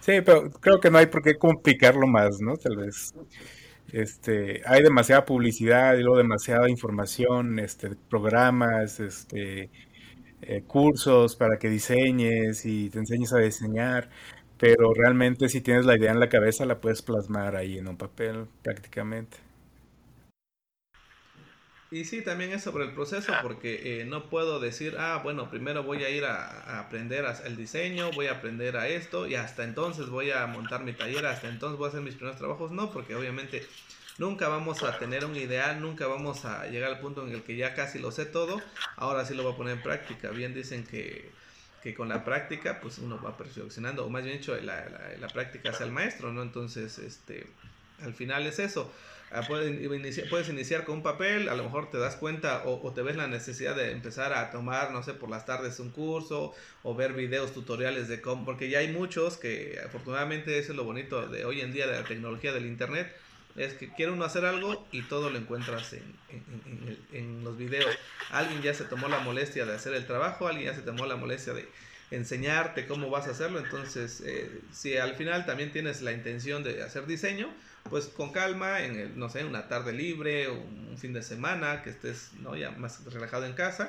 Sí, 0.00 0.20
pero 0.24 0.50
creo 0.50 0.80
que 0.80 0.90
no 0.90 0.98
hay 0.98 1.06
por 1.06 1.22
qué 1.22 1.36
complicarlo 1.38 2.06
más, 2.06 2.40
¿no? 2.40 2.56
Tal 2.56 2.76
vez. 2.76 3.12
Este, 3.92 4.62
hay 4.66 4.82
demasiada 4.82 5.24
publicidad 5.26 5.94
y 5.96 6.02
luego 6.02 6.18
demasiada 6.18 6.70
información, 6.70 7.58
este, 7.58 7.90
programas, 8.10 9.00
este, 9.00 9.70
eh, 10.42 10.62
cursos 10.66 11.36
para 11.36 11.58
que 11.58 11.70
diseñes 11.70 12.66
y 12.66 12.90
te 12.90 12.98
enseñes 13.00 13.32
a 13.34 13.38
diseñar, 13.40 14.10
pero 14.58 14.94
realmente 14.94 15.48
si 15.48 15.60
tienes 15.62 15.86
la 15.86 15.96
idea 15.96 16.12
en 16.12 16.20
la 16.20 16.28
cabeza 16.30 16.66
la 16.66 16.80
puedes 16.80 17.02
plasmar 17.02 17.56
ahí 17.56 17.78
en 17.78 17.88
un 17.88 17.96
papel 17.98 18.46
prácticamente. 18.62 19.38
Y 21.92 22.06
sí, 22.06 22.22
también 22.22 22.52
es 22.52 22.62
sobre 22.62 22.86
el 22.86 22.92
proceso, 22.92 23.34
porque 23.42 24.00
eh, 24.00 24.06
no 24.06 24.30
puedo 24.30 24.60
decir, 24.60 24.96
ah, 24.98 25.20
bueno, 25.22 25.50
primero 25.50 25.82
voy 25.82 26.02
a 26.04 26.08
ir 26.08 26.24
a, 26.24 26.80
aprender 26.80 27.26
el 27.44 27.54
diseño, 27.54 28.10
voy 28.12 28.28
a 28.28 28.38
aprender 28.38 28.78
a 28.78 28.88
esto, 28.88 29.26
y 29.26 29.34
hasta 29.34 29.62
entonces 29.62 30.08
voy 30.08 30.30
a 30.30 30.46
montar 30.46 30.84
mi 30.84 30.94
taller, 30.94 31.26
hasta 31.26 31.50
entonces 31.50 31.78
voy 31.78 31.84
a 31.84 31.88
hacer 31.90 32.00
mis 32.00 32.14
primeros 32.14 32.38
trabajos. 32.38 32.70
No, 32.70 32.90
porque 32.90 33.14
obviamente 33.14 33.66
nunca 34.16 34.48
vamos 34.48 34.82
a 34.82 34.98
tener 34.98 35.26
un 35.26 35.36
ideal, 35.36 35.82
nunca 35.82 36.06
vamos 36.06 36.46
a 36.46 36.66
llegar 36.66 36.92
al 36.92 37.00
punto 37.00 37.26
en 37.26 37.34
el 37.34 37.42
que 37.42 37.56
ya 37.56 37.74
casi 37.74 37.98
lo 37.98 38.10
sé 38.10 38.24
todo, 38.24 38.62
ahora 38.96 39.26
sí 39.26 39.34
lo 39.34 39.42
voy 39.42 39.52
a 39.52 39.56
poner 39.58 39.74
en 39.74 39.82
práctica. 39.82 40.30
Bien 40.30 40.54
dicen 40.54 40.86
que, 40.86 41.30
que 41.82 41.94
con 41.94 42.08
la 42.08 42.24
práctica, 42.24 42.80
pues 42.80 42.96
uno 43.00 43.20
va 43.22 43.36
perfeccionando, 43.36 44.06
o 44.06 44.08
más 44.08 44.24
bien 44.24 44.38
dicho, 44.38 44.56
la, 44.56 44.88
la, 44.88 45.18
la 45.20 45.28
práctica 45.28 45.68
hace 45.68 45.84
el 45.84 45.92
maestro, 45.92 46.32
¿no? 46.32 46.40
Entonces, 46.40 46.96
este, 46.96 47.46
al 48.00 48.14
final 48.14 48.46
es 48.46 48.60
eso. 48.60 48.90
Ah, 49.34 49.40
puedes 49.48 50.48
iniciar, 50.48 50.84
con 50.84 50.96
un 50.96 51.02
papel, 51.02 51.48
a 51.48 51.54
lo 51.54 51.64
mejor 51.64 51.90
te 51.90 51.96
das 51.98 52.16
cuenta 52.16 52.64
o, 52.66 52.92
te 52.92 53.00
ves 53.00 53.16
la 53.16 53.28
necesidad 53.28 53.74
de 53.74 53.90
empezar 53.90 54.34
a 54.34 54.50
tomar, 54.50 54.92
no 54.92 55.02
sé, 55.02 55.14
por 55.14 55.30
las 55.30 55.46
tardes 55.46 55.80
un 55.80 55.90
curso 55.90 56.54
o 56.82 56.94
ver 56.94 57.14
videos 57.14 57.54
tutoriales 57.54 58.08
de 58.08 58.20
cómo, 58.20 58.44
porque 58.44 58.68
ya 58.68 58.80
hay 58.80 58.92
muchos 58.92 59.38
que 59.38 59.80
afortunadamente 59.84 60.58
eso 60.58 60.72
es 60.72 60.76
lo 60.76 60.84
bonito 60.84 61.28
de 61.28 61.46
hoy 61.46 61.62
en 61.62 61.72
día 61.72 61.86
de 61.86 61.94
la 61.98 62.04
tecnología 62.04 62.52
del 62.52 62.66
Internet, 62.66 63.10
es 63.56 63.72
que 63.74 63.92
quiere 63.94 64.12
uno 64.12 64.24
hacer 64.24 64.44
algo 64.44 64.86
y 64.92 65.02
todo 65.02 65.30
lo 65.30 65.38
encuentras 65.38 65.94
en, 65.94 66.14
en, 66.28 66.98
en, 67.12 67.44
los 67.44 67.56
videos. 67.56 67.90
Alguien 68.30 68.60
ya 68.62 68.74
se 68.74 68.84
tomó 68.84 69.08
la 69.08 69.20
molestia 69.20 69.64
de 69.64 69.74
hacer 69.74 69.94
el 69.94 70.06
trabajo, 70.06 70.46
alguien 70.46 70.66
ya 70.66 70.74
se 70.74 70.82
tomó 70.82 71.06
la 71.06 71.16
molestia 71.16 71.54
de 71.54 71.68
enseñarte 72.10 72.86
cómo 72.86 73.08
vas 73.08 73.26
a 73.26 73.30
hacerlo, 73.30 73.58
entonces 73.58 74.22
eh, 74.26 74.60
si 74.72 74.96
al 74.98 75.14
final 75.14 75.46
también 75.46 75.72
tienes 75.72 76.02
la 76.02 76.12
intención 76.12 76.62
de 76.62 76.82
hacer 76.82 77.06
diseño, 77.06 77.48
pues 77.90 78.06
con 78.06 78.32
calma, 78.32 78.80
en 78.80 78.96
el, 78.98 79.18
no 79.18 79.28
sé, 79.28 79.44
una 79.44 79.68
tarde 79.68 79.92
libre 79.92 80.48
o 80.48 80.54
un 80.54 80.96
fin 80.98 81.12
de 81.12 81.22
semana 81.22 81.82
que 81.82 81.90
estés 81.90 82.32
¿no? 82.40 82.56
ya 82.56 82.70
más 82.70 83.04
relajado 83.06 83.44
en 83.44 83.52
casa, 83.52 83.88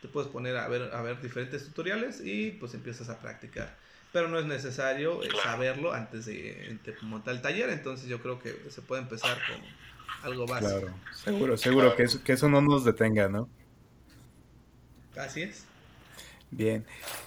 te 0.00 0.08
puedes 0.08 0.30
poner 0.30 0.56
a 0.56 0.68
ver, 0.68 0.94
a 0.94 1.02
ver 1.02 1.20
diferentes 1.20 1.64
tutoriales 1.64 2.20
y 2.24 2.52
pues 2.52 2.74
empiezas 2.74 3.08
a 3.08 3.20
practicar. 3.20 3.76
Pero 4.12 4.28
no 4.28 4.38
es 4.38 4.44
necesario 4.44 5.22
eh, 5.22 5.28
saberlo 5.42 5.92
antes 5.92 6.26
de, 6.26 6.78
montar 7.02 7.34
el 7.34 7.42
taller, 7.42 7.70
entonces 7.70 8.08
yo 8.08 8.20
creo 8.20 8.38
que 8.38 8.54
se 8.70 8.82
puede 8.82 9.02
empezar 9.02 9.38
con 9.46 9.62
algo 10.22 10.46
básico. 10.46 10.80
Claro, 10.80 10.94
seguro, 11.14 11.56
seguro 11.56 11.96
que 11.96 12.02
eso, 12.04 12.22
que 12.22 12.32
eso 12.32 12.48
no 12.48 12.60
nos 12.60 12.84
detenga, 12.84 13.28
¿no? 13.28 13.48
Así 15.16 15.42
es. 15.42 15.64
Bien. 16.50 16.84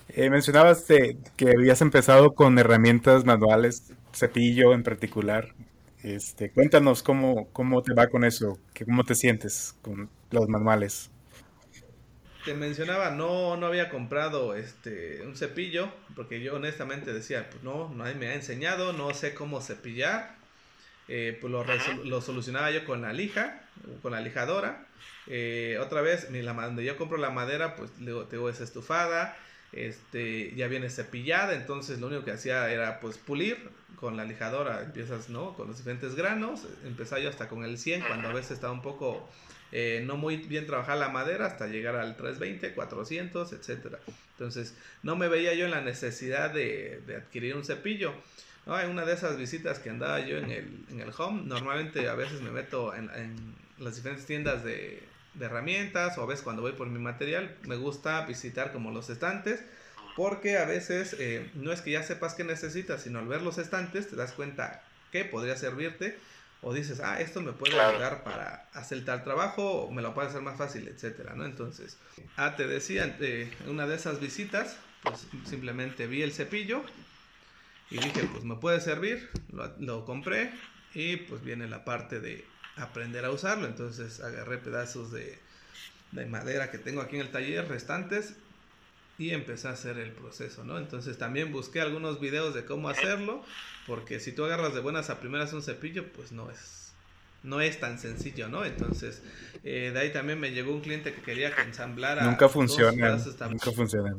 Eh, 0.09 0.29
mencionabas 0.29 0.85
que 0.85 1.49
habías 1.49 1.81
empezado 1.81 2.33
con 2.33 2.57
herramientas 2.59 3.25
manuales, 3.25 3.91
cepillo 4.13 4.73
en 4.73 4.83
particular. 4.83 5.53
Este, 6.05 6.51
cuéntanos 6.51 7.01
cómo, 7.01 7.49
cómo 7.51 7.81
te 7.81 7.95
va 7.95 8.05
con 8.09 8.23
eso, 8.23 8.59
cómo 8.85 9.03
te 9.03 9.15
sientes 9.15 9.75
con 9.81 10.07
los 10.29 10.47
manuales. 10.47 11.09
Te 12.45 12.53
mencionaba, 12.53 13.09
no, 13.09 13.57
no 13.57 13.65
había 13.65 13.89
comprado 13.89 14.53
este 14.53 15.23
un 15.25 15.35
cepillo, 15.35 15.89
porque 16.15 16.41
yo 16.41 16.57
honestamente 16.57 17.11
decía, 17.11 17.49
pues 17.49 17.63
no, 17.63 17.89
nadie 17.89 18.13
me 18.13 18.27
ha 18.27 18.35
enseñado, 18.35 18.93
no 18.93 19.15
sé 19.15 19.33
cómo 19.33 19.61
cepillar. 19.61 20.35
Eh, 21.07 21.39
pues 21.41 21.51
lo, 21.51 21.65
lo, 22.03 22.21
solucionaba 22.21 22.69
yo 22.69 22.85
con 22.85 23.01
la 23.01 23.11
lija, 23.11 23.63
con 24.03 24.11
la 24.11 24.21
lijadora. 24.21 24.85
Eh, 25.25 25.79
otra 25.81 26.01
vez, 26.01 26.29
ni 26.29 26.43
la, 26.43 26.53
donde 26.53 26.85
yo 26.85 26.97
compro 26.97 27.17
la 27.17 27.31
madera, 27.31 27.75
pues 27.75 27.89
tengo 28.29 28.49
es 28.49 28.61
estufada, 28.61 29.35
este, 29.71 30.53
ya 30.55 30.67
viene 30.67 30.89
cepillada, 30.89 31.53
entonces 31.53 31.99
lo 31.99 32.07
único 32.07 32.23
que 32.23 32.31
hacía 32.31 32.69
era 32.71 32.99
pues 32.99 33.17
pulir 33.17 33.57
con 33.95 34.17
la 34.17 34.25
lijadora 34.25 34.83
empiezas, 34.83 35.29
¿no? 35.29 35.53
Con 35.55 35.67
los 35.67 35.77
diferentes 35.77 36.15
granos, 36.15 36.67
empezaba 36.85 37.21
yo 37.21 37.29
hasta 37.29 37.47
con 37.47 37.63
el 37.63 37.77
100, 37.77 38.01
cuando 38.01 38.27
a 38.29 38.33
veces 38.33 38.51
estaba 38.51 38.73
un 38.73 38.81
poco 38.81 39.27
eh, 39.71 40.03
no 40.05 40.15
muy 40.15 40.37
bien 40.37 40.67
trabajar 40.67 40.97
la 40.97 41.09
madera, 41.09 41.47
hasta 41.47 41.67
llegar 41.67 41.95
al 41.95 42.15
320, 42.15 42.73
400, 42.73 43.53
etcétera. 43.53 43.99
Entonces, 44.31 44.75
no 45.03 45.15
me 45.15 45.27
veía 45.27 45.53
yo 45.53 45.65
en 45.65 45.71
la 45.71 45.81
necesidad 45.81 46.51
de, 46.53 47.01
adquirir 47.17 47.55
un 47.55 47.65
cepillo. 47.65 48.13
¿no? 48.65 48.79
En 48.79 48.89
una 48.89 49.05
de 49.05 49.13
esas 49.13 49.37
visitas 49.37 49.79
que 49.79 49.89
andaba 49.89 50.19
yo 50.21 50.37
en 50.37 50.51
el, 50.51 50.85
en 50.91 51.01
el 51.01 51.11
home, 51.17 51.43
normalmente 51.45 52.07
a 52.07 52.15
veces 52.15 52.41
me 52.41 52.51
meto 52.51 52.93
en, 52.95 53.09
las 53.77 53.97
diferentes 53.97 54.25
tiendas 54.25 54.63
de, 54.63 55.03
de 55.35 55.45
herramientas 55.45 56.17
o 56.17 56.23
a 56.23 56.25
veces 56.25 56.43
cuando 56.43 56.61
voy 56.61 56.73
por 56.73 56.87
mi 56.87 56.99
material, 56.99 57.57
me 57.63 57.75
gusta 57.75 58.25
visitar 58.25 58.71
como 58.73 58.91
los 58.91 59.09
estantes 59.09 59.63
porque 60.15 60.57
a 60.57 60.65
veces 60.65 61.15
eh, 61.19 61.51
no 61.55 61.71
es 61.71 61.81
que 61.81 61.91
ya 61.91 62.03
sepas 62.03 62.35
qué 62.35 62.43
necesitas, 62.43 63.03
sino 63.03 63.19
al 63.19 63.27
ver 63.27 63.41
los 63.41 63.57
estantes 63.57 64.09
te 64.09 64.15
das 64.15 64.31
cuenta 64.33 64.89
que 65.11 65.25
podría 65.25 65.57
servirte 65.57 66.19
o 66.61 66.73
dices, 66.73 66.99
ah, 67.01 67.19
esto 67.21 67.41
me 67.41 67.53
puede 67.53 67.77
ayudar 67.77 68.23
para 68.23 68.69
hacer 68.73 69.05
tal 69.05 69.23
trabajo 69.23 69.83
o 69.83 69.91
me 69.91 70.01
lo 70.01 70.13
puede 70.13 70.29
hacer 70.29 70.41
más 70.41 70.57
fácil, 70.57 70.87
etcétera, 70.87 71.35
¿no? 71.35 71.45
Entonces, 71.45 71.99
ah, 72.37 72.55
te 72.55 72.65
decía, 72.65 73.17
eh, 73.19 73.51
una 73.67 73.85
de 73.87 73.95
esas 73.95 74.19
visitas, 74.19 74.79
pues 75.01 75.27
simplemente 75.43 76.07
vi 76.07 76.23
el 76.23 76.33
cepillo 76.33 76.83
y 77.89 77.99
dije, 77.99 78.23
pues 78.23 78.43
me 78.43 78.55
puede 78.55 78.81
servir, 78.81 79.29
lo, 79.51 79.75
lo 79.79 80.05
compré 80.05 80.51
y 80.93 81.17
pues 81.17 81.43
viene 81.43 81.67
la 81.67 81.85
parte 81.85 82.19
de 82.19 82.54
aprender 82.77 83.25
a 83.25 83.31
usarlo, 83.31 83.67
entonces 83.67 84.19
agarré 84.19 84.57
pedazos 84.57 85.11
de, 85.11 85.37
de 86.11 86.25
madera 86.25 86.71
que 86.71 86.77
tengo 86.77 87.01
aquí 87.01 87.15
en 87.15 87.21
el 87.21 87.31
taller 87.31 87.67
restantes 87.67 88.35
y 89.17 89.31
empecé 89.31 89.67
a 89.67 89.71
hacer 89.71 89.97
el 89.97 90.11
proceso, 90.11 90.63
¿no? 90.63 90.77
Entonces 90.77 91.17
también 91.17 91.51
busqué 91.51 91.81
algunos 91.81 92.19
videos 92.19 92.53
de 92.53 92.65
cómo 92.65 92.89
hacerlo, 92.89 93.43
porque 93.87 94.19
si 94.19 94.33
tú 94.33 94.43
agarras 94.43 94.73
de 94.73 94.81
buenas 94.81 95.09
a 95.09 95.19
primeras 95.19 95.53
un 95.53 95.61
cepillo, 95.61 96.11
pues 96.11 96.31
no 96.31 96.51
es, 96.51 96.93
no 97.43 97.61
es 97.61 97.79
tan 97.79 97.97
sencillo, 97.97 98.49
¿no? 98.49 98.65
Entonces, 98.65 99.21
eh, 99.63 99.91
de 99.93 99.99
ahí 99.99 100.11
también 100.11 100.39
me 100.39 100.51
llegó 100.51 100.73
un 100.73 100.81
cliente 100.81 101.13
que 101.13 101.21
quería 101.21 101.55
que 101.55 101.61
ensamblara. 101.61 102.23
Nunca 102.25 102.49
funciona. 102.49 103.17
Nunca 103.49 103.71
funciona. 103.71 104.15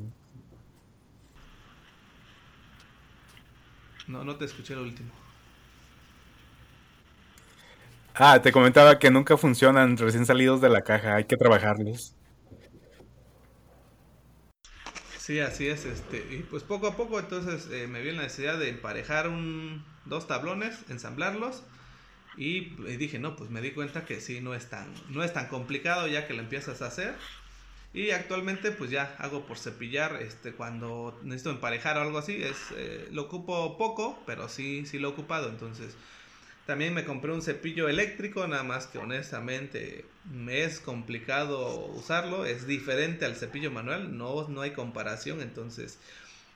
No, 4.07 4.25
no 4.25 4.37
te 4.37 4.45
escuché 4.45 4.75
lo 4.75 4.83
último. 4.83 5.26
Ah, 8.19 8.41
te 8.41 8.51
comentaba 8.51 8.99
que 8.99 9.11
nunca 9.11 9.37
funcionan 9.37 9.99
recién 9.99 10.25
salidos 10.25 10.63
de 10.63 10.71
la 10.71 10.81
caja, 10.81 11.17
hay 11.17 11.25
que 11.25 11.37
trabajarlos. 11.37 12.15
Sí, 15.19 15.41
así 15.41 15.67
es, 15.69 15.85
este, 15.85 16.27
y 16.31 16.39
pues 16.49 16.63
poco 16.63 16.87
a 16.87 16.97
poco 16.97 17.19
entonces 17.19 17.69
eh, 17.71 17.87
me 17.87 18.01
vi 18.01 18.13
la 18.13 18.23
necesidad 18.23 18.59
de 18.59 18.71
emparejar 18.71 19.29
un, 19.29 19.85
dos 20.07 20.27
tablones, 20.27 20.79
ensamblarlos 20.89 21.63
y, 22.39 22.71
dije, 22.97 23.19
no, 23.19 23.37
pues 23.37 23.51
me 23.51 23.61
di 23.61 23.73
cuenta 23.73 24.07
que 24.07 24.21
sí, 24.23 24.41
no 24.41 24.55
es, 24.55 24.71
tan, 24.71 24.87
no 25.11 25.23
es 25.23 25.35
tan 25.35 25.49
complicado 25.49 26.07
ya 26.07 26.27
que 26.27 26.33
lo 26.33 26.41
empiezas 26.41 26.81
a 26.81 26.87
hacer 26.87 27.15
y 27.93 28.13
actualmente 28.13 28.71
pues 28.71 28.91
ya 28.91 29.15
hago 29.19 29.45
por 29.45 29.59
cepillar, 29.59 30.23
este, 30.23 30.53
cuando 30.53 31.19
necesito 31.23 31.51
emparejar 31.51 31.99
o 31.99 32.01
algo 32.01 32.17
así, 32.17 32.43
es, 32.43 32.57
eh, 32.77 33.09
lo 33.11 33.23
ocupo 33.23 33.77
poco, 33.77 34.19
pero 34.25 34.49
sí, 34.49 34.87
sí 34.87 34.99
lo 34.99 35.09
he 35.09 35.11
ocupado, 35.11 35.51
entonces 35.51 35.97
también 36.67 36.95
me 36.95 37.05
compré 37.05 37.33
un 37.33 37.43
cepillo 37.43 37.89
eléctrico, 37.89 38.47
nada 38.49 38.65
más 38.65 38.89
que 38.89 38.99
honestamente 38.99 40.05
me 40.25 40.65
es 40.65 40.81
complicado 40.81 41.87
usarlo, 41.95 42.45
es 42.45 42.67
diferente 42.67 43.25
al 43.25 43.37
cepillo 43.37 43.71
manual, 43.71 44.19
no, 44.19 44.49
no 44.49 44.63
hay 44.63 44.73
comparación, 44.73 45.41
entonces 45.41 46.01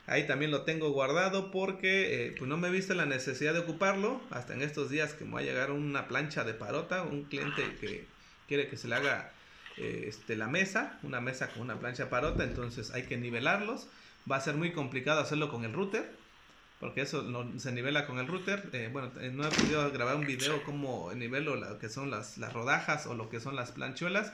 ahí 0.08 0.26
también 0.26 0.50
lo 0.50 0.62
tengo 0.62 0.90
guardado 0.90 1.52
porque 1.52 2.26
eh, 2.26 2.34
pues 2.36 2.48
no 2.48 2.56
me 2.56 2.68
he 2.68 2.72
visto 2.72 2.92
la 2.94 3.06
necesidad 3.06 3.52
de 3.52 3.60
ocuparlo, 3.60 4.20
hasta 4.30 4.52
en 4.52 4.62
estos 4.62 4.90
días 4.90 5.14
que 5.14 5.24
me 5.24 5.34
va 5.34 5.40
a 5.40 5.44
llegar 5.44 5.70
una 5.70 6.08
plancha 6.08 6.42
de 6.42 6.54
parota, 6.54 7.04
un 7.04 7.24
cliente 7.24 7.62
que 7.80 8.04
quiere 8.48 8.66
que 8.66 8.76
se 8.76 8.88
le 8.88 8.96
haga 8.96 9.30
eh, 9.76 10.06
este, 10.08 10.34
la 10.34 10.48
mesa, 10.48 10.98
una 11.04 11.20
mesa 11.20 11.52
con 11.52 11.62
una 11.62 11.78
plancha 11.78 12.10
parota, 12.10 12.42
entonces 12.42 12.90
hay 12.90 13.04
que 13.04 13.16
nivelarlos, 13.16 13.86
va 14.30 14.36
a 14.36 14.40
ser 14.40 14.56
muy 14.56 14.72
complicado 14.72 15.20
hacerlo 15.20 15.48
con 15.50 15.64
el 15.64 15.72
router, 15.72 16.19
porque 16.80 17.02
eso 17.02 17.22
se 17.58 17.72
nivela 17.72 18.06
con 18.06 18.18
el 18.18 18.26
router. 18.26 18.70
Eh, 18.72 18.88
bueno, 18.90 19.12
eh, 19.20 19.30
no 19.30 19.46
he 19.46 19.50
podido 19.50 19.88
grabar 19.92 20.16
un 20.16 20.26
video 20.26 20.62
como 20.64 21.12
nivelo 21.14 21.54
lo 21.54 21.78
que 21.78 21.90
son 21.90 22.10
las, 22.10 22.38
las 22.38 22.52
rodajas 22.52 23.06
o 23.06 23.14
lo 23.14 23.28
que 23.28 23.38
son 23.38 23.54
las 23.54 23.70
planchuelas, 23.70 24.32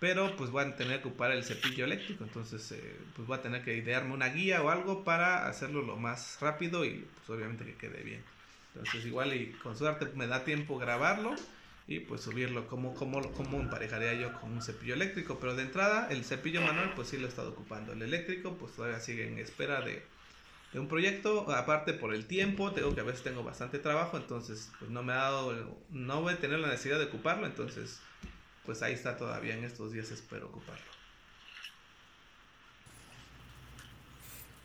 pero 0.00 0.36
pues 0.36 0.50
voy 0.50 0.64
a 0.64 0.76
tener 0.76 1.00
que 1.00 1.08
ocupar 1.08 1.30
el 1.30 1.44
cepillo 1.44 1.84
eléctrico, 1.84 2.24
entonces 2.24 2.72
eh, 2.72 2.96
pues 3.14 3.28
voy 3.28 3.38
a 3.38 3.42
tener 3.42 3.62
que 3.64 3.76
idearme 3.76 4.12
una 4.12 4.28
guía 4.28 4.60
o 4.62 4.70
algo 4.70 5.04
para 5.04 5.46
hacerlo 5.48 5.82
lo 5.82 5.96
más 5.96 6.38
rápido 6.40 6.84
y 6.84 7.06
pues 7.14 7.30
obviamente 7.30 7.64
que 7.64 7.76
quede 7.76 8.02
bien. 8.02 8.22
Entonces 8.74 9.06
igual 9.06 9.34
y 9.34 9.52
con 9.62 9.76
suerte 9.76 10.06
me 10.16 10.26
da 10.26 10.44
tiempo 10.44 10.78
grabarlo 10.78 11.34
y 11.86 12.00
pues 12.00 12.20
subirlo, 12.22 12.66
como, 12.66 12.94
como, 12.94 13.32
como 13.32 13.60
emparejaría 13.60 14.14
yo 14.14 14.32
con 14.40 14.52
un 14.52 14.62
cepillo 14.62 14.94
eléctrico, 14.94 15.38
pero 15.40 15.54
de 15.54 15.62
entrada 15.62 16.08
el 16.10 16.24
cepillo 16.24 16.60
manual 16.60 16.92
pues 16.94 17.08
sí 17.08 17.18
lo 17.18 17.26
he 17.26 17.28
estado 17.28 17.50
ocupando, 17.50 17.92
el 17.92 18.02
eléctrico 18.02 18.54
pues 18.58 18.74
todavía 18.74 19.00
sigue 19.00 19.26
en 19.26 19.38
espera 19.38 19.80
de, 19.80 20.02
de 20.72 20.80
un 20.80 20.88
proyecto, 20.88 21.50
aparte 21.50 21.94
por 21.94 22.14
el 22.14 22.26
tiempo, 22.26 22.72
tengo 22.72 22.94
que 22.94 23.00
a 23.00 23.04
veces 23.04 23.22
tengo 23.22 23.42
bastante 23.42 23.78
trabajo, 23.78 24.16
entonces 24.16 24.70
pues 24.78 24.90
no 24.90 25.02
me 25.02 25.12
ha 25.12 25.16
dado, 25.16 25.78
no 25.90 26.22
voy 26.22 26.34
a 26.34 26.38
tener 26.38 26.58
la 26.58 26.68
necesidad 26.68 26.98
de 26.98 27.06
ocuparlo, 27.06 27.46
entonces 27.46 28.00
pues 28.66 28.82
ahí 28.82 28.92
está 28.92 29.16
todavía 29.16 29.54
en 29.54 29.64
estos 29.64 29.92
días 29.92 30.10
espero 30.10 30.48
ocuparlo. 30.48 30.84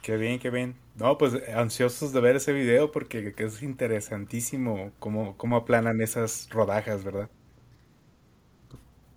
Qué 0.02 0.18
bien, 0.18 0.38
qué 0.40 0.50
bien. 0.50 0.76
No, 0.96 1.18
pues 1.18 1.34
ansiosos 1.48 2.12
de 2.12 2.20
ver 2.20 2.36
ese 2.36 2.52
video 2.52 2.92
porque 2.92 3.34
es 3.38 3.64
interesantísimo 3.64 4.92
cómo, 5.00 5.38
cómo 5.38 5.56
aplanan 5.56 6.02
esas 6.02 6.50
rodajas, 6.52 7.06
¿verdad? 7.06 7.30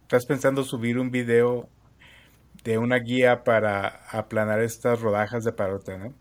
¿Estás 0.03 0.25
pensando 0.25 0.63
subir 0.63 1.01
un 1.01 1.11
video 1.11 1.69
de 2.63 2.79
una 2.79 2.99
guía 2.99 3.43
para 3.43 4.07
aplanar 4.13 4.61
estas 4.63 5.01
rodajas 5.01 5.43
de 5.43 5.53
parote, 5.53 5.99
no? 5.99 6.15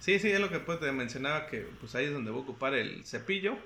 Sí, 0.00 0.18
sí, 0.18 0.30
es 0.30 0.40
lo 0.40 0.50
que 0.50 0.60
pues, 0.60 0.80
te 0.80 0.90
mencionaba 0.92 1.46
que 1.46 1.66
pues 1.80 1.94
ahí 1.94 2.06
es 2.06 2.12
donde 2.12 2.30
voy 2.30 2.40
a 2.40 2.44
ocupar 2.44 2.74
el 2.74 3.04
cepillo 3.04 3.58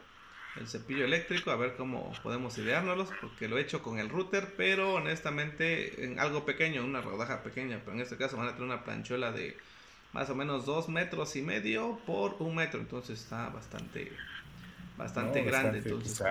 el 0.57 0.69
cepillo 0.69 1.05
eléctrico, 1.05 1.51
a 1.51 1.57
ver 1.57 1.75
cómo 1.77 2.13
podemos 2.23 2.57
ideárnoslos, 2.59 3.09
porque 3.21 3.49
lo 3.49 3.59
he 3.59 3.63
hecho 3.63 3.83
con 3.83 3.99
el 3.99 4.09
router, 4.09 4.53
pero 4.57 4.95
honestamente 4.95 6.05
en 6.05 6.19
algo 6.21 6.45
pequeño, 6.45 6.85
una 6.85 7.01
rodaja 7.01 7.43
pequeña, 7.43 7.81
pero 7.85 7.97
en 7.97 8.03
este 8.03 8.17
caso 8.17 8.37
van 8.37 8.49
a 8.49 8.53
tener 8.53 8.65
una 8.65 8.85
planchuela 8.85 9.33
de 9.33 9.57
más 10.13 10.29
o 10.29 10.35
menos 10.35 10.67
dos 10.67 10.89
metros 10.89 11.37
y 11.37 11.43
medio 11.43 11.99
por 12.07 12.37
un 12.41 12.55
metro, 12.55 12.81
entonces 12.81 13.21
está 13.21 13.49
bastante, 13.49 14.13
bastante 14.99 15.43
grande. 15.43 15.79
entonces, 15.79 16.23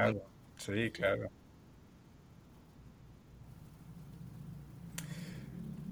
Sí, 0.58 0.92
claro. 0.92 1.28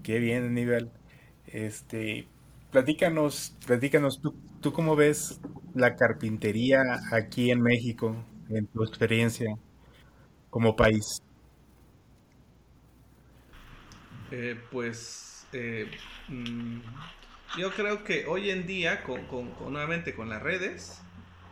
Qué 0.03 0.19
bien, 0.19 0.53
nivel. 0.53 0.91
Este, 1.47 2.27
platícanos, 2.71 3.55
platícanos, 3.65 4.21
¿tú, 4.21 4.35
tú 4.61 4.73
cómo 4.73 4.95
ves 4.95 5.39
la 5.73 5.95
carpintería 5.95 6.81
aquí 7.11 7.51
en 7.51 7.61
México, 7.61 8.15
en 8.49 8.67
tu 8.67 8.83
experiencia 8.83 9.55
como 10.49 10.75
país? 10.75 11.21
Eh, 14.31 14.59
pues 14.71 15.47
eh, 15.53 15.89
mm, 16.27 16.79
yo 17.57 17.71
creo 17.71 18.03
que 18.03 18.27
hoy 18.27 18.51
en 18.51 18.67
día, 18.67 19.03
con, 19.03 19.21
nuevamente 19.71 20.13
con 20.13 20.29
las 20.29 20.41
redes, 20.41 21.01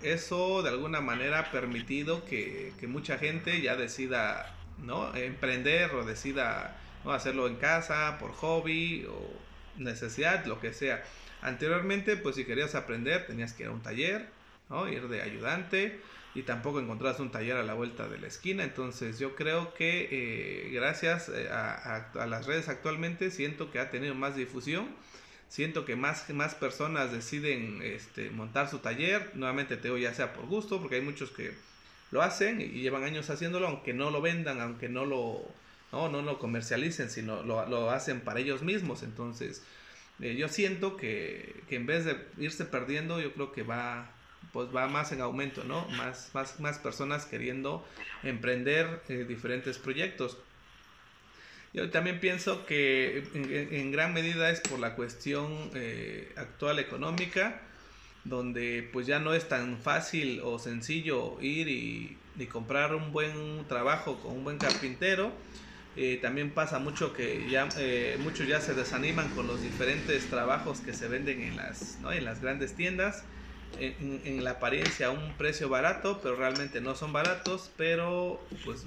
eso 0.01 0.61
de 0.61 0.70
alguna 0.70 1.01
manera 1.01 1.39
ha 1.39 1.51
permitido 1.51 2.24
que, 2.26 2.74
mucha 2.88 3.18
gente 3.18 3.61
ya 3.61 3.76
decida 3.76 4.55
¿no? 4.78 5.15
emprender 5.15 5.91
o 5.95 6.05
decida 6.05 6.78
¿no? 7.03 7.11
hacerlo 7.11 7.47
en 7.47 7.55
casa, 7.55 8.18
por 8.20 8.32
hobby 8.34 9.05
o 9.09 9.47
necesidad, 9.78 10.46
lo 10.46 10.60
que 10.60 10.74
sea. 10.74 11.04
Anteriormente, 11.42 12.18
pues 12.18 12.36
si 12.36 12.46
querías 12.46 12.76
aprender, 12.76 13.28
tenías 13.28 13.54
que 13.54 13.64
ir 13.64 13.70
a 13.70 13.72
un 13.72 13.82
taller. 13.82 14.38
Ir 14.92 15.08
de 15.08 15.22
ayudante 15.22 16.02
y 16.36 16.44
tampoco 16.44 16.80
encontrabas 16.80 17.20
un 17.22 17.32
taller 17.32 17.56
a 17.56 17.64
la 17.64 17.74
vuelta 17.74 18.10
de 18.10 18.20
la 18.20 18.28
esquina. 18.28 18.64
Entonces 18.64 19.18
yo 19.18 19.34
creo 19.36 19.74
que 19.74 20.10
eh, 20.12 20.70
gracias 20.72 21.30
eh, 21.30 21.48
a, 21.50 22.26
las 22.28 22.46
redes 22.46 22.68
actualmente 22.68 23.32
siento 23.32 23.72
que 23.72 23.80
ha 23.80 23.90
tenido 23.90 24.14
más 24.14 24.36
difusión. 24.36 24.90
Siento 25.48 25.86
que 25.86 25.96
más, 25.96 26.30
más 26.32 26.54
personas 26.54 27.14
deciden 27.14 27.82
este, 27.82 28.30
montar 28.30 28.70
su 28.70 28.80
taller. 28.80 29.32
Nuevamente 29.36 29.78
te 29.78 29.84
digo 29.84 29.98
ya 29.98 30.14
sea 30.14 30.34
por 30.34 30.48
gusto, 30.48 30.82
porque 30.82 30.98
hay 30.98 31.02
muchos 31.02 31.32
que 31.32 31.54
lo 32.12 32.22
hacen 32.22 32.60
y 32.60 32.82
llevan 32.82 33.04
años 33.04 33.30
haciéndolo, 33.30 33.68
aunque 33.68 33.94
no 33.94 34.12
lo 34.12 34.22
vendan, 34.22 34.60
aunque 34.60 34.90
no 34.90 35.06
lo, 35.06 35.50
no, 35.92 36.10
no 36.10 36.22
lo 36.22 36.40
comercialicen, 36.40 37.10
sino 37.10 37.44
lo, 37.44 37.66
lo 37.68 37.90
hacen 37.90 38.22
para 38.22 38.40
ellos 38.40 38.62
mismos. 38.62 39.04
Entonces 39.04 39.64
eh, 40.20 40.36
yo 40.36 40.48
siento 40.50 40.98
que, 40.98 41.62
que, 41.70 41.76
en 41.76 41.86
vez 41.86 42.06
de 42.06 42.18
irse 42.38 42.66
perdiendo, 42.66 43.20
yo 43.22 43.34
creo 43.34 43.52
que 43.52 43.64
va, 43.64 44.10
pues 44.52 44.70
va 44.76 44.88
más 44.88 45.12
en 45.12 45.22
aumento, 45.22 45.64
¿no? 45.64 45.88
Más, 45.90 46.32
más, 46.34 46.60
más 46.60 46.80
personas 46.80 47.26
queriendo 47.26 47.86
emprender 48.24 49.04
eh, 49.10 49.26
diferentes 49.28 49.78
proyectos. 49.78 50.38
Yo 51.74 51.92
también 51.92 52.20
pienso 52.20 52.66
que 52.66 53.24
en, 53.34 53.92
gran 53.92 54.14
medida 54.14 54.50
es 54.50 54.62
por 54.62 54.80
la 54.80 54.96
cuestión 54.96 55.70
eh, 55.76 56.34
actual 56.36 56.80
económica, 56.80 57.62
donde 58.24 58.90
pues 58.92 59.06
ya 59.06 59.20
no 59.20 59.34
es 59.34 59.48
tan 59.48 59.78
fácil 59.78 60.42
o 60.44 60.58
sencillo 60.58 61.40
ir 61.40 61.68
y, 61.68 62.18
y 62.40 62.46
comprar 62.48 62.96
un 62.96 63.12
buen 63.12 63.68
trabajo 63.68 64.18
con 64.20 64.38
un 64.38 64.44
buen 64.44 64.58
carpintero 64.58 65.32
también 66.22 66.52
pasa 66.52 66.78
mucho 66.78 67.12
que 67.12 67.50
ya 67.50 67.68
eh, 67.78 68.18
muchos 68.20 68.48
ya 68.48 68.62
se 68.62 68.76
desaniman 68.76 69.30
con 69.30 69.48
los 69.48 69.62
diferentes 69.62 70.28
trabajos 70.28 70.80
que 70.80 70.93
se 70.93 71.08
venden 71.08 71.41
en 71.41 71.58
las, 71.58 71.98
¿no? 72.02 72.12
en 72.12 72.24
las 72.24 72.39
grandes 72.39 72.76
tiendas. 72.76 73.24
En, 73.80 74.43
la 74.45 74.52
apariencia 74.52 75.10
un 75.12 75.34
precio 75.34 75.68
barato, 75.68 76.22
pero 76.24 76.36
realmente 76.36 76.80
no 76.80 76.95
son 76.95 77.12
baratos, 77.12 77.70
pero 77.76 78.41
pues 78.64 78.86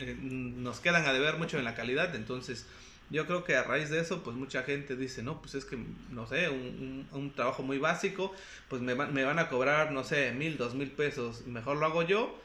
eh, 0.00 0.16
nos 0.20 0.80
quedan 0.80 1.06
a 1.06 1.14
deber 1.14 1.38
mucho 1.38 1.58
en 1.58 1.64
la 1.64 1.74
calidad, 1.74 2.14
entonces 2.14 2.66
yo 3.10 3.26
creo 3.26 3.42
que 3.42 3.56
a 3.56 3.62
raíz 3.62 3.88
de 3.88 4.00
eso, 4.00 4.22
pues 4.22 4.36
mucha 4.36 4.64
gente 4.64 4.96
dice, 4.96 5.22
no, 5.22 5.40
pues 5.40 5.54
es 5.54 5.64
que, 5.64 5.78
no 6.10 6.26
sé, 6.26 6.50
un, 6.50 7.08
un, 7.10 7.32
trabajo 7.32 7.62
muy 7.62 7.78
básico, 7.78 8.34
pues 8.68 8.82
me, 8.82 8.94
me, 8.94 9.24
van 9.24 9.38
a 9.38 9.48
cobrar, 9.48 9.92
no 9.92 10.04
sé, 10.04 10.32
mil, 10.32 10.58
dos 10.58 10.74
mil 10.74 10.90
pesos, 10.90 11.46
mejor 11.46 11.78
lo 11.78 11.86
hago 11.86 12.02
yo 12.02 12.38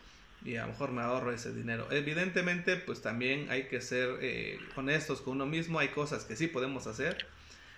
y 0.45 0.57
a 0.57 0.63
lo 0.63 0.69
mejor 0.69 0.91
me 0.91 1.01
ahorro 1.01 1.31
ese 1.31 1.53
dinero. 1.53 1.87
Evidentemente, 1.91 2.75
pues 2.75 3.01
también 3.01 3.49
hay 3.49 3.63
que 3.63 3.81
ser 3.81 4.17
eh, 4.21 4.59
honestos 4.75 5.21
con 5.21 5.33
uno 5.35 5.45
mismo. 5.45 5.79
Hay 5.79 5.89
cosas 5.89 6.25
que 6.25 6.35
sí 6.35 6.47
podemos 6.47 6.87
hacer, 6.87 7.25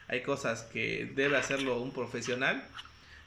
hay 0.07 0.21
cosas 0.23 0.63
que 0.63 1.11
debe 1.15 1.37
hacerlo 1.37 1.79
un 1.81 1.93
profesional. 1.93 2.63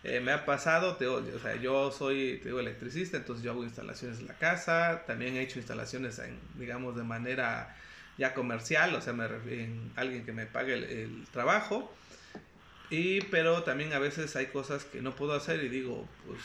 Eh, 0.04 0.20
me 0.20 0.32
ha 0.32 0.44
pasado, 0.44 0.96
o 1.00 1.38
sea, 1.40 1.56
yo 1.56 1.90
soy 1.90 2.40
electricista, 2.44 3.16
entonces 3.16 3.44
yo 3.44 3.50
hago 3.50 3.64
instalaciones 3.64 4.20
en 4.20 4.28
la 4.28 4.34
casa, 4.34 5.02
también 5.06 5.36
he 5.36 5.42
hecho 5.42 5.58
instalaciones, 5.58 6.20
digamos, 6.54 6.96
de 6.96 7.02
manera 7.02 7.76
ya 8.16 8.32
comercial, 8.32 8.94
o 8.94 9.00
sea, 9.00 9.12
me 9.12 9.26
en 9.26 9.92
alguien 9.96 10.24
que 10.24 10.32
me 10.32 10.46
pague 10.46 10.74
el, 10.74 10.84
el 10.84 11.26
trabajo. 11.32 11.92
Y, 12.90 13.20
pero 13.22 13.64
también 13.64 13.92
a 13.92 13.98
veces 13.98 14.34
hay 14.36 14.46
cosas 14.46 14.84
que 14.84 15.02
no 15.02 15.14
puedo 15.14 15.34
hacer 15.34 15.62
y 15.62 15.68
digo, 15.68 16.08
pues, 16.26 16.40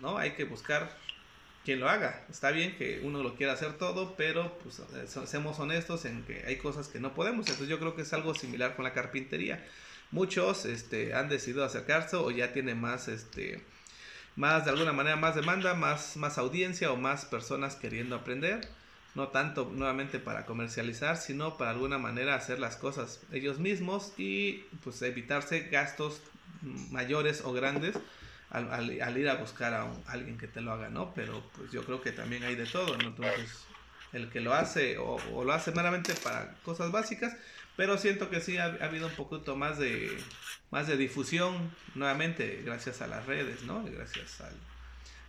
no, 0.00 0.18
hay 0.18 0.32
que 0.32 0.44
buscar 0.44 0.90
quien 1.68 1.80
lo 1.80 1.90
haga. 1.90 2.24
Está 2.30 2.50
bien 2.50 2.74
que 2.78 3.02
uno 3.04 3.22
lo 3.22 3.34
quiera 3.34 3.52
hacer 3.52 3.74
todo, 3.74 4.16
pero 4.16 4.58
pues 4.62 4.78
eh, 4.78 5.26
seamos 5.26 5.58
honestos 5.58 6.06
en 6.06 6.22
que 6.22 6.42
hay 6.46 6.56
cosas 6.56 6.88
que 6.88 6.98
no 6.98 7.12
podemos. 7.12 7.40
Entonces 7.40 7.68
yo 7.68 7.78
creo 7.78 7.94
que 7.94 8.00
es 8.00 8.12
algo 8.14 8.34
similar 8.34 8.74
con 8.74 8.86
la 8.86 8.94
carpintería. 8.94 9.62
Muchos 10.10 10.64
este, 10.64 11.12
han 11.12 11.28
decidido 11.28 11.62
acercarse 11.66 12.16
o 12.16 12.30
ya 12.30 12.54
tienen 12.54 12.80
más, 12.80 13.08
este, 13.08 13.62
más 14.34 14.64
de 14.64 14.70
alguna 14.70 14.94
manera 14.94 15.16
más 15.16 15.34
demanda, 15.34 15.74
más, 15.74 16.16
más 16.16 16.38
audiencia 16.38 16.90
o 16.90 16.96
más 16.96 17.26
personas 17.26 17.76
queriendo 17.76 18.16
aprender. 18.16 18.66
No 19.14 19.28
tanto 19.28 19.70
nuevamente 19.70 20.18
para 20.18 20.46
comercializar, 20.46 21.18
sino 21.18 21.58
para 21.58 21.72
alguna 21.72 21.98
manera 21.98 22.34
hacer 22.34 22.60
las 22.60 22.76
cosas 22.76 23.20
ellos 23.30 23.58
mismos 23.58 24.14
y 24.16 24.64
pues 24.82 25.02
evitarse 25.02 25.68
gastos 25.68 26.22
mayores 26.62 27.42
o 27.44 27.52
grandes 27.52 27.94
al, 28.50 29.18
ir 29.18 29.28
a 29.28 29.34
buscar 29.34 29.74
a, 29.74 29.90
alguien 30.06 30.38
que 30.38 30.48
te 30.48 30.60
lo 30.60 30.72
haga, 30.72 30.88
¿no? 30.88 31.12
Pero 31.14 31.42
pues 31.56 31.70
yo 31.70 31.84
creo 31.84 32.00
que 32.00 32.12
también 32.12 32.44
hay 32.44 32.54
de 32.54 32.66
todo, 32.66 32.96
¿no? 32.96 33.08
Entonces, 33.08 33.66
el 34.12 34.30
que 34.30 34.40
lo 34.40 34.54
hace 34.54 34.96
o, 34.98 35.18
lo 35.44 35.52
hace 35.52 35.72
meramente 35.72 36.14
para 36.14 36.54
cosas 36.62 36.90
básicas, 36.90 37.36
pero 37.76 37.98
siento 37.98 38.30
que 38.30 38.40
sí 38.40 38.56
ha, 38.56 38.76
habido 38.80 39.08
un 39.08 39.14
poquito 39.14 39.56
más 39.56 39.78
de, 39.78 40.16
más 40.70 40.86
de 40.86 40.96
difusión 40.96 41.70
nuevamente 41.94 42.62
gracias 42.64 43.02
a 43.02 43.06
las 43.06 43.26
redes, 43.26 43.62
¿no? 43.64 43.84
Gracias 43.84 44.40
al... 44.40 44.54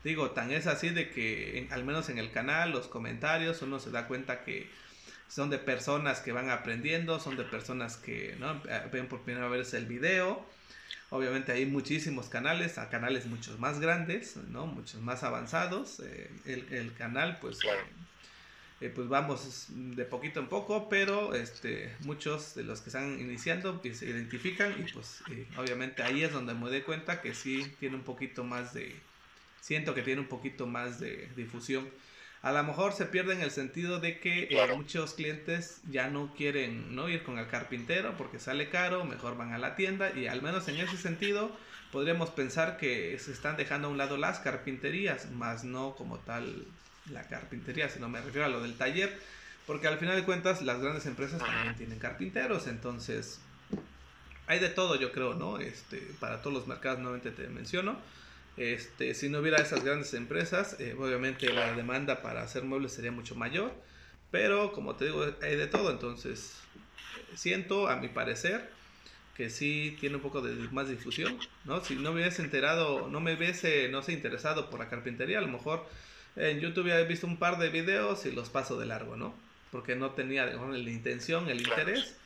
Digo, 0.03 0.31
tan 0.31 0.51
es 0.51 0.65
así 0.65 0.89
de 0.89 1.09
que 1.09 1.67
al 1.71 1.83
menos 1.83 2.07
en 2.07 2.19
el 2.19 2.31
canal, 2.31 2.71
los 2.71 2.87
comentarios, 2.87 3.61
uno 3.61 3.79
se 3.79 3.91
da 3.91 4.07
cuenta 4.07 4.45
que 4.45 4.69
son 5.27 5.49
de 5.49 5.59
personas 5.59 6.21
que 6.21 6.31
van 6.31 6.49
aprendiendo, 6.49 7.19
son 7.19 7.35
de 7.35 7.43
personas 7.43 7.97
que 7.97 8.35
¿no? 8.39 8.61
ven 8.93 9.07
por 9.07 9.21
primera 9.23 9.49
vez 9.49 9.73
el 9.73 9.85
video 9.85 10.45
Obviamente 11.11 11.51
hay 11.51 11.65
muchísimos 11.65 12.29
canales, 12.29 12.77
a 12.77 12.89
canales 12.89 13.25
muchos 13.25 13.59
más 13.59 13.79
grandes, 13.79 14.37
¿no? 14.49 14.67
Muchos 14.67 15.01
más 15.01 15.23
avanzados. 15.23 16.01
Eh, 16.01 16.29
el, 16.45 16.93
canal, 16.93 17.39
pues, 17.41 17.57
eh, 17.63 17.69
eh, 18.81 18.91
pues 18.93 19.07
vamos 19.07 19.67
de 19.69 20.05
poquito 20.05 20.39
en 20.39 20.47
poco, 20.47 20.87
pero 20.87 21.33
este, 21.33 21.95
muchos 22.01 22.53
de 22.53 22.63
los 22.63 22.81
que 22.81 22.89
están 22.89 23.19
iniciando 23.19 23.81
pues, 23.81 23.97
se 23.99 24.05
identifican 24.05 24.75
y 24.79 24.91
pues 24.91 25.23
obviamente 25.57 26.03
ahí 26.03 26.23
es 26.23 26.31
donde 26.31 26.53
me 26.53 26.69
doy 26.69 26.81
cuenta 26.81 27.21
que 27.21 27.33
sí 27.33 27.65
tiene 27.79 27.95
un 27.95 28.03
poquito 28.03 28.43
más 28.43 28.75
de, 28.75 28.95
siento 29.61 29.95
que 29.95 30.03
tiene 30.03 30.21
un 30.21 30.27
poquito 30.27 30.67
más 30.67 30.99
de 30.99 31.27
difusión. 31.35 31.89
A 32.41 32.51
lo 32.53 32.63
mejor 32.63 32.93
se 32.93 33.05
pierde 33.05 33.33
en 33.33 33.41
el 33.41 33.51
sentido 33.51 33.99
de 33.99 34.19
que 34.19 34.47
eh, 34.49 34.75
muchos 34.75 35.13
clientes 35.13 35.81
ya 35.89 36.09
no 36.09 36.33
quieren 36.35 36.95
no 36.95 37.09
ir 37.09 37.23
con 37.23 37.37
el 37.37 37.47
carpintero 37.47 38.15
porque 38.17 38.39
sale 38.39 38.69
caro, 38.69 39.03
mejor 39.03 39.37
van 39.37 39.53
a 39.53 39.57
la 39.57 39.75
tienda 39.75 40.11
y 40.15 40.27
al 40.27 40.41
menos 40.41 40.67
en 40.69 40.77
ese 40.77 40.97
sentido 40.97 41.51
podríamos 41.91 42.29
pensar 42.29 42.77
que 42.77 43.17
se 43.19 43.31
están 43.31 43.57
dejando 43.57 43.87
a 43.87 43.91
un 43.91 43.97
lado 43.97 44.15
las 44.15 44.39
carpinterías, 44.39 45.29
más 45.31 45.65
no 45.65 45.95
como 45.95 46.19
tal 46.19 46.65
la 47.11 47.27
carpintería, 47.27 47.89
sino 47.89 48.07
me 48.07 48.21
refiero 48.21 48.45
a 48.45 48.49
lo 48.49 48.61
del 48.61 48.77
taller, 48.77 49.19
porque 49.65 49.87
al 49.87 49.97
final 49.97 50.15
de 50.15 50.23
cuentas 50.23 50.61
las 50.61 50.79
grandes 50.79 51.05
empresas 51.07 51.39
también 51.39 51.75
tienen 51.75 51.99
carpinteros, 51.99 52.67
entonces 52.67 53.41
hay 54.47 54.59
de 54.59 54.69
todo 54.69 54.95
yo 54.95 55.11
creo, 55.11 55.33
¿no? 55.33 55.59
Este, 55.59 55.97
para 56.19 56.41
todos 56.41 56.53
los 56.53 56.67
mercados 56.67 56.99
nuevamente 56.99 57.31
te 57.31 57.47
menciono. 57.49 57.97
Este, 58.57 59.13
si 59.13 59.29
no 59.29 59.39
hubiera 59.39 59.57
esas 59.61 59.83
grandes 59.83 60.13
empresas, 60.13 60.79
eh, 60.79 60.95
obviamente 60.97 61.53
la 61.53 61.73
demanda 61.73 62.21
para 62.21 62.41
hacer 62.43 62.63
muebles 62.63 62.93
sería 62.93 63.11
mucho 63.11 63.35
mayor, 63.35 63.73
pero 64.31 64.73
como 64.73 64.95
te 64.95 65.05
digo, 65.05 65.25
hay 65.41 65.55
de 65.55 65.67
todo, 65.67 65.91
entonces 65.91 66.67
siento, 67.35 67.87
a 67.87 67.95
mi 67.95 68.09
parecer, 68.09 68.69
que 69.33 69.49
sí 69.49 69.97
tiene 69.99 70.17
un 70.17 70.21
poco 70.21 70.41
de 70.41 70.53
más 70.69 70.89
difusión, 70.89 71.39
¿no? 71.63 71.83
Si 71.83 71.95
no 71.95 72.11
me 72.11 72.21
hubiese 72.21 72.41
enterado, 72.41 73.07
no 73.09 73.21
me 73.21 73.35
hubiese, 73.35 73.87
no 73.89 74.01
sé, 74.01 74.11
interesado 74.11 74.69
por 74.69 74.79
la 74.79 74.89
carpintería, 74.89 75.37
a 75.37 75.41
lo 75.41 75.47
mejor 75.47 75.87
en 76.35 76.59
YouTube 76.59 76.87
he 76.89 77.05
visto 77.05 77.27
un 77.27 77.37
par 77.37 77.57
de 77.57 77.69
videos 77.69 78.25
y 78.25 78.31
los 78.31 78.49
paso 78.49 78.79
de 78.79 78.85
largo, 78.85 79.15
¿no? 79.15 79.33
Porque 79.71 79.95
no 79.95 80.11
tenía 80.11 80.45
la 80.45 80.89
intención, 80.89 81.49
el 81.49 81.61
interés. 81.61 82.19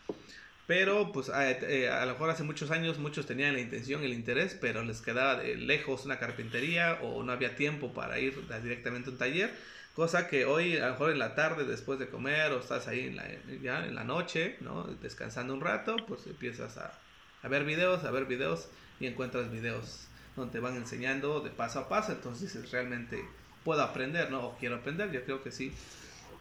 Pero 0.65 1.11
pues 1.11 1.29
eh, 1.29 1.89
a, 1.89 2.05
lo 2.05 2.13
mejor 2.13 2.29
hace 2.29 2.43
muchos 2.43 2.71
años 2.71 2.97
muchos 2.97 3.25
tenían 3.25 3.53
la 3.53 3.59
intención, 3.59 4.03
el 4.03 4.13
interés, 4.13 4.57
pero 4.59 4.83
les 4.83 5.01
quedaba 5.01 5.43
lejos 5.43 6.05
una 6.05 6.19
carpintería 6.19 6.99
o 7.01 7.21
no 7.23 7.33
había 7.33 7.55
tiempo 7.55 7.93
para 7.93 8.19
ir 8.19 8.33
directamente 8.61 9.09
a 9.09 9.13
un 9.13 9.17
taller. 9.17 9.53
Cosa 9.93 10.27
que 10.27 10.45
hoy, 10.45 10.77
a 10.77 10.87
lo 10.87 10.91
mejor 10.93 11.11
en 11.11 11.19
la 11.19 11.35
tarde, 11.35 11.65
después 11.65 11.99
de 11.99 12.07
comer, 12.07 12.51
o 12.51 12.59
estás 12.59 12.87
ahí 12.87 13.01
en 13.01 13.15
la, 13.15 13.25
ya 13.61 13.85
en 13.85 13.93
la 13.93 14.03
noche, 14.03 14.57
¿no? 14.61 14.85
Descansando 14.85 15.53
un 15.53 15.61
rato, 15.61 15.97
pues 16.07 16.25
empiezas 16.25 16.77
a, 16.77 16.97
a 17.43 17.47
ver 17.47 17.63
videos, 17.63 18.03
a 18.03 18.09
ver 18.09 18.25
videos 18.25 18.69
y 18.99 19.05
encuentras 19.05 19.51
videos 19.51 20.07
donde 20.35 20.53
te 20.53 20.59
van 20.59 20.75
enseñando 20.77 21.41
de 21.41 21.51
paso 21.51 21.79
a 21.79 21.89
paso. 21.89 22.13
Entonces 22.13 22.53
dices, 22.53 22.71
realmente 22.71 23.23
puedo 23.63 23.83
aprender, 23.83 24.31
¿no? 24.31 24.47
O 24.47 24.57
quiero 24.57 24.77
aprender, 24.77 25.11
yo 25.11 25.23
creo 25.25 25.43
que 25.43 25.51
sí. 25.51 25.73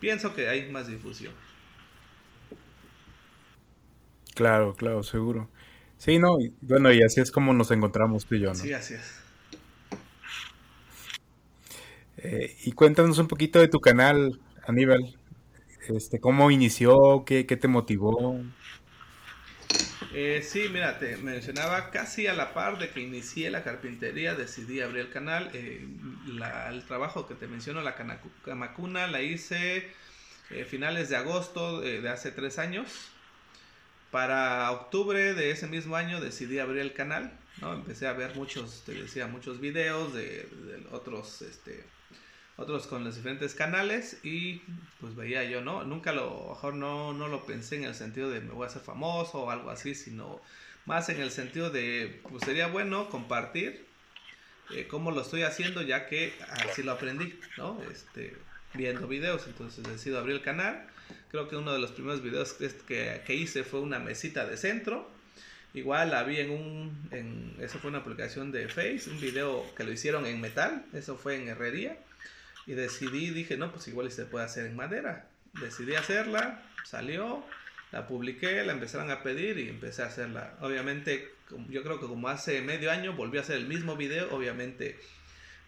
Pienso 0.00 0.34
que 0.34 0.48
hay 0.48 0.70
más 0.70 0.86
difusión. 0.86 1.34
Claro, 4.34 4.74
claro, 4.74 5.02
seguro. 5.02 5.48
Sí, 5.98 6.18
no, 6.18 6.40
y, 6.40 6.52
bueno, 6.62 6.92
y 6.92 7.02
así 7.02 7.20
es 7.20 7.30
como 7.30 7.52
nos 7.52 7.70
encontramos 7.70 8.26
tú 8.26 8.34
y 8.34 8.40
yo, 8.40 8.48
¿no? 8.48 8.54
Sí, 8.54 8.72
así 8.72 8.94
es. 8.94 9.20
Eh, 12.16 12.56
y 12.64 12.72
cuéntanos 12.72 13.18
un 13.18 13.28
poquito 13.28 13.58
de 13.58 13.68
tu 13.68 13.80
canal, 13.80 14.40
Aníbal. 14.66 15.16
Este, 15.88 16.20
¿Cómo 16.20 16.50
inició? 16.50 17.24
¿Qué, 17.24 17.46
qué 17.46 17.56
te 17.56 17.68
motivó? 17.68 18.40
Eh, 20.14 20.42
sí, 20.42 20.68
mira, 20.70 20.98
te 20.98 21.16
mencionaba 21.16 21.90
casi 21.90 22.26
a 22.26 22.34
la 22.34 22.52
par 22.52 22.78
de 22.78 22.90
que 22.90 23.00
inicié 23.00 23.50
la 23.50 23.64
carpintería, 23.64 24.34
decidí 24.34 24.80
abrir 24.80 25.06
el 25.06 25.10
canal. 25.10 25.50
Eh, 25.54 25.86
el 26.70 26.84
trabajo 26.84 27.26
que 27.26 27.34
te 27.34 27.46
menciono, 27.46 27.80
la 27.80 27.94
Kamakuna, 28.44 29.06
la 29.06 29.22
hice 29.22 29.88
eh, 30.50 30.64
finales 30.64 31.08
de 31.08 31.16
agosto 31.16 31.80
de 31.80 32.08
hace 32.08 32.30
tres 32.30 32.58
años. 32.58 33.11
Para 34.12 34.70
octubre 34.72 35.32
de 35.32 35.50
ese 35.50 35.66
mismo 35.66 35.96
año 35.96 36.20
decidí 36.20 36.58
abrir 36.58 36.82
el 36.82 36.92
canal. 36.92 37.32
¿no? 37.62 37.72
Empecé 37.72 38.06
a 38.06 38.12
ver 38.12 38.36
muchos, 38.36 38.84
te 38.84 38.92
decía, 38.92 39.26
muchos 39.26 39.58
videos 39.58 40.12
de, 40.12 40.46
otros 40.90 41.40
este, 41.40 41.82
otros 42.56 42.86
con 42.86 43.04
los 43.04 43.16
diferentes 43.16 43.54
canales 43.54 44.18
y 44.22 44.60
pues 45.00 45.14
veía 45.16 45.44
yo, 45.44 45.62
¿no? 45.62 45.84
Nunca 45.84 46.12
lo, 46.12 46.50
mejor 46.50 46.74
no, 46.74 47.14
no 47.14 47.28
lo 47.28 47.46
pensé 47.46 47.76
en 47.76 47.84
el 47.84 47.94
sentido 47.94 48.28
de 48.28 48.40
me 48.40 48.52
voy 48.52 48.64
a 48.64 48.66
hacer 48.66 48.82
famoso 48.82 49.44
o 49.44 49.50
algo 49.50 49.70
así, 49.70 49.94
sino 49.94 50.42
más 50.84 51.08
en 51.08 51.18
el 51.18 51.30
sentido 51.30 51.70
de, 51.70 52.20
pues 52.28 52.44
sería 52.44 52.66
bueno 52.66 53.08
compartir 53.08 53.86
eh, 54.74 54.86
cómo 54.88 55.10
lo 55.10 55.22
estoy 55.22 55.42
haciendo 55.42 55.80
ya 55.80 56.06
que 56.06 56.34
así 56.68 56.82
lo 56.82 56.92
aprendí, 56.92 57.40
¿no? 57.56 57.80
Este, 57.90 58.36
viendo 58.74 59.08
videos, 59.08 59.46
entonces 59.46 59.84
decido 59.84 60.18
abrir 60.18 60.36
el 60.36 60.42
canal. 60.42 60.86
Creo 61.30 61.48
que 61.48 61.56
uno 61.56 61.72
de 61.72 61.78
los 61.78 61.92
primeros 61.92 62.22
videos 62.22 62.52
que, 62.54 63.22
que 63.26 63.34
hice 63.34 63.64
fue 63.64 63.80
una 63.80 63.98
mesita 63.98 64.46
de 64.46 64.56
centro. 64.56 65.10
Igual 65.74 66.10
la 66.10 66.22
vi 66.22 66.38
en 66.38 66.50
un, 66.50 67.56
eso 67.60 67.78
fue 67.78 67.88
una 67.88 68.00
aplicación 68.00 68.52
de 68.52 68.68
Face, 68.68 69.08
un 69.08 69.18
video 69.20 69.64
que 69.74 69.84
lo 69.84 69.92
hicieron 69.92 70.26
en 70.26 70.40
metal, 70.40 70.84
eso 70.92 71.16
fue 71.16 71.36
en 71.36 71.48
herrería. 71.48 71.96
Y 72.66 72.72
decidí, 72.72 73.30
dije, 73.30 73.56
no, 73.56 73.72
pues 73.72 73.88
igual 73.88 74.10
se 74.12 74.26
puede 74.26 74.44
hacer 74.44 74.66
en 74.66 74.76
madera. 74.76 75.26
Decidí 75.54 75.94
hacerla, 75.94 76.62
salió, 76.84 77.42
la 77.90 78.06
publiqué, 78.06 78.62
la 78.64 78.72
empezaron 78.72 79.10
a 79.10 79.22
pedir 79.22 79.58
y 79.58 79.68
empecé 79.68 80.02
a 80.02 80.06
hacerla. 80.06 80.54
Obviamente, 80.60 81.30
yo 81.70 81.82
creo 81.82 81.98
que 81.98 82.06
como 82.06 82.28
hace 82.28 82.60
medio 82.60 82.90
año 82.90 83.14
volví 83.14 83.38
a 83.38 83.40
hacer 83.40 83.56
el 83.56 83.66
mismo 83.66 83.96
video, 83.96 84.34
obviamente 84.34 84.98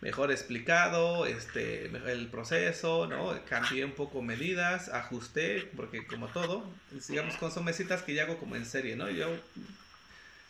mejor 0.05 0.31
explicado, 0.31 1.25
este, 1.25 1.87
el 1.87 2.29
proceso, 2.29 3.07
¿no? 3.07 3.35
Cambié 3.49 3.87
un 3.87 3.93
poco 3.93 4.21
medidas, 4.21 4.91
ajusté, 4.91 5.71
porque 5.75 6.07
como 6.07 6.29
todo, 6.29 6.71
digamos 7.09 7.37
con 7.37 7.51
son 7.51 7.65
mesitas 7.65 8.03
que 8.03 8.13
ya 8.13 8.25
hago 8.25 8.37
como 8.37 8.55
en 8.55 8.67
serie, 8.67 8.97
¿no? 8.97 9.09
Yo 9.09 9.35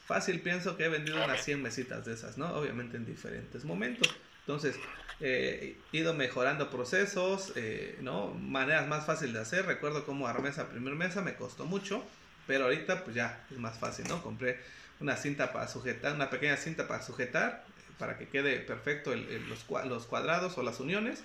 fácil 0.08 0.40
pienso 0.40 0.76
que 0.76 0.86
he 0.86 0.88
vendido 0.88 1.24
unas 1.24 1.44
100 1.44 1.62
mesitas 1.62 2.04
de 2.04 2.14
esas, 2.14 2.36
¿no? 2.36 2.52
Obviamente 2.52 2.96
en 2.96 3.06
diferentes 3.06 3.64
momentos. 3.64 4.12
Entonces, 4.40 4.74
eh, 5.20 5.78
ido 5.92 6.14
mejorando 6.14 6.68
procesos, 6.68 7.52
eh, 7.54 7.96
¿no? 8.02 8.34
Maneras 8.34 8.88
más 8.88 9.06
fáciles 9.06 9.34
de 9.34 9.40
hacer. 9.40 9.66
Recuerdo 9.66 10.04
cómo 10.04 10.26
armé 10.26 10.48
esa 10.48 10.68
primer 10.68 10.96
mesa, 10.96 11.22
me 11.22 11.36
costó 11.36 11.64
mucho, 11.64 12.04
pero 12.48 12.64
ahorita 12.64 13.04
pues 13.04 13.14
ya 13.14 13.46
es 13.52 13.58
más 13.58 13.78
fácil, 13.78 14.06
¿no? 14.08 14.20
Compré 14.20 14.58
una 14.98 15.16
cinta 15.16 15.52
para 15.52 15.68
sujetar, 15.68 16.12
una 16.12 16.28
pequeña 16.28 16.56
cinta 16.56 16.88
para 16.88 17.02
sujetar, 17.02 17.64
para 17.98 18.18
que 18.18 18.28
quede 18.28 18.58
perfecto 18.58 19.14
los, 19.14 20.04
cuadrados 20.04 20.58
o 20.58 20.62
las 20.62 20.80
uniones. 20.80 21.22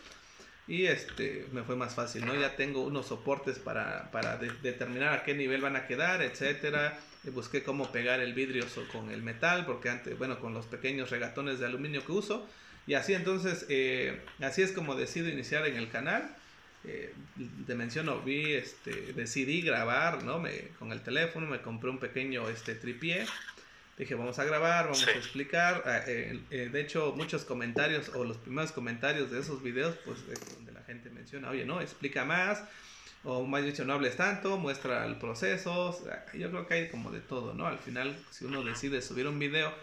Y 0.67 0.85
este, 0.85 1.47
me 1.51 1.63
fue 1.63 1.75
más 1.75 1.95
fácil, 1.95 2.25
¿no? 2.25 2.35
Ya 2.35 2.55
tengo 2.55 2.83
unos 2.83 3.07
soportes 3.07 3.57
para, 3.57 4.11
para 4.11 4.37
determinar 4.37 5.13
a 5.13 5.23
qué 5.23 5.33
nivel 5.33 5.61
van 5.61 5.75
a 5.75 5.87
quedar, 5.87 6.21
etcétera. 6.21 6.99
Busqué 7.33 7.63
cómo 7.63 7.91
pegar 7.91 8.19
el 8.19 8.33
vidrio 8.33 8.65
con 8.91 9.09
el 9.09 9.23
metal, 9.23 9.65
porque 9.65 9.89
antes, 9.89 10.15
bueno, 10.17 10.39
con 10.39 10.53
los 10.53 10.67
pequeños 10.67 11.09
regatones 11.09 11.59
de 11.59 11.65
aluminio 11.65 12.05
que 12.05 12.11
uso, 12.11 12.47
y 12.89 12.93
así 12.93 13.13
entonces, 13.13 13.65
eh, 13.69 14.21
así 14.41 14.61
es 14.61 14.71
como 14.71 14.95
decido 14.95 15.29
iniciar 15.29 15.67
en 15.67 15.75
el 15.75 15.89
canal. 15.89 16.35
Eh, 16.85 17.13
te 17.67 17.75
menciono, 17.75 18.21
vi, 18.21 18.53
este, 18.53 19.13
decidí 19.13 19.61
grabar, 19.61 20.23
¿no? 20.23 20.39
Me, 20.39 20.69
con 20.79 20.91
el 20.91 21.01
teléfono, 21.01 21.45
me 21.45 21.61
compré 21.61 21.89
un 21.89 21.99
pequeño 21.99 22.49
este, 22.49 22.75
tripié. 22.75 23.25
Dije, 23.99 24.15
vamos 24.15 24.39
a 24.39 24.45
grabar, 24.45 24.85
vamos 24.85 25.05
a 25.05 25.11
explicar. 25.11 25.83
Ah, 25.85 25.99
eh, 26.07 26.39
de 26.49 26.81
hecho, 26.81 27.13
muchos 27.17 27.43
comentarios 27.43 28.07
o 28.15 28.23
los 28.23 28.37
primeros 28.37 28.71
comentarios 28.71 29.29
de 29.29 29.41
esos 29.41 29.61
videos, 29.61 29.93
pues 30.05 30.25
donde 30.55 30.71
la 30.71 30.81
gente 30.83 31.09
menciona, 31.09 31.49
oye, 31.49 31.65
no, 31.65 31.81
explica 31.81 32.23
más. 32.23 32.63
O 33.25 33.45
más 33.45 33.65
dicho, 33.65 33.83
no 33.83 33.91
hables 33.91 34.15
tanto, 34.15 34.57
muestra 34.57 35.05
el 35.05 35.17
proceso. 35.17 36.01
yo 36.33 36.49
creo 36.49 36.65
que 36.65 36.73
hay 36.75 36.89
como 36.89 37.11
de 37.11 37.19
todo, 37.19 37.53
¿no? 37.53 37.67
Al 37.67 37.77
final, 37.77 38.17
si 38.31 38.45
uno 38.45 38.63
decide 38.63 39.01
subir 39.01 39.27
un 39.27 39.37
video 39.37 39.73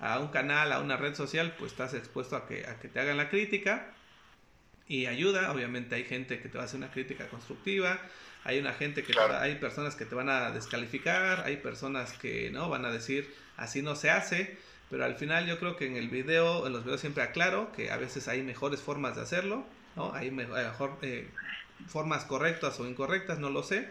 a 0.00 0.18
un 0.18 0.28
canal, 0.28 0.72
a 0.72 0.80
una 0.80 0.96
red 0.96 1.14
social, 1.14 1.54
pues 1.56 1.70
estás 1.70 1.94
expuesto 1.94 2.34
a 2.34 2.48
que, 2.48 2.66
a 2.66 2.80
que 2.80 2.88
te 2.88 2.98
hagan 2.98 3.16
la 3.16 3.30
crítica 3.30 3.92
y 4.88 5.06
ayuda. 5.06 5.52
Obviamente 5.52 5.94
hay 5.94 6.02
gente 6.02 6.40
que 6.40 6.48
te 6.48 6.58
va 6.58 6.64
a 6.64 6.66
hacer 6.66 6.78
una 6.78 6.90
crítica 6.90 7.28
constructiva, 7.28 8.00
hay 8.42 8.58
una 8.58 8.72
gente 8.72 9.04
que 9.04 9.14
hay 9.16 9.54
personas 9.54 9.94
que 9.94 10.04
te 10.04 10.16
van 10.16 10.28
a 10.28 10.50
descalificar, 10.50 11.42
hay 11.44 11.58
personas 11.58 12.12
que 12.14 12.50
no 12.50 12.68
van 12.68 12.84
a 12.84 12.90
decir 12.90 13.32
así 13.56 13.82
no 13.82 13.96
se 13.96 14.10
hace, 14.10 14.58
pero 14.88 15.04
al 15.04 15.16
final 15.16 15.46
yo 15.46 15.58
creo 15.58 15.76
que 15.76 15.86
en 15.86 15.96
el 15.96 16.08
video, 16.10 16.66
en 16.66 16.72
los 16.72 16.84
videos 16.84 17.00
siempre 17.00 17.22
aclaro 17.22 17.72
que 17.72 17.90
a 17.90 17.96
veces 17.96 18.28
hay 18.28 18.42
mejores 18.42 18.82
formas 18.82 19.16
de 19.16 19.22
hacerlo, 19.22 19.66
¿no? 19.94 20.12
Hay 20.14 20.30
mejor 20.30 20.98
eh, 21.02 21.34
formas 21.86 22.24
correctas 22.24 22.78
o 22.80 22.86
incorrectas, 22.88 23.38
no 23.38 23.50
lo 23.50 23.62
sé, 23.62 23.90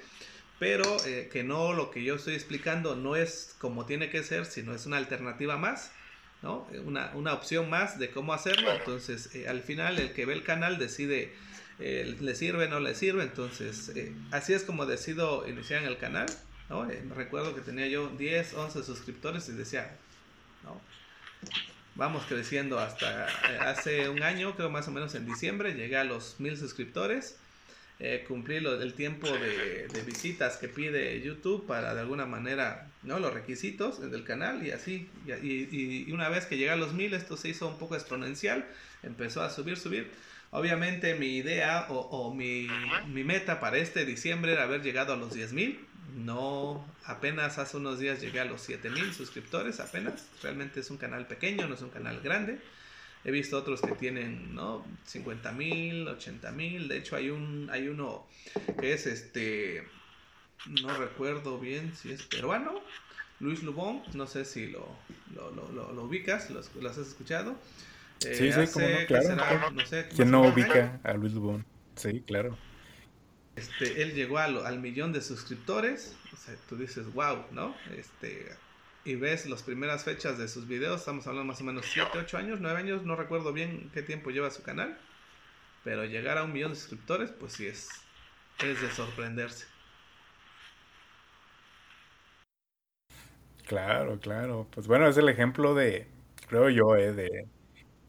pero 0.57 1.03
eh, 1.05 1.30
que 1.32 1.43
no 1.43 1.74
lo 1.74 1.91
que 1.91 2.03
yo 2.03 2.16
estoy 2.16 2.36
explicando 2.36 2.95
no 2.95 3.16
es 3.16 3.55
como 3.59 3.86
tiene 3.86 4.09
que 4.09 4.24
ser, 4.24 4.45
sino 4.45 4.74
es 4.76 4.86
una 4.86 4.97
alternativa 4.97 5.57
más 5.57 5.97
¿no? 6.41 6.68
Una, 6.86 7.12
una 7.16 7.34
opción 7.34 7.70
más 7.70 7.99
de 7.99 8.12
cómo 8.12 8.34
hacerlo. 8.34 8.74
Entonces, 8.74 9.34
eh, 9.36 9.47
al 9.47 9.62
final, 9.62 9.99
el 9.99 10.14
que 10.14 10.26
ve 10.26 10.34
el 10.34 10.43
canal 10.43 10.80
decide, 10.80 11.38
eh, 11.78 12.18
le 12.20 12.36
sirve, 12.36 12.68
no 12.68 12.80
le 12.80 12.95
sirve. 12.95 13.24
Entonces, 13.24 13.89
eh, 13.95 14.26
así 14.32 14.53
es 14.53 14.64
como 14.64 14.86
decido 14.88 15.47
iniciar 15.47 15.82
en 15.84 15.88
el 15.88 15.97
canal. 15.97 16.43
¿No? 16.72 16.88
recuerdo 17.15 17.53
que 17.53 17.61
tenía 17.61 17.88
yo 17.88 18.07
10, 18.09 18.53
11 18.53 18.84
suscriptores 18.84 19.47
y 19.49 19.51
decía, 19.51 19.95
¿no? 20.63 20.82
Vamos 21.95 22.24
creciendo 22.28 22.80
hasta 22.80 23.28
hace 23.69 24.07
un 24.07 24.24
año, 24.24 24.55
creo 24.55 24.69
más 24.69 24.88
o 24.88 24.91
menos 24.91 25.13
en 25.13 25.26
diciembre, 25.26 25.74
llegué 25.74 25.97
a 25.97 26.05
los 26.05 26.39
mil 26.39 26.57
suscriptores 26.57 27.36
eh, 28.03 28.26
cumplir 28.28 28.65
el 28.65 28.93
tiempo 28.95 29.28
de, 29.28 29.88
visitas 30.03 30.57
que 30.57 30.67
pide 30.67 31.22
YouTube 31.22 31.67
para 31.67 31.93
de 31.93 31.99
alguna 31.99 32.26
manera, 32.26 32.88
¿no? 33.03 33.19
Los 33.19 33.32
requisitos 33.32 34.01
del 34.09 34.24
canal 34.24 34.65
y 34.65 34.72
así. 34.72 35.07
Y, 35.28 36.11
una 36.11 36.28
vez 36.28 36.47
que 36.47 36.57
llega 36.57 36.74
a 36.74 36.78
los 36.78 36.93
mil, 36.93 37.13
esto 37.13 37.38
se 37.38 37.49
hizo 37.49 37.67
un 37.67 37.78
poco 37.78 37.93
exponencial, 37.93 38.65
empezó 39.03 39.43
a 39.43 39.51
subir, 39.51 39.78
subir. 39.78 40.09
Obviamente 40.49 41.13
mi 41.13 41.38
idea 41.38 41.86
o, 41.89 42.34
mi, 42.34 42.67
mi, 43.07 43.24
meta 43.24 43.59
para 43.59 43.78
este 43.78 44.03
diciembre 44.03 44.53
era 44.53 44.63
haber 44.63 44.82
llegado 44.82 45.13
a 45.13 45.15
los 45.15 45.36
10.000. 45.36 45.78
No, 46.16 46.86
apenas 47.05 47.57
hace 47.57 47.78
unos 47.78 47.99
días 47.99 48.22
llegué 48.22 48.39
a 48.39 48.45
los 48.45 48.68
7.000 48.70 49.14
suscriptores, 49.14 49.80
apenas. 49.80 50.28
Realmente 50.43 50.80
es 50.82 50.89
un 50.89 50.97
canal 50.97 51.28
pequeño, 51.28 51.68
no 51.68 51.76
es 51.76 51.82
un 51.82 51.89
canal 51.89 52.20
grande. 52.22 52.59
He 53.24 53.32
visto 53.32 53.57
otros 53.57 53.82
que 53.82 53.93
tienen, 53.93 54.55
¿no? 54.55 54.84
50.000, 55.07 56.18
80.000. 56.18 56.88
De 56.88 56.97
hecho 56.97 57.16
hay 57.16 57.30
un 57.30 57.70
hay 57.72 57.88
uno 57.88 58.26
que 58.80 58.93
es 58.93 59.05
este 59.05 59.88
no 60.68 60.95
recuerdo 60.95 61.59
bien 61.59 61.93
si 61.95 62.12
es 62.12 62.24
peruano, 62.24 62.82
Luis 63.39 63.64
Lubón, 63.64 64.03
no 64.14 64.28
sé 64.28 64.45
si 64.45 64.68
lo, 64.68 64.88
lo, 65.34 65.51
lo, 65.51 65.91
lo 65.91 66.03
ubicas, 66.03 66.49
lo, 66.49 66.89
has 66.89 66.97
escuchado. 66.97 67.55
Eh, 68.26 68.36
sí, 68.36 68.51
sí, 68.51 68.72
como 68.72 68.88
no, 68.88 69.07
claro. 69.07 69.72
no 69.72 69.86
sé, 69.86 70.07
¿Quién 70.16 70.30
no 70.30 70.41
ubica 70.41 70.99
a 71.03 71.14
Luis 71.14 71.34
Lubón? 71.34 71.66
Sí, 71.95 72.22
claro. 72.26 72.57
Este, 73.62 74.01
él 74.01 74.14
llegó 74.16 74.39
al, 74.39 74.80
millón 74.80 75.14
de 75.14 75.22
suscriptores, 75.22 76.16
o 76.34 76.36
sea, 76.36 76.55
tú 76.68 76.76
dices, 76.76 77.14
wow, 77.14 77.45
¿no? 77.51 77.76
Este, 77.95 78.49
y 79.05 79.16
ves 79.16 79.45
las 79.45 79.62
primeras 79.62 80.03
fechas 80.03 80.38
de 80.39 80.47
sus 80.47 80.68
videos, 80.68 81.01
estamos 81.01 81.28
hablando 81.28 81.47
más 81.51 81.62
o 81.62 81.64
menos 81.64 81.86
7, 81.86 82.09
8 82.18 82.38
años, 82.38 82.59
9 82.59 82.80
años, 82.80 83.03
no 83.03 83.16
recuerdo 83.16 83.53
bien 83.53 83.91
qué 83.93 84.01
tiempo 84.01 84.32
lleva 84.32 84.49
su 84.49 84.64
canal, 84.64 84.97
pero 85.84 86.05
llegar 86.05 86.39
a 86.39 86.43
un 86.43 86.53
millón 86.53 86.72
de 86.72 86.78
suscriptores, 86.78 87.30
pues 87.32 87.53
sí 87.53 87.68
es, 87.68 87.89
es 88.64 88.82
de 88.82 88.89
sorprenderse. 88.89 89.66
Claro, 93.68 94.20
claro. 94.20 94.68
Pues 94.74 94.88
bueno, 94.88 95.07
es 95.07 95.18
el 95.18 95.30
ejemplo 95.30 95.74
de, 95.74 96.07
creo 96.47 96.70
yo, 96.70 96.95
eh, 96.97 97.14
de, 97.14 97.47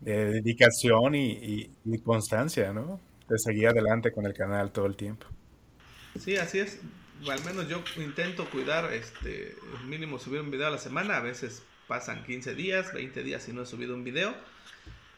dedicación 0.01 1.15
y, 1.15 1.71
constancia, 2.05 2.73
¿no? 2.73 2.99
De 3.29 3.39
seguir 3.39 3.69
adelante 3.69 4.11
con 4.13 4.27
el 4.27 4.35
canal 4.35 4.73
todo 4.73 4.87
el 4.87 4.97
tiempo. 4.97 5.27
Sí, 6.19 6.37
así 6.37 6.59
es. 6.59 6.81
Al 7.29 7.43
menos 7.45 7.69
yo 7.69 7.83
intento 7.97 8.49
cuidar, 8.51 8.93
este, 8.93 9.57
mínimo 9.87 10.19
subir 10.19 10.41
un 10.41 10.51
video 10.51 10.67
a 10.67 10.71
la 10.71 10.79
semana. 10.79 11.17
A 11.17 11.21
veces 11.21 11.63
pasan 11.87 12.25
15 12.25 12.55
días, 12.55 12.93
20 12.93 13.23
días 13.23 13.49
y 13.49 13.53
no 13.53 13.63
he 13.63 13.67
subido 13.67 13.95
un 13.95 14.05
video. 14.05 14.35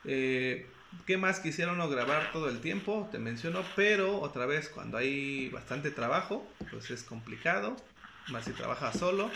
Eh, 0.05 0.67
¿Qué 1.07 1.17
más 1.17 1.41
quisiera 1.41 1.73
uno 1.73 1.89
grabar 1.89 2.31
todo 2.33 2.49
el 2.49 2.61
tiempo? 2.61 3.09
Te 3.11 3.19
menciono, 3.19 3.65
pero 3.75 4.21
otra 4.21 4.47
vez 4.47 4.69
cuando 4.69 4.97
hay 4.97 5.49
bastante 5.49 5.91
trabajo, 5.91 6.47
pues 6.71 6.91
es 6.91 7.03
complicado, 7.03 7.77
más 8.29 8.45
si 8.45 8.53
trabajas 8.53 8.99
solo 8.99 9.31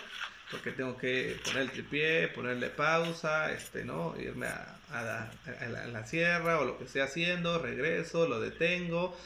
porque 0.50 0.72
tengo 0.72 0.96
que 0.96 1.38
poner 1.44 1.62
el 1.62 1.70
tripié, 1.70 2.28
ponerle 2.28 2.70
pausa, 2.70 3.52
este, 3.52 3.84
¿no? 3.84 4.14
Irme 4.18 4.46
a, 4.46 5.28
la, 5.92 6.06
sierra 6.06 6.60
o 6.60 6.64
lo 6.64 6.78
que 6.78 6.84
esté 6.84 7.02
haciendo, 7.02 7.58
regreso, 7.58 8.26
lo 8.26 8.40
detengo. 8.40 9.16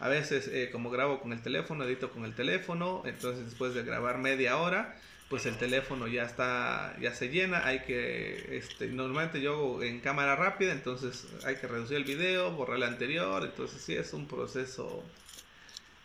A 0.00 0.08
veces, 0.08 0.48
eh, 0.48 0.70
como 0.72 0.90
grabo 0.90 1.20
con 1.20 1.32
el 1.32 1.42
teléfono, 1.42 1.84
edito 1.84 2.10
con 2.10 2.24
el 2.24 2.34
teléfono, 2.34 3.02
entonces 3.04 3.44
después 3.44 3.74
de 3.74 3.84
grabar 3.84 4.18
media 4.18 4.58
hora, 4.58 4.96
pues 5.30 5.46
el 5.46 5.56
teléfono 5.56 6.06
ya 6.06 6.24
está, 6.24 6.96
ya 7.00 7.14
se 7.14 7.28
llena, 7.28 7.66
hay 7.66 7.80
que, 7.80 8.56
este, 8.56 8.88
normalmente 8.88 9.40
yo 9.40 9.52
hago 9.54 9.82
en 9.82 10.00
cámara 10.00 10.36
rápida, 10.36 10.72
entonces 10.72 11.26
hay 11.44 11.56
que 11.56 11.66
reducir 11.66 11.96
el 11.96 12.04
video, 12.04 12.50
borrar 12.52 12.76
el 12.76 12.82
anterior, 12.82 13.44
entonces 13.44 13.80
sí 13.80 13.94
es 13.94 14.12
un 14.12 14.26
proceso 14.26 15.02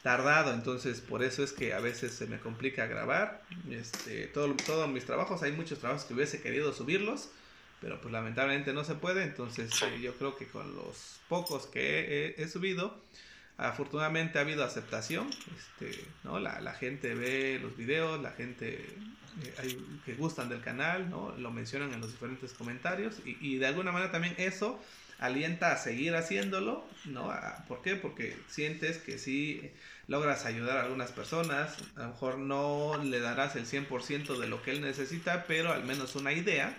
tardado, 0.04 0.54
entonces 0.54 1.02
por 1.02 1.24
eso 1.24 1.44
es 1.44 1.52
que 1.52 1.74
a 1.74 1.80
veces 1.80 2.14
se 2.14 2.28
me 2.28 2.40
complica 2.40 2.88
grabar. 2.88 3.44
Este, 3.70 4.28
todo, 4.28 4.56
todos 4.66 4.90
mis 4.90 5.06
trabajos, 5.06 5.44
hay 5.44 5.52
muchos 5.52 5.80
trabajos 5.80 6.06
que 6.06 6.14
hubiese 6.14 6.42
querido 6.42 6.74
subirlos, 6.74 7.30
pero 7.82 8.00
pues 8.02 8.12
lamentablemente 8.12 8.74
no 8.74 8.84
se 8.84 8.96
puede, 8.96 9.24
entonces 9.24 9.72
eh, 9.84 10.00
yo 10.02 10.14
creo 10.16 10.36
que 10.38 10.48
con 10.48 10.76
los 10.76 11.20
pocos 11.28 11.68
que 11.68 12.36
he, 12.38 12.48
subido, 12.48 13.02
afortunadamente 13.60 14.40
ha 14.40 14.42
habido 14.42 14.64
aceptación, 14.64 15.30
este, 15.58 16.04
¿no? 16.24 16.40
La, 16.40 16.62
la, 16.62 16.74
gente 16.74 17.14
ve 17.14 17.60
los 17.62 17.76
videos, 17.76 18.22
la 18.22 18.32
gente 18.32 18.86
eh, 19.44 19.54
hay, 19.58 20.02
que 20.06 20.14
gustan 20.14 20.50
del 20.50 20.62
canal, 20.62 21.10
¿no? 21.10 21.36
Lo 21.38 21.52
mencionan 21.52 21.94
en 21.94 22.02
los 22.02 22.12
diferentes 22.12 22.54
comentarios 22.54 23.22
y, 23.26 23.38
y 23.42 23.58
de 23.58 23.68
alguna 23.68 23.92
manera 23.92 24.12
también 24.12 24.36
eso 24.38 24.82
alienta 25.20 25.74
a 25.74 25.78
seguir 25.78 26.16
haciéndolo, 26.16 26.86
¿no? 27.06 27.32
¿Por 27.68 27.82
qué? 27.82 27.96
Porque 27.96 28.38
sientes 28.48 28.98
que 28.98 29.18
sí 29.18 29.70
logras 30.08 30.46
ayudar 30.46 30.78
a 30.78 30.84
algunas 30.84 31.12
personas, 31.12 31.78
a 31.98 32.04
lo 32.04 32.08
mejor 32.10 32.38
no 32.38 33.04
le 33.04 33.20
darás 33.20 33.56
el 33.56 33.66
100% 33.66 34.38
de 34.38 34.48
lo 34.48 34.64
que 34.64 34.72
él 34.72 34.82
necesita, 34.82 35.46
pero 35.46 35.74
al 35.74 35.84
menos 35.84 36.16
una 36.16 36.32
idea 36.32 36.76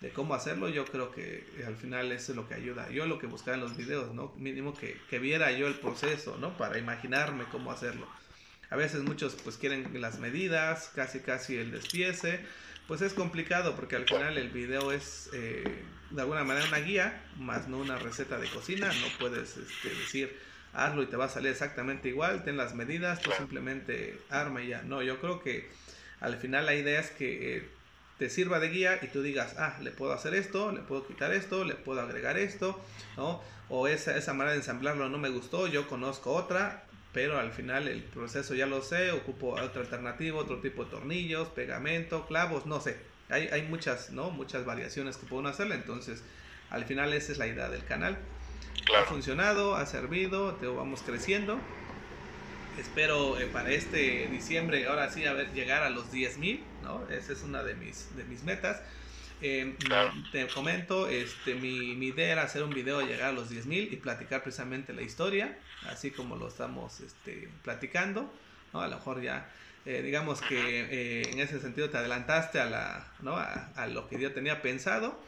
de 0.00 0.10
cómo 0.10 0.34
hacerlo, 0.34 0.68
yo 0.68 0.84
creo 0.84 1.10
que 1.10 1.46
al 1.66 1.76
final 1.76 2.12
eso 2.12 2.32
es 2.32 2.36
lo 2.36 2.48
que 2.48 2.54
ayuda. 2.54 2.90
Yo 2.90 3.06
lo 3.06 3.18
que 3.18 3.26
buscaba 3.26 3.56
en 3.56 3.62
los 3.62 3.76
videos, 3.76 4.14
¿no? 4.14 4.32
Mínimo 4.36 4.74
que, 4.74 5.00
que 5.08 5.18
viera 5.18 5.50
yo 5.52 5.66
el 5.66 5.74
proceso, 5.74 6.36
¿no? 6.38 6.56
Para 6.56 6.78
imaginarme 6.78 7.44
cómo 7.50 7.70
hacerlo. 7.70 8.06
A 8.68 8.76
veces 8.76 9.02
muchos 9.02 9.36
pues 9.42 9.56
quieren 9.56 10.00
las 10.00 10.18
medidas, 10.18 10.90
casi 10.94 11.20
casi 11.20 11.56
el 11.56 11.70
despiece, 11.70 12.40
pues 12.88 13.00
es 13.00 13.14
complicado 13.14 13.74
porque 13.74 13.96
al 13.96 14.06
final 14.06 14.36
el 14.38 14.50
video 14.50 14.92
es 14.92 15.30
eh, 15.32 15.64
de 16.10 16.20
alguna 16.20 16.44
manera 16.44 16.66
una 16.66 16.78
guía, 16.78 17.24
más 17.36 17.68
no 17.68 17.78
una 17.78 17.98
receta 17.98 18.38
de 18.38 18.48
cocina. 18.48 18.88
No 18.88 19.06
puedes 19.18 19.56
este, 19.56 19.88
decir 19.88 20.36
hazlo 20.72 21.02
y 21.02 21.06
te 21.06 21.16
va 21.16 21.24
a 21.24 21.28
salir 21.28 21.50
exactamente 21.50 22.08
igual, 22.08 22.44
ten 22.44 22.56
las 22.56 22.74
medidas, 22.74 23.22
tú 23.22 23.30
simplemente 23.36 24.18
arma 24.28 24.62
y 24.62 24.68
ya. 24.68 24.82
No, 24.82 25.02
yo 25.02 25.20
creo 25.20 25.42
que 25.42 25.68
al 26.20 26.36
final 26.36 26.66
la 26.66 26.74
idea 26.74 27.00
es 27.00 27.10
que 27.10 27.56
eh, 27.56 27.68
te 28.18 28.30
sirva 28.30 28.60
de 28.60 28.68
guía 28.68 28.98
y 29.02 29.08
tú 29.08 29.22
digas, 29.22 29.56
ah, 29.58 29.78
le 29.82 29.90
puedo 29.90 30.12
hacer 30.12 30.34
esto, 30.34 30.72
le 30.72 30.80
puedo 30.80 31.06
quitar 31.06 31.32
esto, 31.32 31.64
le 31.64 31.74
puedo 31.74 32.00
agregar 32.00 32.38
esto, 32.38 32.80
¿no? 33.16 33.42
O 33.68 33.88
esa, 33.88 34.16
esa 34.16 34.32
manera 34.32 34.52
de 34.52 34.58
ensamblarlo 34.58 35.08
no 35.08 35.18
me 35.18 35.28
gustó, 35.28 35.66
yo 35.66 35.88
conozco 35.88 36.32
otra, 36.32 36.84
pero 37.12 37.38
al 37.38 37.52
final 37.52 37.88
el 37.88 38.02
proceso 38.02 38.54
ya 38.54 38.66
lo 38.66 38.82
sé, 38.82 39.12
ocupo 39.12 39.50
otra 39.60 39.82
alternativa, 39.82 40.38
otro 40.38 40.60
tipo 40.60 40.84
de 40.84 40.90
tornillos, 40.90 41.48
pegamento, 41.48 42.26
clavos, 42.26 42.66
no 42.66 42.80
sé. 42.80 42.96
Hay, 43.28 43.48
hay 43.48 43.62
muchas, 43.62 44.10
¿no? 44.10 44.30
Muchas 44.30 44.64
variaciones 44.64 45.16
que 45.16 45.26
puedo 45.26 45.46
hacerle, 45.48 45.74
entonces 45.74 46.22
al 46.70 46.84
final 46.84 47.12
esa 47.12 47.32
es 47.32 47.38
la 47.38 47.46
idea 47.46 47.68
del 47.68 47.84
canal. 47.84 48.16
Ha 48.96 49.04
funcionado, 49.04 49.74
ha 49.74 49.84
servido, 49.86 50.54
te 50.54 50.66
vamos 50.66 51.02
creciendo. 51.02 51.60
Espero 52.78 53.38
eh, 53.38 53.46
para 53.46 53.70
este 53.70 54.28
diciembre, 54.28 54.86
ahora 54.86 55.10
sí, 55.10 55.24
a 55.24 55.32
ver, 55.32 55.52
llegar 55.54 55.82
a 55.82 55.90
los 55.90 56.12
10.000, 56.12 56.60
¿no? 56.82 57.08
Esa 57.08 57.32
es 57.32 57.42
una 57.42 57.62
de 57.62 57.74
mis, 57.74 58.14
de 58.16 58.24
mis 58.24 58.42
metas. 58.42 58.82
Eh, 59.42 59.76
te 60.32 60.46
comento, 60.48 61.08
este, 61.08 61.54
mi, 61.54 61.94
mi, 61.94 62.08
idea 62.08 62.32
era 62.32 62.42
hacer 62.42 62.62
un 62.62 62.70
video, 62.70 63.02
llegar 63.02 63.30
a 63.30 63.32
los 63.32 63.50
10.000 63.50 63.92
y 63.92 63.96
platicar 63.96 64.42
precisamente 64.42 64.92
la 64.92 65.02
historia, 65.02 65.58
así 65.88 66.10
como 66.10 66.36
lo 66.36 66.48
estamos 66.48 67.00
este, 67.00 67.48
platicando. 67.62 68.32
¿no? 68.72 68.80
A 68.80 68.88
lo 68.88 68.96
mejor 68.96 69.20
ya, 69.22 69.50
eh, 69.84 70.02
digamos 70.02 70.40
que 70.40 70.58
eh, 70.58 71.30
en 71.30 71.40
ese 71.40 71.60
sentido 71.60 71.90
te 71.90 71.98
adelantaste 71.98 72.60
a, 72.60 72.66
la, 72.66 73.12
¿no? 73.20 73.36
a, 73.36 73.70
a, 73.76 73.86
lo 73.86 74.08
que 74.08 74.18
yo 74.18 74.32
tenía 74.32 74.62
pensado, 74.62 75.18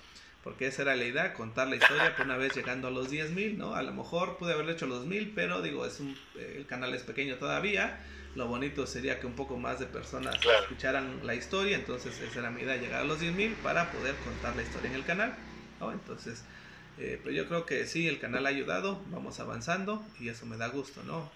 porque 0.43 0.67
esa 0.67 0.83
era 0.83 0.97
la 0.97 1.05
idea, 1.05 1.35
contar 1.35 1.69
la 1.69 1.77
historia 1.77 2.17
por 2.17 2.27
una 2.27 2.37
vez 2.37 2.55
llegando 2.55 2.89
a 2.89 2.91
los 2.91 3.11
10.000, 3.11 3.57
¿no? 3.57 3.75
A 3.75 3.83
lo 3.83 3.93
mejor 3.93 4.39
pude 4.39 4.53
haberlo 4.53 4.73
hecho 4.73 4.87
los 4.87 5.07
1.000, 5.07 5.33
pero 5.35 5.63
digo, 5.63 5.85
es 5.85 6.01
un, 6.01 6.17
el 6.37 6.67
canal 6.67 6.95
es 6.95 7.03
pequeño 7.03 7.37
todavía 7.37 8.01
lo 8.39 8.47
bonito 8.47 8.87
sería 8.87 9.19
que 9.19 9.27
un 9.27 9.35
poco 9.35 9.57
más 9.57 9.81
de 9.81 9.87
personas 9.87 10.37
escucharan 10.63 11.27
la 11.27 11.35
historia, 11.35 11.77
entonces 11.77 12.21
esa 12.21 12.39
era 12.39 12.51
mi 12.51 12.63
idea, 12.63 12.77
llegar 12.77 13.01
a 13.01 13.05
los 13.05 13.21
10.000 13.21 13.57
para 13.63 13.91
poder 13.91 14.15
contar 14.17 14.55
la 14.55 14.63
historia 14.63 14.89
en 14.89 14.95
el 14.95 15.05
canal. 15.05 15.37
¿no? 15.81 15.91
Entonces, 15.93 16.45
eh, 16.99 17.19
pero 17.23 17.35
yo 17.35 17.49
creo 17.49 17.67
que 17.67 17.87
sí, 17.87 18.07
el 18.07 18.21
canal 18.21 18.47
ha 18.47 18.51
ayudado, 18.51 19.03
vamos 19.09 19.41
avanzando 19.41 20.07
y 20.21 20.29
eso 20.29 20.47
me 20.47 20.57
da 20.57 20.69
gusto, 20.69 21.03
¿no? 21.05 21.31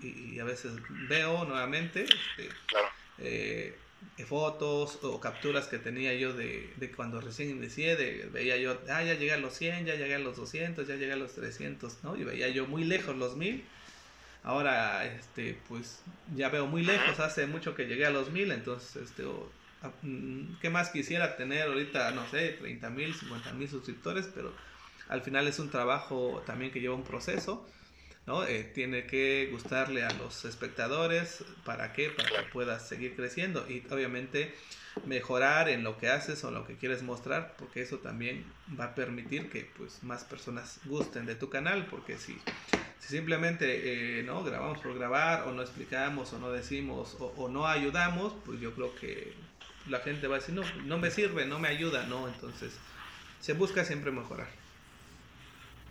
Y, 0.00 0.38
a 0.40 0.44
veces 0.44 0.72
veo 1.08 1.44
nuevamente 1.44 2.02
este, 2.02 2.48
eh, 3.18 3.78
fotos 4.26 4.98
o 5.02 5.20
capturas 5.20 5.66
que 5.66 5.78
tenía 5.78 6.14
yo 6.14 6.32
de, 6.32 6.72
de 6.76 6.90
cuando 6.92 7.20
recién 7.20 7.50
inicié, 7.50 7.96
de, 7.96 8.28
veía 8.32 8.56
yo, 8.56 8.78
ah, 8.88 9.02
ya 9.02 9.14
llegué 9.14 9.32
a 9.32 9.38
los 9.38 9.54
100, 9.54 9.86
ya 9.86 9.96
llegué 9.96 10.14
a 10.14 10.18
los 10.18 10.36
200, 10.36 10.86
ya 10.86 10.96
llegué 10.96 11.12
a 11.12 11.16
los 11.16 11.32
300, 11.32 12.04
¿no? 12.04 12.16
Y 12.16 12.24
veía 12.24 12.48
yo 12.48 12.66
muy 12.66 12.84
lejos 12.84 13.16
los 13.16 13.36
1000 13.36 13.64
Ahora, 14.44 15.04
este, 15.06 15.56
pues 15.68 16.02
ya 16.34 16.48
veo 16.48 16.66
muy 16.66 16.82
lejos, 16.82 17.20
hace 17.20 17.46
mucho 17.46 17.76
que 17.76 17.86
llegué 17.86 18.06
a 18.06 18.10
los 18.10 18.30
mil, 18.32 18.50
entonces, 18.50 18.96
este, 18.96 19.22
mm, 20.02 20.58
¿qué 20.60 20.68
más 20.68 20.90
quisiera 20.90 21.36
tener 21.36 21.68
ahorita? 21.68 22.10
No 22.10 22.26
sé, 22.28 22.56
30 22.60 22.90
mil, 22.90 23.14
50 23.14 23.52
mil 23.52 23.68
suscriptores, 23.68 24.28
pero 24.34 24.52
al 25.08 25.22
final 25.22 25.46
es 25.46 25.60
un 25.60 25.70
trabajo 25.70 26.42
también 26.44 26.72
que 26.72 26.80
lleva 26.80 26.96
un 26.96 27.04
proceso, 27.04 27.68
¿no? 28.26 28.44
Eh, 28.46 28.64
tiene 28.64 29.06
que 29.06 29.48
gustarle 29.50 30.04
a 30.04 30.12
los 30.12 30.44
espectadores, 30.44 31.44
¿para 31.64 31.92
qué? 31.92 32.10
Para 32.10 32.28
que 32.28 32.42
puedas 32.42 32.88
seguir 32.88 33.16
creciendo 33.16 33.68
y 33.68 33.86
obviamente 33.90 34.54
mejorar 35.06 35.68
en 35.68 35.82
lo 35.82 35.98
que 35.98 36.08
haces 36.08 36.44
o 36.44 36.50
lo 36.50 36.66
que 36.66 36.76
quieres 36.76 37.02
mostrar, 37.02 37.56
porque 37.58 37.82
eso 37.82 37.98
también 37.98 38.44
va 38.78 38.86
a 38.86 38.94
permitir 38.94 39.50
que 39.50 39.64
pues 39.76 40.02
más 40.04 40.24
personas 40.24 40.80
gusten 40.84 41.26
de 41.26 41.34
tu 41.34 41.50
canal, 41.50 41.86
porque 41.86 42.18
si 42.18 42.38
si 43.02 43.08
simplemente 43.08 44.20
eh, 44.20 44.22
no 44.22 44.44
grabamos 44.44 44.78
por 44.78 44.94
grabar 44.94 45.48
o 45.48 45.52
no 45.52 45.62
explicamos 45.62 46.32
o 46.32 46.38
no 46.38 46.52
decimos 46.52 47.16
o, 47.18 47.48
no 47.48 47.66
ayudamos, 47.66 48.32
pues 48.44 48.60
yo 48.60 48.74
creo 48.76 48.94
que 48.94 49.34
la 49.84 50.00
gente 50.00 50.28
va 50.28 50.36
a 50.36 50.38
decir, 50.38 50.54
no, 50.54 50.62
no 50.84 50.98
me 50.98 51.10
sirve, 51.10 51.44
no 51.46 51.58
me 51.58 51.66
ayuda, 51.68 52.06
¿no? 52.06 52.28
Entonces 52.28 52.86
se 53.40 53.54
busca 53.54 53.84
siempre 53.84 54.12
mejorar. 54.12 54.48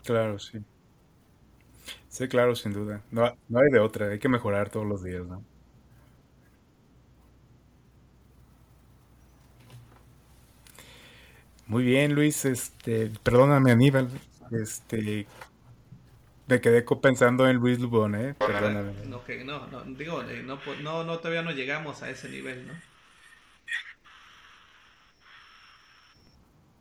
Claro, 0.03 0.39
sí. 0.39 0.59
Sí, 2.11 2.27
claro, 2.27 2.55
sin 2.55 2.73
duda. 2.73 3.03
No, 3.11 3.35
no 3.49 3.59
hay 3.59 3.71
de 3.71 3.79
otra, 3.79 4.07
hay 4.09 4.19
que 4.19 4.29
mejorar 4.29 4.69
todos 4.69 4.85
los 4.85 5.03
días, 5.03 5.25
¿no? 5.25 5.43
Muy 11.67 11.83
bien, 11.83 12.13
Luis, 12.13 12.45
este, 12.45 13.11
perdóname, 13.23 13.71
Aníbal, 13.71 14.09
este, 14.51 15.25
me 16.47 16.59
quedé 16.61 16.83
co- 16.85 17.01
pensando 17.01 17.47
en 17.47 17.57
Luis 17.57 17.79
Lubón, 17.79 18.15
¿eh? 18.15 18.35
Perdóname. 18.37 18.93
no, 19.07 19.23
que, 19.23 19.43
no, 19.43 19.67
no, 19.67 19.83
digo, 19.83 20.21
eh, 20.23 20.43
no, 20.43 20.59
no, 20.81 21.03
no, 21.03 21.17
todavía 21.19 21.41
no 21.43 21.51
llegamos 21.51 22.01
a 22.03 22.09
ese 22.09 22.29
nivel, 22.29 22.67
¿no? 22.67 22.73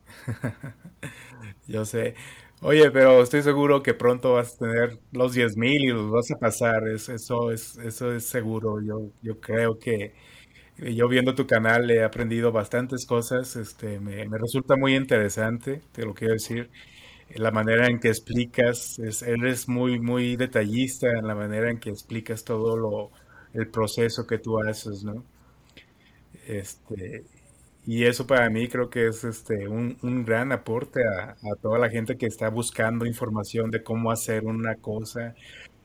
Yo 1.68 1.84
sé. 1.84 2.14
Oye, 2.62 2.90
pero 2.90 3.22
estoy 3.22 3.42
seguro 3.42 3.82
que 3.82 3.94
pronto 3.94 4.34
vas 4.34 4.54
a 4.54 4.58
tener 4.58 4.98
los 5.12 5.32
10.000 5.32 5.82
y 5.82 5.88
los 5.88 6.10
vas 6.10 6.30
a 6.30 6.38
pasar, 6.38 6.86
es- 6.88 7.08
eso 7.08 7.50
es, 7.50 7.76
eso 7.78 8.12
es 8.12 8.26
seguro. 8.26 8.80
Yo, 8.82 9.10
yo 9.22 9.40
creo 9.40 9.78
que 9.78 10.12
eh, 10.78 10.94
yo 10.94 11.08
viendo 11.08 11.34
tu 11.34 11.46
canal 11.46 11.90
he 11.90 12.04
aprendido 12.04 12.52
bastantes 12.52 13.06
cosas, 13.06 13.56
este, 13.56 14.00
me, 14.00 14.28
me 14.28 14.38
resulta 14.38 14.76
muy 14.76 14.96
interesante, 14.96 15.82
te 15.92 16.04
lo 16.04 16.14
quiero 16.14 16.34
decir. 16.34 16.70
La 17.36 17.50
manera 17.52 17.86
en 17.88 18.00
que 18.00 18.08
explicas, 18.08 18.98
es, 19.00 19.22
eres 19.22 19.68
muy, 19.68 20.00
muy 20.00 20.36
detallista 20.36 21.10
en 21.12 21.26
la 21.28 21.34
manera 21.36 21.70
en 21.70 21.80
que 21.80 21.90
explicas 21.90 22.44
todo 22.44 22.76
lo, 22.76 23.10
el 23.54 23.68
proceso 23.70 24.26
que 24.26 24.38
tú 24.38 24.58
haces, 24.60 25.04
¿no? 25.04 25.24
Este, 26.46 27.24
y 27.86 28.04
eso 28.04 28.26
para 28.26 28.48
mí 28.50 28.68
creo 28.68 28.90
que 28.90 29.08
es 29.08 29.24
este, 29.24 29.68
un, 29.68 29.96
un 30.02 30.24
gran 30.24 30.52
aporte 30.52 31.00
a, 31.06 31.36
toda 31.62 31.78
la 31.78 31.90
gente 31.90 32.16
que 32.16 32.26
está 32.26 32.48
buscando 32.50 33.06
información 33.06 33.70
de 33.70 33.82
cómo 33.82 34.10
hacer 34.12 34.44
una 34.44 34.76
cosa 34.76 35.34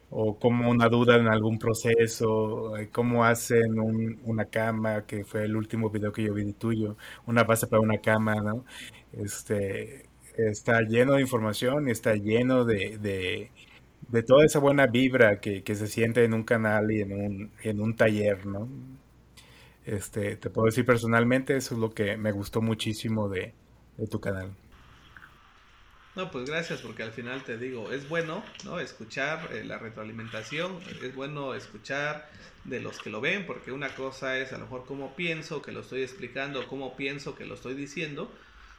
o 0.09 0.37
como 0.39 0.69
una 0.71 0.87
duda 0.89 1.17
en 1.17 1.27
algún 1.27 1.59
proceso, 1.59 2.77
eh, 2.77 2.89
cómo 2.91 3.25
hacen 3.25 3.79
un- 3.79 4.19
una 4.25 4.45
cama, 4.45 5.05
que 5.05 5.25
fue 5.25 5.43
el 5.45 5.55
último 5.57 5.89
video 5.89 6.11
que 6.13 6.23
yo 6.23 6.33
vi 6.33 6.53
tuyo, 6.53 6.97
una 7.27 7.43
base 7.43 7.67
para 7.67 7.81
una 7.81 7.99
cama, 7.99 8.35
¿no? 8.35 8.65
Este, 9.13 10.09
está 10.37 10.81
lleno 10.81 11.13
de 11.15 11.21
información 11.21 11.87
y 11.87 11.91
está 11.91 12.15
lleno 12.15 12.65
de, 12.65 12.97
de, 12.99 13.51
de 14.09 14.23
toda 14.23 14.45
esa 14.45 14.59
buena 14.59 14.87
vibra 14.87 15.39
que, 15.41 15.63
que 15.63 15.75
se 15.75 15.87
siente 15.87 16.23
en 16.25 16.33
un 16.33 16.43
canal 16.43 16.91
y 16.91 17.01
en 17.01 17.13
un, 17.13 17.51
en 17.63 17.81
un 17.81 17.95
taller, 17.95 18.45
¿no? 18.45 18.69
Este, 19.85 20.35
te 20.37 20.49
puedo 20.49 20.65
decir 20.65 20.85
personalmente, 20.85 21.55
eso 21.55 21.75
es 21.75 21.79
lo 21.81 21.93
que 21.93 22.17
me 22.17 22.31
gustó 22.33 22.61
muchísimo 22.61 23.29
de, 23.29 23.55
de 23.97 24.07
tu 24.07 24.19
canal. 24.19 24.57
No, 26.15 26.31
pues 26.31 26.45
gracias, 26.45 26.81
porque 26.81 27.03
al 27.03 27.11
final 27.11 27.43
te 27.43 27.57
digo, 27.57 27.91
es 27.91 28.07
bueno, 28.07 28.45
¿no? 28.63 28.79
Escuchar 28.79 29.49
eh, 29.53 29.65
la 29.65 29.77
retroalimentación, 29.79 30.81
es 31.01 31.13
bueno 31.13 31.53
escuchar 31.55 32.29
de 32.63 32.79
los 32.79 32.99
que 32.99 33.09
lo 33.09 33.19
ven, 33.19 33.45
porque 33.45 33.73
una 33.73 33.93
cosa 33.95 34.37
es 34.39 34.53
a 34.53 34.57
lo 34.57 34.63
mejor 34.63 34.85
cómo 34.85 35.15
pienso 35.17 35.61
que 35.61 35.73
lo 35.73 35.81
estoy 35.81 36.03
explicando, 36.03 36.67
cómo 36.67 36.95
pienso 36.95 37.35
que 37.35 37.45
lo 37.45 37.55
estoy 37.55 37.73
diciendo, 37.75 38.33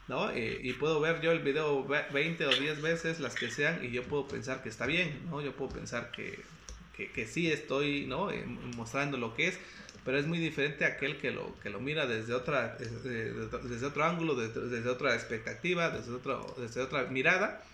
¿no? 0.07 0.31
Eh, 0.31 0.61
y 0.63 0.73
puedo 0.75 0.99
ver 0.99 1.21
yo 1.21 1.31
el 1.31 1.41
video 1.41 1.87
ve- 1.87 2.07
20 2.11 2.47
o 2.47 2.57
10 2.57 2.81
veces, 2.81 3.21
las 3.21 3.37
que 3.37 3.51
sean, 3.51 3.85
y 3.85 3.91
yo 3.91 4.09
puedo 4.09 4.31
pensar 4.31 4.63
que 4.63 4.71
está 4.71 4.87
bien, 4.87 5.27
¿no? 5.27 5.43
Yo 5.43 5.55
puedo 5.57 5.73
pensar 5.73 6.11
que, 6.13 6.47
que, 6.93 7.13
que 7.13 7.27
sí 7.27 7.51
estoy, 7.53 8.07
¿no? 8.07 8.31
Eh, 8.31 8.47
mostrando 8.47 9.19
lo 9.19 9.35
que 9.35 9.49
es, 9.49 9.61
pero 10.07 10.19
es 10.19 10.27
muy 10.27 10.39
diferente 10.39 10.87
a 10.87 10.91
aquel 10.91 11.19
que 11.19 11.33
lo, 11.33 11.61
que 11.61 11.71
lo 11.71 11.81
mira 11.81 12.07
desde 12.07 12.35
otra, 12.35 12.77
desde, 12.79 13.35
desde 13.69 13.87
otro 13.87 14.05
ángulo, 14.05 14.37
desde, 14.37 14.69
desde 14.71 14.89
otra 14.91 15.15
expectativa, 15.15 15.91
desde, 15.91 16.15
otro, 16.15 16.57
desde 16.59 16.81
otra 16.83 17.05
mirada. 17.09 17.65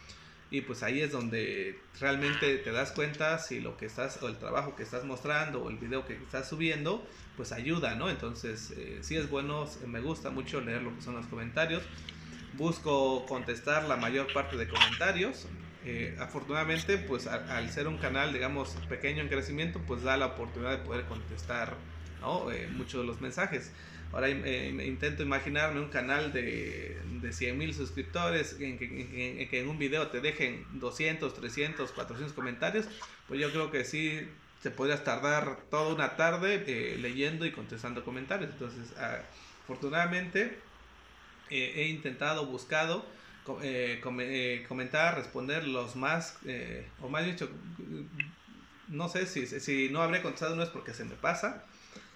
Y 0.51 0.63
pues 0.63 0.83
ahí 0.83 1.01
es 1.01 1.13
donde 1.13 1.91
realmente 1.99 2.59
te 2.59 2.73
das 2.73 2.93
cuenta 2.93 3.39
si 3.39 3.61
lo 3.61 3.77
que 3.79 3.87
estás, 3.87 4.23
o 4.23 4.29
el 4.29 4.39
trabajo 4.39 4.77
que 4.77 4.83
estás 4.83 5.05
mostrando, 5.05 5.63
o 5.65 5.71
el 5.71 5.79
video 5.79 6.05
que 6.07 6.15
estás 6.15 6.49
subiendo, 6.49 7.09
pues 7.37 7.53
ayuda, 7.53 7.95
¿no? 7.97 8.11
Entonces, 8.11 8.71
eh, 8.77 9.03
sí 9.03 9.17
es 9.17 9.31
bueno, 9.31 9.67
me 9.87 10.01
gusta 10.01 10.31
mucho 10.31 10.61
leer 10.61 10.83
lo 10.83 10.95
que 10.95 11.03
son 11.03 11.17
los 11.17 11.27
comentarios. 11.27 11.89
Busco 12.53 13.27
contestar 13.27 13.85
la 13.85 13.97
mayor 13.97 14.33
parte 14.33 14.57
de 14.57 14.69
comentarios. 14.69 15.49
Eh, 15.81 16.17
afortunadamente, 16.19 16.99
pues 16.99 17.27
a- 17.27 17.57
al 17.57 17.71
ser 17.71 17.89
un 17.89 17.99
canal, 17.99 18.33
digamos, 18.33 18.77
pequeño 18.89 19.23
en 19.23 19.29
crecimiento, 19.29 19.87
pues 19.87 20.03
da 20.03 20.17
la 20.17 20.27
oportunidad 20.27 20.73
de 20.79 20.85
poder 20.85 21.07
contestar, 21.07 21.92
¿no? 22.23 22.51
Eh, 22.51 22.69
muchos 22.69 23.01
de 23.03 23.07
los 23.07 23.21
mensajes. 23.21 23.73
Ahora 24.13 24.29
eh, 24.29 24.69
intento 24.87 25.23
imaginarme 25.23 25.81
un 25.81 25.89
canal 25.89 26.33
de, 26.33 27.03
de 27.07 27.33
100 27.33 27.57
mil 27.59 27.75
suscriptores 27.75 28.59
en 28.61 28.79
que, 28.79 28.85
en- 28.87 29.41
en 29.41 29.49
que 29.49 29.61
en 29.61 29.69
un 29.69 29.79
video 29.79 30.09
te 30.09 30.21
dejen 30.21 30.67
200, 30.79 31.35
300, 31.35 31.93
400 31.93 32.35
comentarios, 32.35 32.89
pues 33.27 33.41
yo 33.41 33.51
creo 33.53 33.71
que 33.71 33.85
sí 33.85 34.21
te 34.61 34.71
podrías 34.71 35.05
tardar 35.05 35.69
toda 35.71 35.95
una 35.95 36.17
tarde 36.17 36.65
eh, 36.67 36.99
leyendo 36.99 37.47
y 37.47 37.53
contestando 37.53 38.05
comentarios. 38.05 38.51
Entonces, 38.53 38.95
ah, 38.99 39.23
afortunadamente 39.63 40.63
eh, 41.49 41.73
he 41.77 41.89
intentado, 41.89 42.47
buscado 42.47 43.13
eh, 43.63 44.01
eh, 44.21 44.65
comentar, 44.69 45.17
responder 45.17 45.67
los 45.67 45.97
más, 45.97 46.41
o 46.99 47.09
más 47.09 47.25
dicho, 47.27 47.51
no 48.89 49.09
sé 49.09 49.27
si, 49.27 49.47
si 49.47 49.89
no 49.91 50.03
habré 50.03 50.23
contestado 50.23 50.57
no 50.57 50.63
es 50.63 50.69
porque 50.71 50.95
se 50.95 51.05
me 51.05 51.17
pasa, 51.17 51.67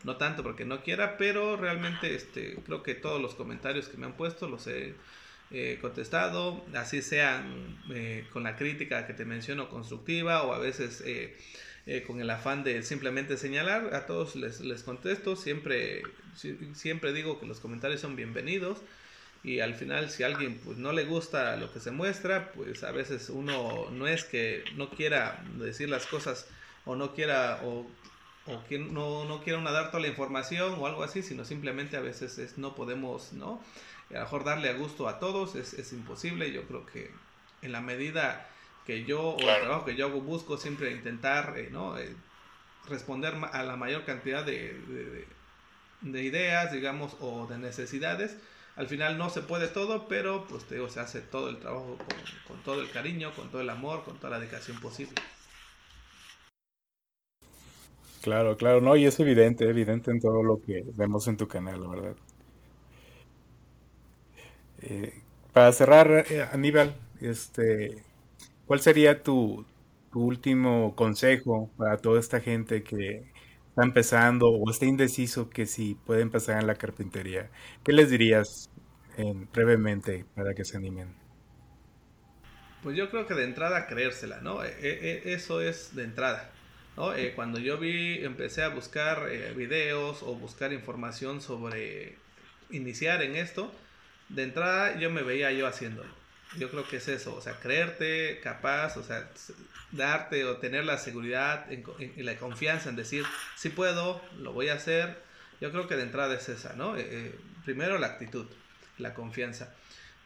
no 0.07 0.17
tanto 0.17 0.43
porque 0.43 0.65
no 0.65 0.83
quiera, 0.83 1.17
pero 1.19 1.57
realmente 1.57 2.15
este, 2.15 2.63
creo 2.65 2.83
que 2.83 2.95
todos 2.95 3.21
los 3.21 3.35
comentarios 3.35 3.89
que 3.89 3.97
me 3.99 4.07
han 4.07 4.17
puesto 4.17 4.49
los 4.49 4.67
he 4.69 5.01
eh, 5.51 5.79
contestado, 5.81 6.67
así 6.75 7.03
sean 7.03 7.79
eh, 7.91 8.29
con 8.33 8.43
la 8.45 8.57
crítica 8.57 9.07
que 9.07 9.15
te 9.15 9.25
menciono 9.25 9.69
constructiva 9.69 10.43
o 10.45 10.53
a 10.55 10.59
veces 10.59 11.03
eh, 11.87 12.03
con 12.07 12.21
el 12.21 12.31
afán 12.31 12.65
de 12.65 12.83
simplemente 12.83 13.37
señalar, 13.37 13.95
a 13.95 14.07
todos 14.07 14.35
les, 14.37 14.61
les 14.61 14.83
contesto, 14.83 15.37
siempre, 15.37 16.17
si- 16.35 16.75
siempre 16.75 17.13
digo 17.13 17.39
que 17.41 17.47
los 17.47 17.61
comentarios 17.61 18.01
son 18.01 18.17
bienvenidos 18.17 18.83
y 19.43 19.61
al 19.61 19.75
final 19.75 20.11
si 20.11 20.23
a 20.23 20.27
alguien 20.27 20.61
pues 20.61 20.79
no 20.79 20.93
le 20.93 21.05
gusta 21.05 21.57
lo 21.57 21.73
que 21.73 21.81
se 21.81 21.91
muestra, 21.93 22.53
pues 22.53 22.83
a 22.85 22.93
veces 22.93 23.31
uno 23.31 23.91
no 23.93 24.09
es 24.09 24.25
que 24.25 24.71
no 24.75 24.91
quiera 24.91 25.45
decir 25.59 25.89
las 25.89 26.07
cosas 26.07 26.49
o 26.85 26.97
no 26.97 27.15
quiera 27.15 27.61
o 28.47 28.65
que 28.65 28.79
no, 28.79 29.25
no 29.27 29.43
quiera 29.43 29.59
una 29.59 29.73
dar 29.73 29.91
toda 29.91 30.03
la 30.03 30.09
información 30.09 30.75
o 30.79 30.87
algo 30.87 31.03
así, 31.03 31.23
sino 31.23 31.45
simplemente 31.45 31.97
a 31.97 32.01
veces 32.01 32.39
es, 32.39 32.59
no 32.59 32.75
podemos, 32.75 33.33
¿no? 33.33 33.63
A 34.11 34.15
lo 34.15 34.21
mejor 34.21 34.45
darle 34.45 34.69
a 34.71 34.75
gusto 34.75 35.09
a 35.09 35.19
todos 35.19 35.57
es, 35.57 35.75
es 35.75 35.93
imposible, 35.93 36.53
yo 36.53 36.67
creo 36.67 36.87
que 36.87 37.21
en 37.63 37.73
la 37.73 37.81
medida 37.81 38.49
que 38.85 39.05
yo 39.05 39.21
o 39.23 39.51
el 39.51 39.59
trabajo 39.59 39.85
que 39.85 39.97
yo 39.97 40.07
hago 40.07 40.21
busco 40.23 40.57
siempre 40.59 40.93
intentar, 40.93 41.55
eh, 41.59 41.71
¿no? 41.71 41.99
Eh, 41.99 42.17
responder 42.85 43.35
a 43.53 43.63
la 43.65 43.77
mayor 43.77 44.05
cantidad 44.05 44.45
de, 44.45 44.75
de- 44.81 45.37
de 46.01 46.23
ideas, 46.25 46.73
digamos, 46.73 47.17
o 47.21 47.47
de 47.47 47.59
necesidades. 47.59 48.39
Al 48.77 48.89
final 48.89 49.19
no 49.19 49.31
se 49.31 49.43
puede 49.43 49.69
todo, 49.69 50.09
pero 50.09 50.47
pues 50.49 50.67
te 50.67 50.75
digo, 50.77 50.89
se 50.91 51.01
hace 51.01 51.21
todo 51.23 51.49
el 51.51 51.59
trabajo 51.61 52.03
con, 52.05 52.41
con 52.45 52.63
todo 52.63 52.81
el 52.83 52.91
cariño, 52.91 53.35
con 53.35 53.51
todo 53.51 53.61
el 53.63 53.71
amor, 53.71 54.05
con 54.05 54.19
toda 54.21 54.31
la 54.33 54.41
dedicación 54.41 54.81
posible. 54.81 55.23
Claro, 58.27 58.57
claro, 58.57 58.81
no, 58.81 58.97
y 58.97 59.05
es 59.07 59.21
evidente, 59.21 59.69
evidente 59.69 60.11
en 60.11 60.19
todo 60.19 60.43
lo 60.43 60.61
que 60.61 60.85
vemos 60.97 61.29
en 61.29 61.37
tu 61.37 61.47
canal, 61.47 61.81
la 61.81 61.89
verdad. 61.89 62.17
Eh, 64.83 65.23
para 65.53 65.71
cerrar, 65.71 66.25
eh, 66.29 66.43
Aníbal, 66.53 66.97
este, 67.21 68.03
¿cuál 68.67 68.81
sería 68.81 69.23
tu, 69.23 69.65
último 70.13 70.97
consejo 70.97 71.71
para 71.77 71.99
toda 71.99 72.19
esta 72.19 72.41
gente 72.41 72.83
que 72.83 73.31
está 73.69 73.85
empezando 73.85 74.49
o 74.49 74.71
está 74.71 74.87
indeciso 74.87 75.49
que 75.49 75.67
si 75.67 75.95
puede 75.95 76.23
empezar 76.23 76.61
en 76.61 76.67
la 76.67 76.75
carpintería? 76.75 77.49
¿Qué 77.85 77.93
les 77.93 78.11
dirías 78.11 78.71
en, 79.19 79.49
brevemente 79.53 80.25
para 80.35 80.53
que 80.53 80.65
se 80.65 80.77
animen? 80.77 81.15
Pues 82.83 82.97
yo 82.97 83.09
creo 83.09 83.25
que 83.29 83.35
de 83.35 83.45
entrada 83.45 83.87
creérsela, 83.87 84.41
¿no? 84.41 84.65
E- 84.65 84.75
e- 84.81 85.23
e- 85.29 85.35
eso 85.35 85.61
es 85.61 85.95
de 85.95 86.03
entrada, 86.03 86.51
Eh, 87.17 87.33
cuando 87.37 87.59
yo 87.59 87.77
vi, 87.79 88.25
empecé 88.25 88.63
a 88.63 88.69
buscar 88.69 89.29
eh, 89.29 89.53
videos 89.55 90.23
o 90.23 90.35
buscar 90.35 90.73
información 90.73 91.43
sobre 91.43 92.17
iniciar 92.71 93.23
en 93.23 93.37
esto, 93.37 93.73
de 94.31 94.45
entrada 94.45 94.99
yo 94.99 95.11
me 95.11 95.23
veía 95.23 95.53
yo 95.53 95.67
haciéndolo. 95.67 96.11
Yo 96.59 96.71
creo 96.71 96.89
que 96.89 96.97
es 96.97 97.09
eso, 97.09 97.35
o 97.35 97.41
sea, 97.43 97.59
creerte 97.61 98.41
capaz, 98.43 98.97
o 98.97 99.03
sea, 99.03 99.29
darte 99.93 100.45
o 100.45 100.57
tener 100.57 100.85
la 100.85 100.97
seguridad 100.97 101.67
y 101.71 102.23
la 102.23 102.37
confianza 102.37 102.89
en 102.89 102.97
decir, 102.97 103.25
si 103.57 103.69
puedo, 103.69 104.23
lo 104.39 104.53
voy 104.53 104.69
a 104.69 104.75
hacer. 104.75 105.19
Yo 105.61 105.71
creo 105.73 105.87
que 105.89 105.97
de 105.97 106.03
entrada 106.03 106.35
es 106.35 106.49
esa, 106.49 106.75
¿no? 106.75 106.97
Eh, 106.97 107.35
primero 107.65 107.99
la 107.99 108.07
actitud, 108.07 108.47
la 108.99 109.13
confianza. 109.13 109.75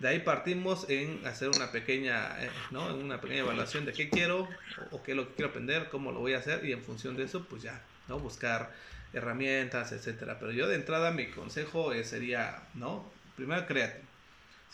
De 0.00 0.08
ahí 0.08 0.20
partimos 0.20 0.88
en 0.88 1.26
hacer 1.26 1.50
una 1.50 1.70
pequeña, 1.70 2.42
eh, 2.42 2.50
¿no? 2.70 2.94
Una 2.96 3.20
pequeña 3.20 3.40
evaluación 3.40 3.84
de 3.84 3.92
qué 3.92 4.08
quiero 4.08 4.48
o, 4.90 5.02
qué 5.02 5.12
es 5.12 5.16
lo 5.16 5.28
que 5.28 5.34
quiero 5.34 5.50
aprender, 5.50 5.90
cómo 5.90 6.10
lo 6.10 6.20
voy 6.20 6.32
a 6.32 6.38
hacer 6.38 6.64
y 6.64 6.72
en 6.72 6.82
función 6.82 7.16
de 7.16 7.24
eso, 7.24 7.44
pues 7.44 7.62
ya, 7.62 7.84
¿no? 8.08 8.18
Buscar 8.18 8.72
herramientas, 9.12 9.92
etcétera. 9.92 10.38
Pero 10.40 10.52
yo 10.52 10.68
de 10.68 10.76
entrada 10.76 11.10
mi 11.10 11.26
consejo 11.30 11.92
eh, 11.92 12.04
sería, 12.04 12.62
¿no? 12.72 13.12
Primero 13.36 13.66
créate. 13.66 14.00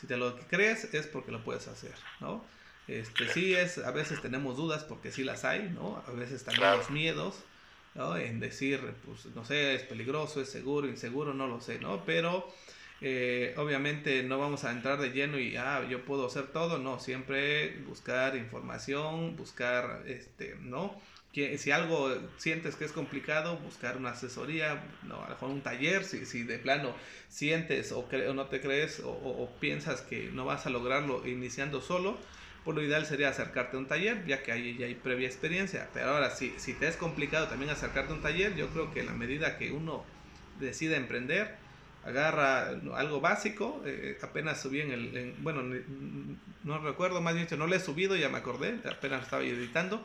Si 0.01 0.07
te 0.07 0.17
lo 0.17 0.39
crees 0.47 0.95
es 0.95 1.09
porque 1.09 1.33
lo 1.33 1.43
puedes 1.43 1.67
hacer, 1.67 1.95
¿no? 2.21 2.45
Este, 2.87 3.27
sí 3.29 3.53
es, 3.53 3.79
a 3.79 3.91
veces 3.91 4.23
tenemos 4.23 4.57
dudas 4.57 4.85
porque 4.85 5.11
sí 5.11 5.25
las 5.25 5.45
hay, 5.45 5.71
¿no? 5.71 6.05
A 6.07 6.13
veces 6.13 6.45
también 6.45 6.71
los 6.71 6.89
miedos, 6.91 7.35
¿no? 7.95 8.17
En 8.17 8.39
decir, 8.39 8.95
pues, 9.05 9.27
no 9.35 9.45
sé, 9.45 9.75
es 9.75 9.83
peligroso, 9.83 10.41
es 10.41 10.51
seguro, 10.51 10.87
inseguro, 10.87 11.35
no 11.35 11.49
lo 11.49 11.61
sé, 11.61 11.81
¿no? 11.81 12.05
Pero 12.05 12.47
eh, 13.03 13.55
obviamente 13.59 14.23
no 14.23 14.39
vamos 14.39 14.65
a 14.65 14.73
entrar 14.73 14.99
de 14.99 15.11
lleno 15.11 15.39
y, 15.39 15.57
ah, 15.57 15.87
yo 15.89 16.05
puedo 16.05 16.27
hacer 16.27 16.47
todo, 16.47 16.79
no, 16.79 16.99
siempre 16.99 17.77
buscar 17.87 18.37
información, 18.37 19.37
buscar, 19.37 20.03
este, 20.07 20.57
¿no? 20.61 20.99
Que, 21.33 21.59
si 21.59 21.71
algo 21.71 22.11
sientes 22.39 22.77
que 22.77 22.87
es 22.87 22.93
complicado, 22.93 23.59
buscar 23.59 23.99
una 23.99 24.11
asesoría, 24.11 24.83
no, 25.03 25.17
a 25.17 25.25
lo 25.25 25.29
mejor 25.35 25.51
un 25.51 25.61
taller, 25.61 26.05
si, 26.05 26.25
si 26.25 26.45
de 26.45 26.59
plano 26.59 26.95
sientes 27.29 27.93
o, 27.93 28.01
o 28.01 28.35
no 28.35 28.47
te 28.47 28.63
crees 28.63 29.03
o, 29.05 29.51
piensas 29.61 30.01
que 30.01 30.31
no 30.33 30.47
vas 30.47 30.65
a 30.67 30.71
lograrlo 30.71 31.27
iniciando 31.27 31.83
solo, 31.83 32.17
por 32.65 32.75
lo 32.75 32.83
ideal 32.83 33.05
sería 33.05 33.29
acercarte 33.29 33.77
a 33.77 33.81
un 33.81 33.87
taller, 33.87 34.25
ya 34.27 34.43
que 34.43 34.53
ahí 34.53 34.77
ya 34.79 34.87
hay 34.87 34.95
previa 34.95 35.29
experiencia. 35.29 35.89
Pero 35.93 36.11
ahora, 36.11 36.31
si, 36.31 36.55
si 36.57 36.73
te 36.73 36.89
es 36.89 36.97
complicado 36.97 37.47
también 37.49 37.71
acercarte 37.71 38.13
a 38.13 38.17
un 38.17 38.23
taller, 38.23 38.57
yo 38.57 38.69
creo 38.71 38.93
que 38.93 39.05
la 39.05 39.13
medida 39.13 39.59
que 39.59 39.71
uno 39.71 40.05
decide 40.59 40.97
emprender, 40.97 41.66
agarra 42.07 42.69
algo 42.95 43.21
básico, 43.21 43.83
eh, 43.85 44.17
apenas 44.23 44.61
subí 44.61 44.81
en 44.81 44.93
el, 44.93 45.35
bueno, 45.39 45.63
no 46.65 46.79
recuerdo, 46.79 47.21
más 47.21 47.35
bien 47.35 47.49
no 47.59 47.67
le 47.67 47.77
he 47.77 47.81
subido, 47.81 48.15
ya 48.17 48.29
me 48.29 48.39
acordé, 48.39 48.79
apenas 48.89 49.25
estaba 49.25 49.43
editando, 49.43 50.03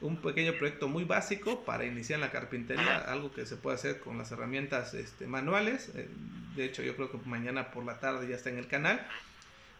un 0.00 0.16
pequeño 0.18 0.54
proyecto 0.54 0.88
muy 0.88 1.04
básico 1.04 1.64
para 1.64 1.84
iniciar 1.84 2.18
en 2.18 2.20
la 2.22 2.30
carpintería, 2.30 2.98
algo 2.98 3.32
que 3.32 3.46
se 3.46 3.56
puede 3.56 3.76
hacer 3.76 4.00
con 4.00 4.16
las 4.16 4.30
herramientas 4.30 4.94
este, 4.94 5.26
manuales, 5.26 5.90
eh, 5.94 6.08
de 6.54 6.64
hecho 6.64 6.82
yo 6.82 6.94
creo 6.94 7.10
que 7.10 7.18
mañana 7.26 7.72
por 7.72 7.84
la 7.84 7.98
tarde 7.98 8.28
ya 8.28 8.36
está 8.36 8.50
en 8.50 8.58
el 8.58 8.68
canal, 8.68 9.04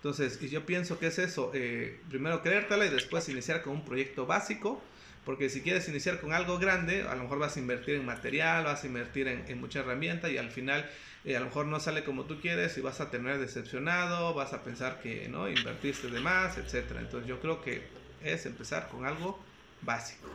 entonces, 0.01 0.41
yo 0.41 0.65
pienso 0.65 0.99
que 0.99 1.09
es 1.09 1.19
eso, 1.19 1.51
eh, 1.53 2.01
primero 2.09 2.43
creértela 2.43 2.87
y 2.87 2.89
después 2.89 3.29
iniciar 3.29 3.61
con 3.61 3.75
un 3.75 3.85
proyecto 3.85 4.25
básico, 4.25 4.83
porque 5.27 5.51
si 5.51 5.61
quieres 5.61 5.87
iniciar 5.91 6.21
con 6.21 6.33
algo 6.33 6.59
grande, 6.59 7.03
a 7.03 7.15
lo 7.15 7.25
mejor 7.25 7.39
vas 7.39 7.57
a 7.57 7.61
invertir 7.61 7.97
en 7.97 8.07
material, 8.07 8.65
vas 8.65 8.83
a 8.83 8.87
invertir 8.87 9.29
en, 9.29 9.61
mucha 9.61 9.81
herramienta 9.81 10.31
y 10.31 10.39
al 10.39 10.51
final 10.51 10.89
eh, 11.25 11.37
a 11.37 11.41
lo 11.41 11.47
mejor 11.47 11.67
no 11.67 11.81
sale 11.81 12.05
como 12.05 12.25
tú 12.25 12.41
quieres 12.41 12.77
y 12.79 12.81
vas 12.81 13.01
a 13.01 13.11
tener 13.11 13.39
decepcionado, 13.39 14.35
vas 14.35 14.53
a 14.53 14.63
pensar 14.63 15.01
que 15.01 15.29
no 15.29 15.49
invertiste 15.49 16.09
de 16.09 16.21
más, 16.21 16.57
etcétera. 16.57 17.01
Entonces 17.01 17.29
yo 17.29 17.41
creo 17.41 17.61
que 17.61 17.83
es 18.23 18.47
empezar 18.47 18.89
con 18.89 19.05
algo 19.05 19.39
básico. 19.83 20.29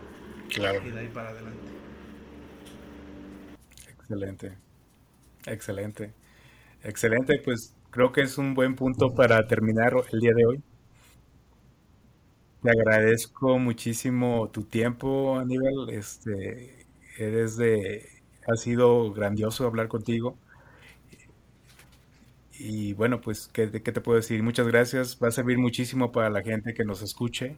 Claro. 0.49 0.81
Y 0.85 0.91
de 0.91 0.99
ahí 0.99 1.07
para 1.07 1.29
adelante. 1.29 1.59
Excelente. 3.87 4.57
Excelente. 5.47 6.13
Excelente, 6.83 7.41
pues 7.43 7.73
creo 7.89 8.11
que 8.11 8.21
es 8.21 8.37
un 8.37 8.53
buen 8.53 8.75
punto 8.75 9.15
para 9.15 9.47
terminar 9.47 9.93
el 10.11 10.19
día 10.19 10.33
de 10.35 10.45
hoy. 10.45 10.63
Te 12.61 12.69
agradezco 12.69 13.57
muchísimo 13.57 14.49
tu 14.51 14.63
tiempo, 14.63 15.37
Aníbal. 15.37 15.89
Este, 15.89 16.85
eres 17.17 17.57
de, 17.57 18.07
ha 18.47 18.55
sido 18.55 19.13
grandioso 19.13 19.65
hablar 19.65 19.87
contigo. 19.87 20.37
Y 22.57 22.93
bueno, 22.93 23.21
pues, 23.21 23.49
¿qué, 23.51 23.69
¿qué, 23.71 23.91
te 23.91 24.01
puedo 24.01 24.17
decir? 24.17 24.41
Muchas 24.43 24.67
gracias. 24.67 25.19
Va 25.21 25.27
a 25.27 25.31
servir 25.31 25.57
muchísimo 25.57 26.11
para 26.11 26.29
la 26.29 26.41
gente 26.41 26.73
que 26.73 26.85
nos 26.85 27.01
escuche. 27.01 27.57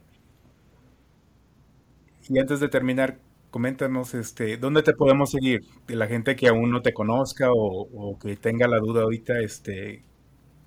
Y 2.28 2.38
antes 2.38 2.60
de 2.60 2.68
terminar, 2.68 3.18
coméntanos, 3.50 4.14
este, 4.14 4.56
¿dónde 4.56 4.82
te 4.82 4.92
podemos 4.92 5.30
seguir? 5.30 5.60
La 5.86 6.06
gente 6.06 6.36
que 6.36 6.48
aún 6.48 6.70
no 6.70 6.82
te 6.82 6.92
conozca 6.92 7.50
o, 7.52 7.88
o 7.92 8.18
que 8.18 8.36
tenga 8.36 8.66
la 8.68 8.78
duda 8.78 9.02
ahorita, 9.02 9.40
este, 9.40 10.04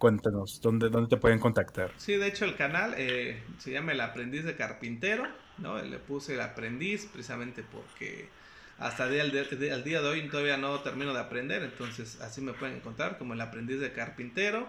cuéntanos, 0.02 0.60
¿dónde, 0.62 0.90
¿dónde 0.90 1.10
te 1.10 1.18
pueden 1.18 1.38
contactar? 1.38 1.92
Sí, 1.98 2.16
de 2.16 2.28
hecho 2.28 2.46
el 2.46 2.56
canal 2.56 2.96
eh, 2.98 3.44
se 3.60 3.72
llama 3.72 3.92
El 3.92 4.02
Aprendiz 4.02 4.44
de 4.44 4.56
Carpintero, 4.56 5.28
¿no? 5.60 5.80
Le 5.80 6.00
puse 6.00 6.34
el 6.34 6.42
aprendiz 6.42 7.06
precisamente 7.06 7.64
porque 7.72 8.28
hasta 8.82 9.08
el 9.08 9.32
día, 9.32 9.78
día 9.78 10.02
de 10.02 10.08
hoy 10.08 10.28
todavía 10.28 10.58
no 10.58 10.80
termino 10.82 11.14
de 11.14 11.20
aprender, 11.20 11.64
entonces 11.64 12.20
así 12.20 12.42
me 12.42 12.54
pueden 12.54 12.78
encontrar 12.78 13.18
como 13.18 13.34
El 13.34 13.42
Aprendiz 13.42 13.80
de 13.80 13.94
Carpintero. 13.94 14.68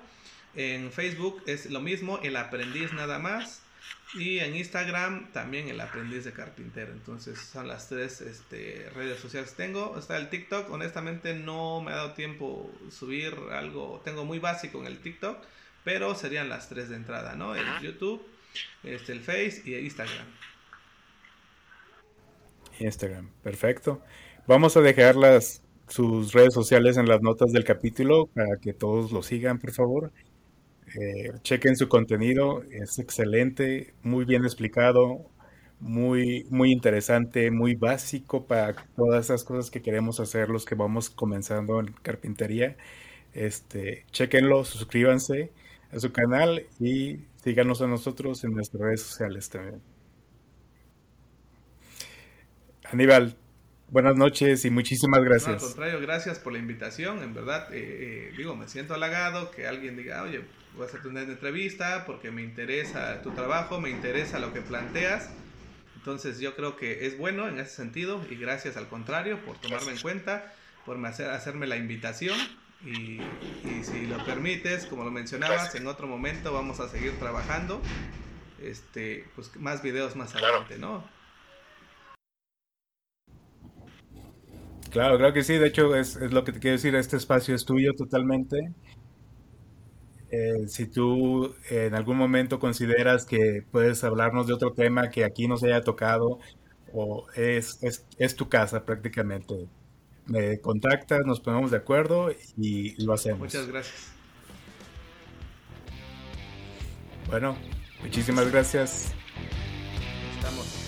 En 0.55 0.93
Facebook 0.93 1.43
es 1.47 1.71
lo 1.71 1.81
mismo, 1.81 2.21
El 2.23 2.37
Aprendiz 2.37 2.93
nada 2.93 3.19
más. 3.19 3.63
Y 4.15 4.41
en 4.41 4.55
Instagram 4.55 5.33
también 5.33 5.69
el 5.69 5.81
aprendiz 5.81 6.25
de 6.25 6.33
carpintero. 6.33 6.93
Entonces 6.93 7.39
son 7.39 7.67
las 7.67 7.89
tres 7.89 8.21
este, 8.21 8.91
redes 8.95 9.19
sociales 9.19 9.51
que 9.51 9.57
tengo. 9.57 9.99
Está 9.99 10.19
el 10.19 10.29
TikTok. 10.29 10.71
Honestamente 10.71 11.35
no 11.35 11.81
me 11.81 11.93
ha 11.93 11.97
dado 11.97 12.13
tiempo 12.13 12.71
subir 12.91 13.35
algo. 13.51 14.03
Tengo 14.05 14.25
muy 14.25 14.39
básico 14.39 14.79
en 14.81 14.87
el 14.87 14.99
TikTok. 14.99 15.39
Pero 15.85 16.15
serían 16.15 16.49
las 16.49 16.69
tres 16.69 16.91
de 16.91 16.97
entrada, 16.97 17.35
¿no? 17.35 17.57
El 17.57 17.67
YouTube, 17.81 18.25
este, 18.85 19.13
el 19.13 19.21
Face 19.21 19.63
y 19.65 19.75
el 19.75 19.85
Instagram. 19.85 20.27
Instagram, 22.83 23.30
perfecto. 23.43 24.03
Vamos 24.47 24.76
a 24.76 24.80
dejar 24.80 25.16
las, 25.16 25.62
sus 25.89 26.33
redes 26.33 26.55
sociales 26.55 26.97
en 26.97 27.07
las 27.07 27.22
notas 27.22 27.53
del 27.53 27.64
capítulo 27.64 28.26
para 28.35 28.57
que 28.61 28.72
todos 28.72 29.12
lo 29.12 29.22
sigan, 29.22 29.59
por 29.59 29.72
favor. 29.72 30.12
Eh, 30.95 31.33
chequen 31.43 31.76
su 31.76 31.89
contenido, 31.89 32.62
es 32.70 32.99
excelente, 32.99 33.95
muy 34.03 34.24
bien 34.26 34.45
explicado, 34.45 35.30
muy, 35.80 36.45
muy 36.51 36.72
interesante, 36.72 37.51
muy 37.51 37.74
básico 37.74 38.47
para 38.47 38.76
todas 38.97 39.26
esas 39.26 39.45
cosas 39.45 39.70
que 39.70 39.83
queremos 39.83 40.20
hacer 40.20 40.49
los 40.51 40.64
que 40.64 40.74
vamos 40.74 41.11
comenzando 41.11 41.80
en 41.80 41.93
carpintería. 42.03 42.76
Este, 43.33 44.05
chequenlo, 44.12 44.64
suscríbanse 44.64 45.53
a 45.93 46.01
su 46.01 46.12
canal 46.12 46.66
y 46.78 47.26
síganos 47.37 47.83
a 47.83 47.87
nosotros 47.89 48.45
en 48.45 48.53
nuestras 48.53 48.83
redes 48.83 49.03
sociales 49.03 49.49
también. 49.51 49.91
Aníbal, 52.93 53.34
buenas 53.88 54.16
noches 54.16 54.66
y 54.66 54.70
muchísimas 54.70 55.24
gracias. 55.24 55.55
al 55.55 55.61
contrario, 55.61 55.99
gracias 56.03 56.38
por 56.38 56.53
la 56.53 56.59
invitación. 56.59 57.22
En 57.22 57.32
verdad, 57.32 57.72
eh, 57.72 57.78
eh, 57.80 58.34
digo, 58.36 58.55
me 58.55 58.68
siento 58.68 58.93
halagado 58.93 59.51
que 59.51 59.66
alguien 59.66 59.97
diga, 59.97 60.22
oye, 60.22 60.45
voy 60.74 60.82
a 60.82 60.88
hacerte 60.88 61.09
una 61.09 61.22
entrevista 61.22 62.05
porque 62.05 62.30
me 62.30 62.43
interesa 62.43 63.22
tu 63.22 63.30
trabajo, 63.30 63.80
me 63.80 63.88
interesa 63.88 64.38
lo 64.40 64.53
que 64.53 64.61
planteas. 64.61 65.30
Entonces 65.97 66.38
yo 66.38 66.55
creo 66.55 66.76
que 66.76 67.07
es 67.07 67.16
bueno 67.16 67.49
en 67.49 67.59
ese 67.59 67.74
sentido 67.74 68.22
y 68.28 68.34
gracias 68.34 68.76
al 68.76 68.88
contrario 68.88 69.43
por 69.43 69.57
tomarme 69.57 69.93
en 69.93 69.99
cuenta, 69.99 70.53
por 70.84 71.03
hacer, 71.07 71.30
hacerme 71.30 71.66
la 71.66 71.76
invitación 71.76 72.38
y, 72.84 73.20
si 73.84 74.07
lo 74.07 74.22
permites, 74.26 74.84
como 74.84 75.03
lo 75.03 75.11
mencionabas, 75.11 75.74
en 75.76 75.86
otro 75.86 76.07
momento 76.07 76.53
vamos 76.53 76.78
a 76.78 76.90
seguir 76.90 77.18
trabajando, 77.18 77.80
este, 78.61 79.24
pues 79.34 79.57
más 79.57 79.82
videos 79.82 80.14
más 80.14 80.34
adelante, 80.34 80.76
¿no? 80.76 81.22
Claro, 84.93 85.16
creo 85.16 85.32
que 85.32 85.43
sí, 85.43 85.55
de 85.55 85.68
hecho 85.68 85.97
es, 85.97 86.16
es 86.16 86.32
lo 86.32 86.45
que 86.45 86.53
te 86.53 86.61
quiero 86.61 86.76
decir, 86.76 86.95
este 86.95 87.16
espacio 87.16 87.55
es 87.55 87.64
tuyo 87.64 87.95
totalmente 87.95 88.72
eh, 90.32 90.66
si 90.66 90.86
tú 90.86 91.55
en 91.68 91.95
algún 91.95 92.16
momento 92.16 92.59
consideras 92.59 93.26
que 93.26 93.62
puedes 93.70 94.03
hablarnos 94.03 94.47
de 94.47 94.55
otro 94.55 94.72
tema 94.72 95.11
que 95.11 95.24
aquí 95.24 95.47
no 95.47 95.59
se 95.59 95.66
haya 95.66 95.82
tocado, 95.82 96.38
o 96.95 97.26
es, 97.34 97.78
es, 97.82 98.07
es 98.16 98.34
tu 98.34 98.49
casa 98.49 98.86
prácticamente, 98.86 99.68
me 100.24 100.59
contactas, 100.61 101.26
nos 101.26 101.40
ponemos 101.40 101.70
de 101.70 101.76
acuerdo 101.76 102.30
y 102.57 103.05
lo 103.05 103.12
hacemos. 103.12 103.40
Muchas 103.40 103.68
gracias. 103.68 104.11
Bueno, 107.28 107.55
muchísimas 108.03 108.51
gracias. 108.51 109.12
Estamos. 110.38 110.82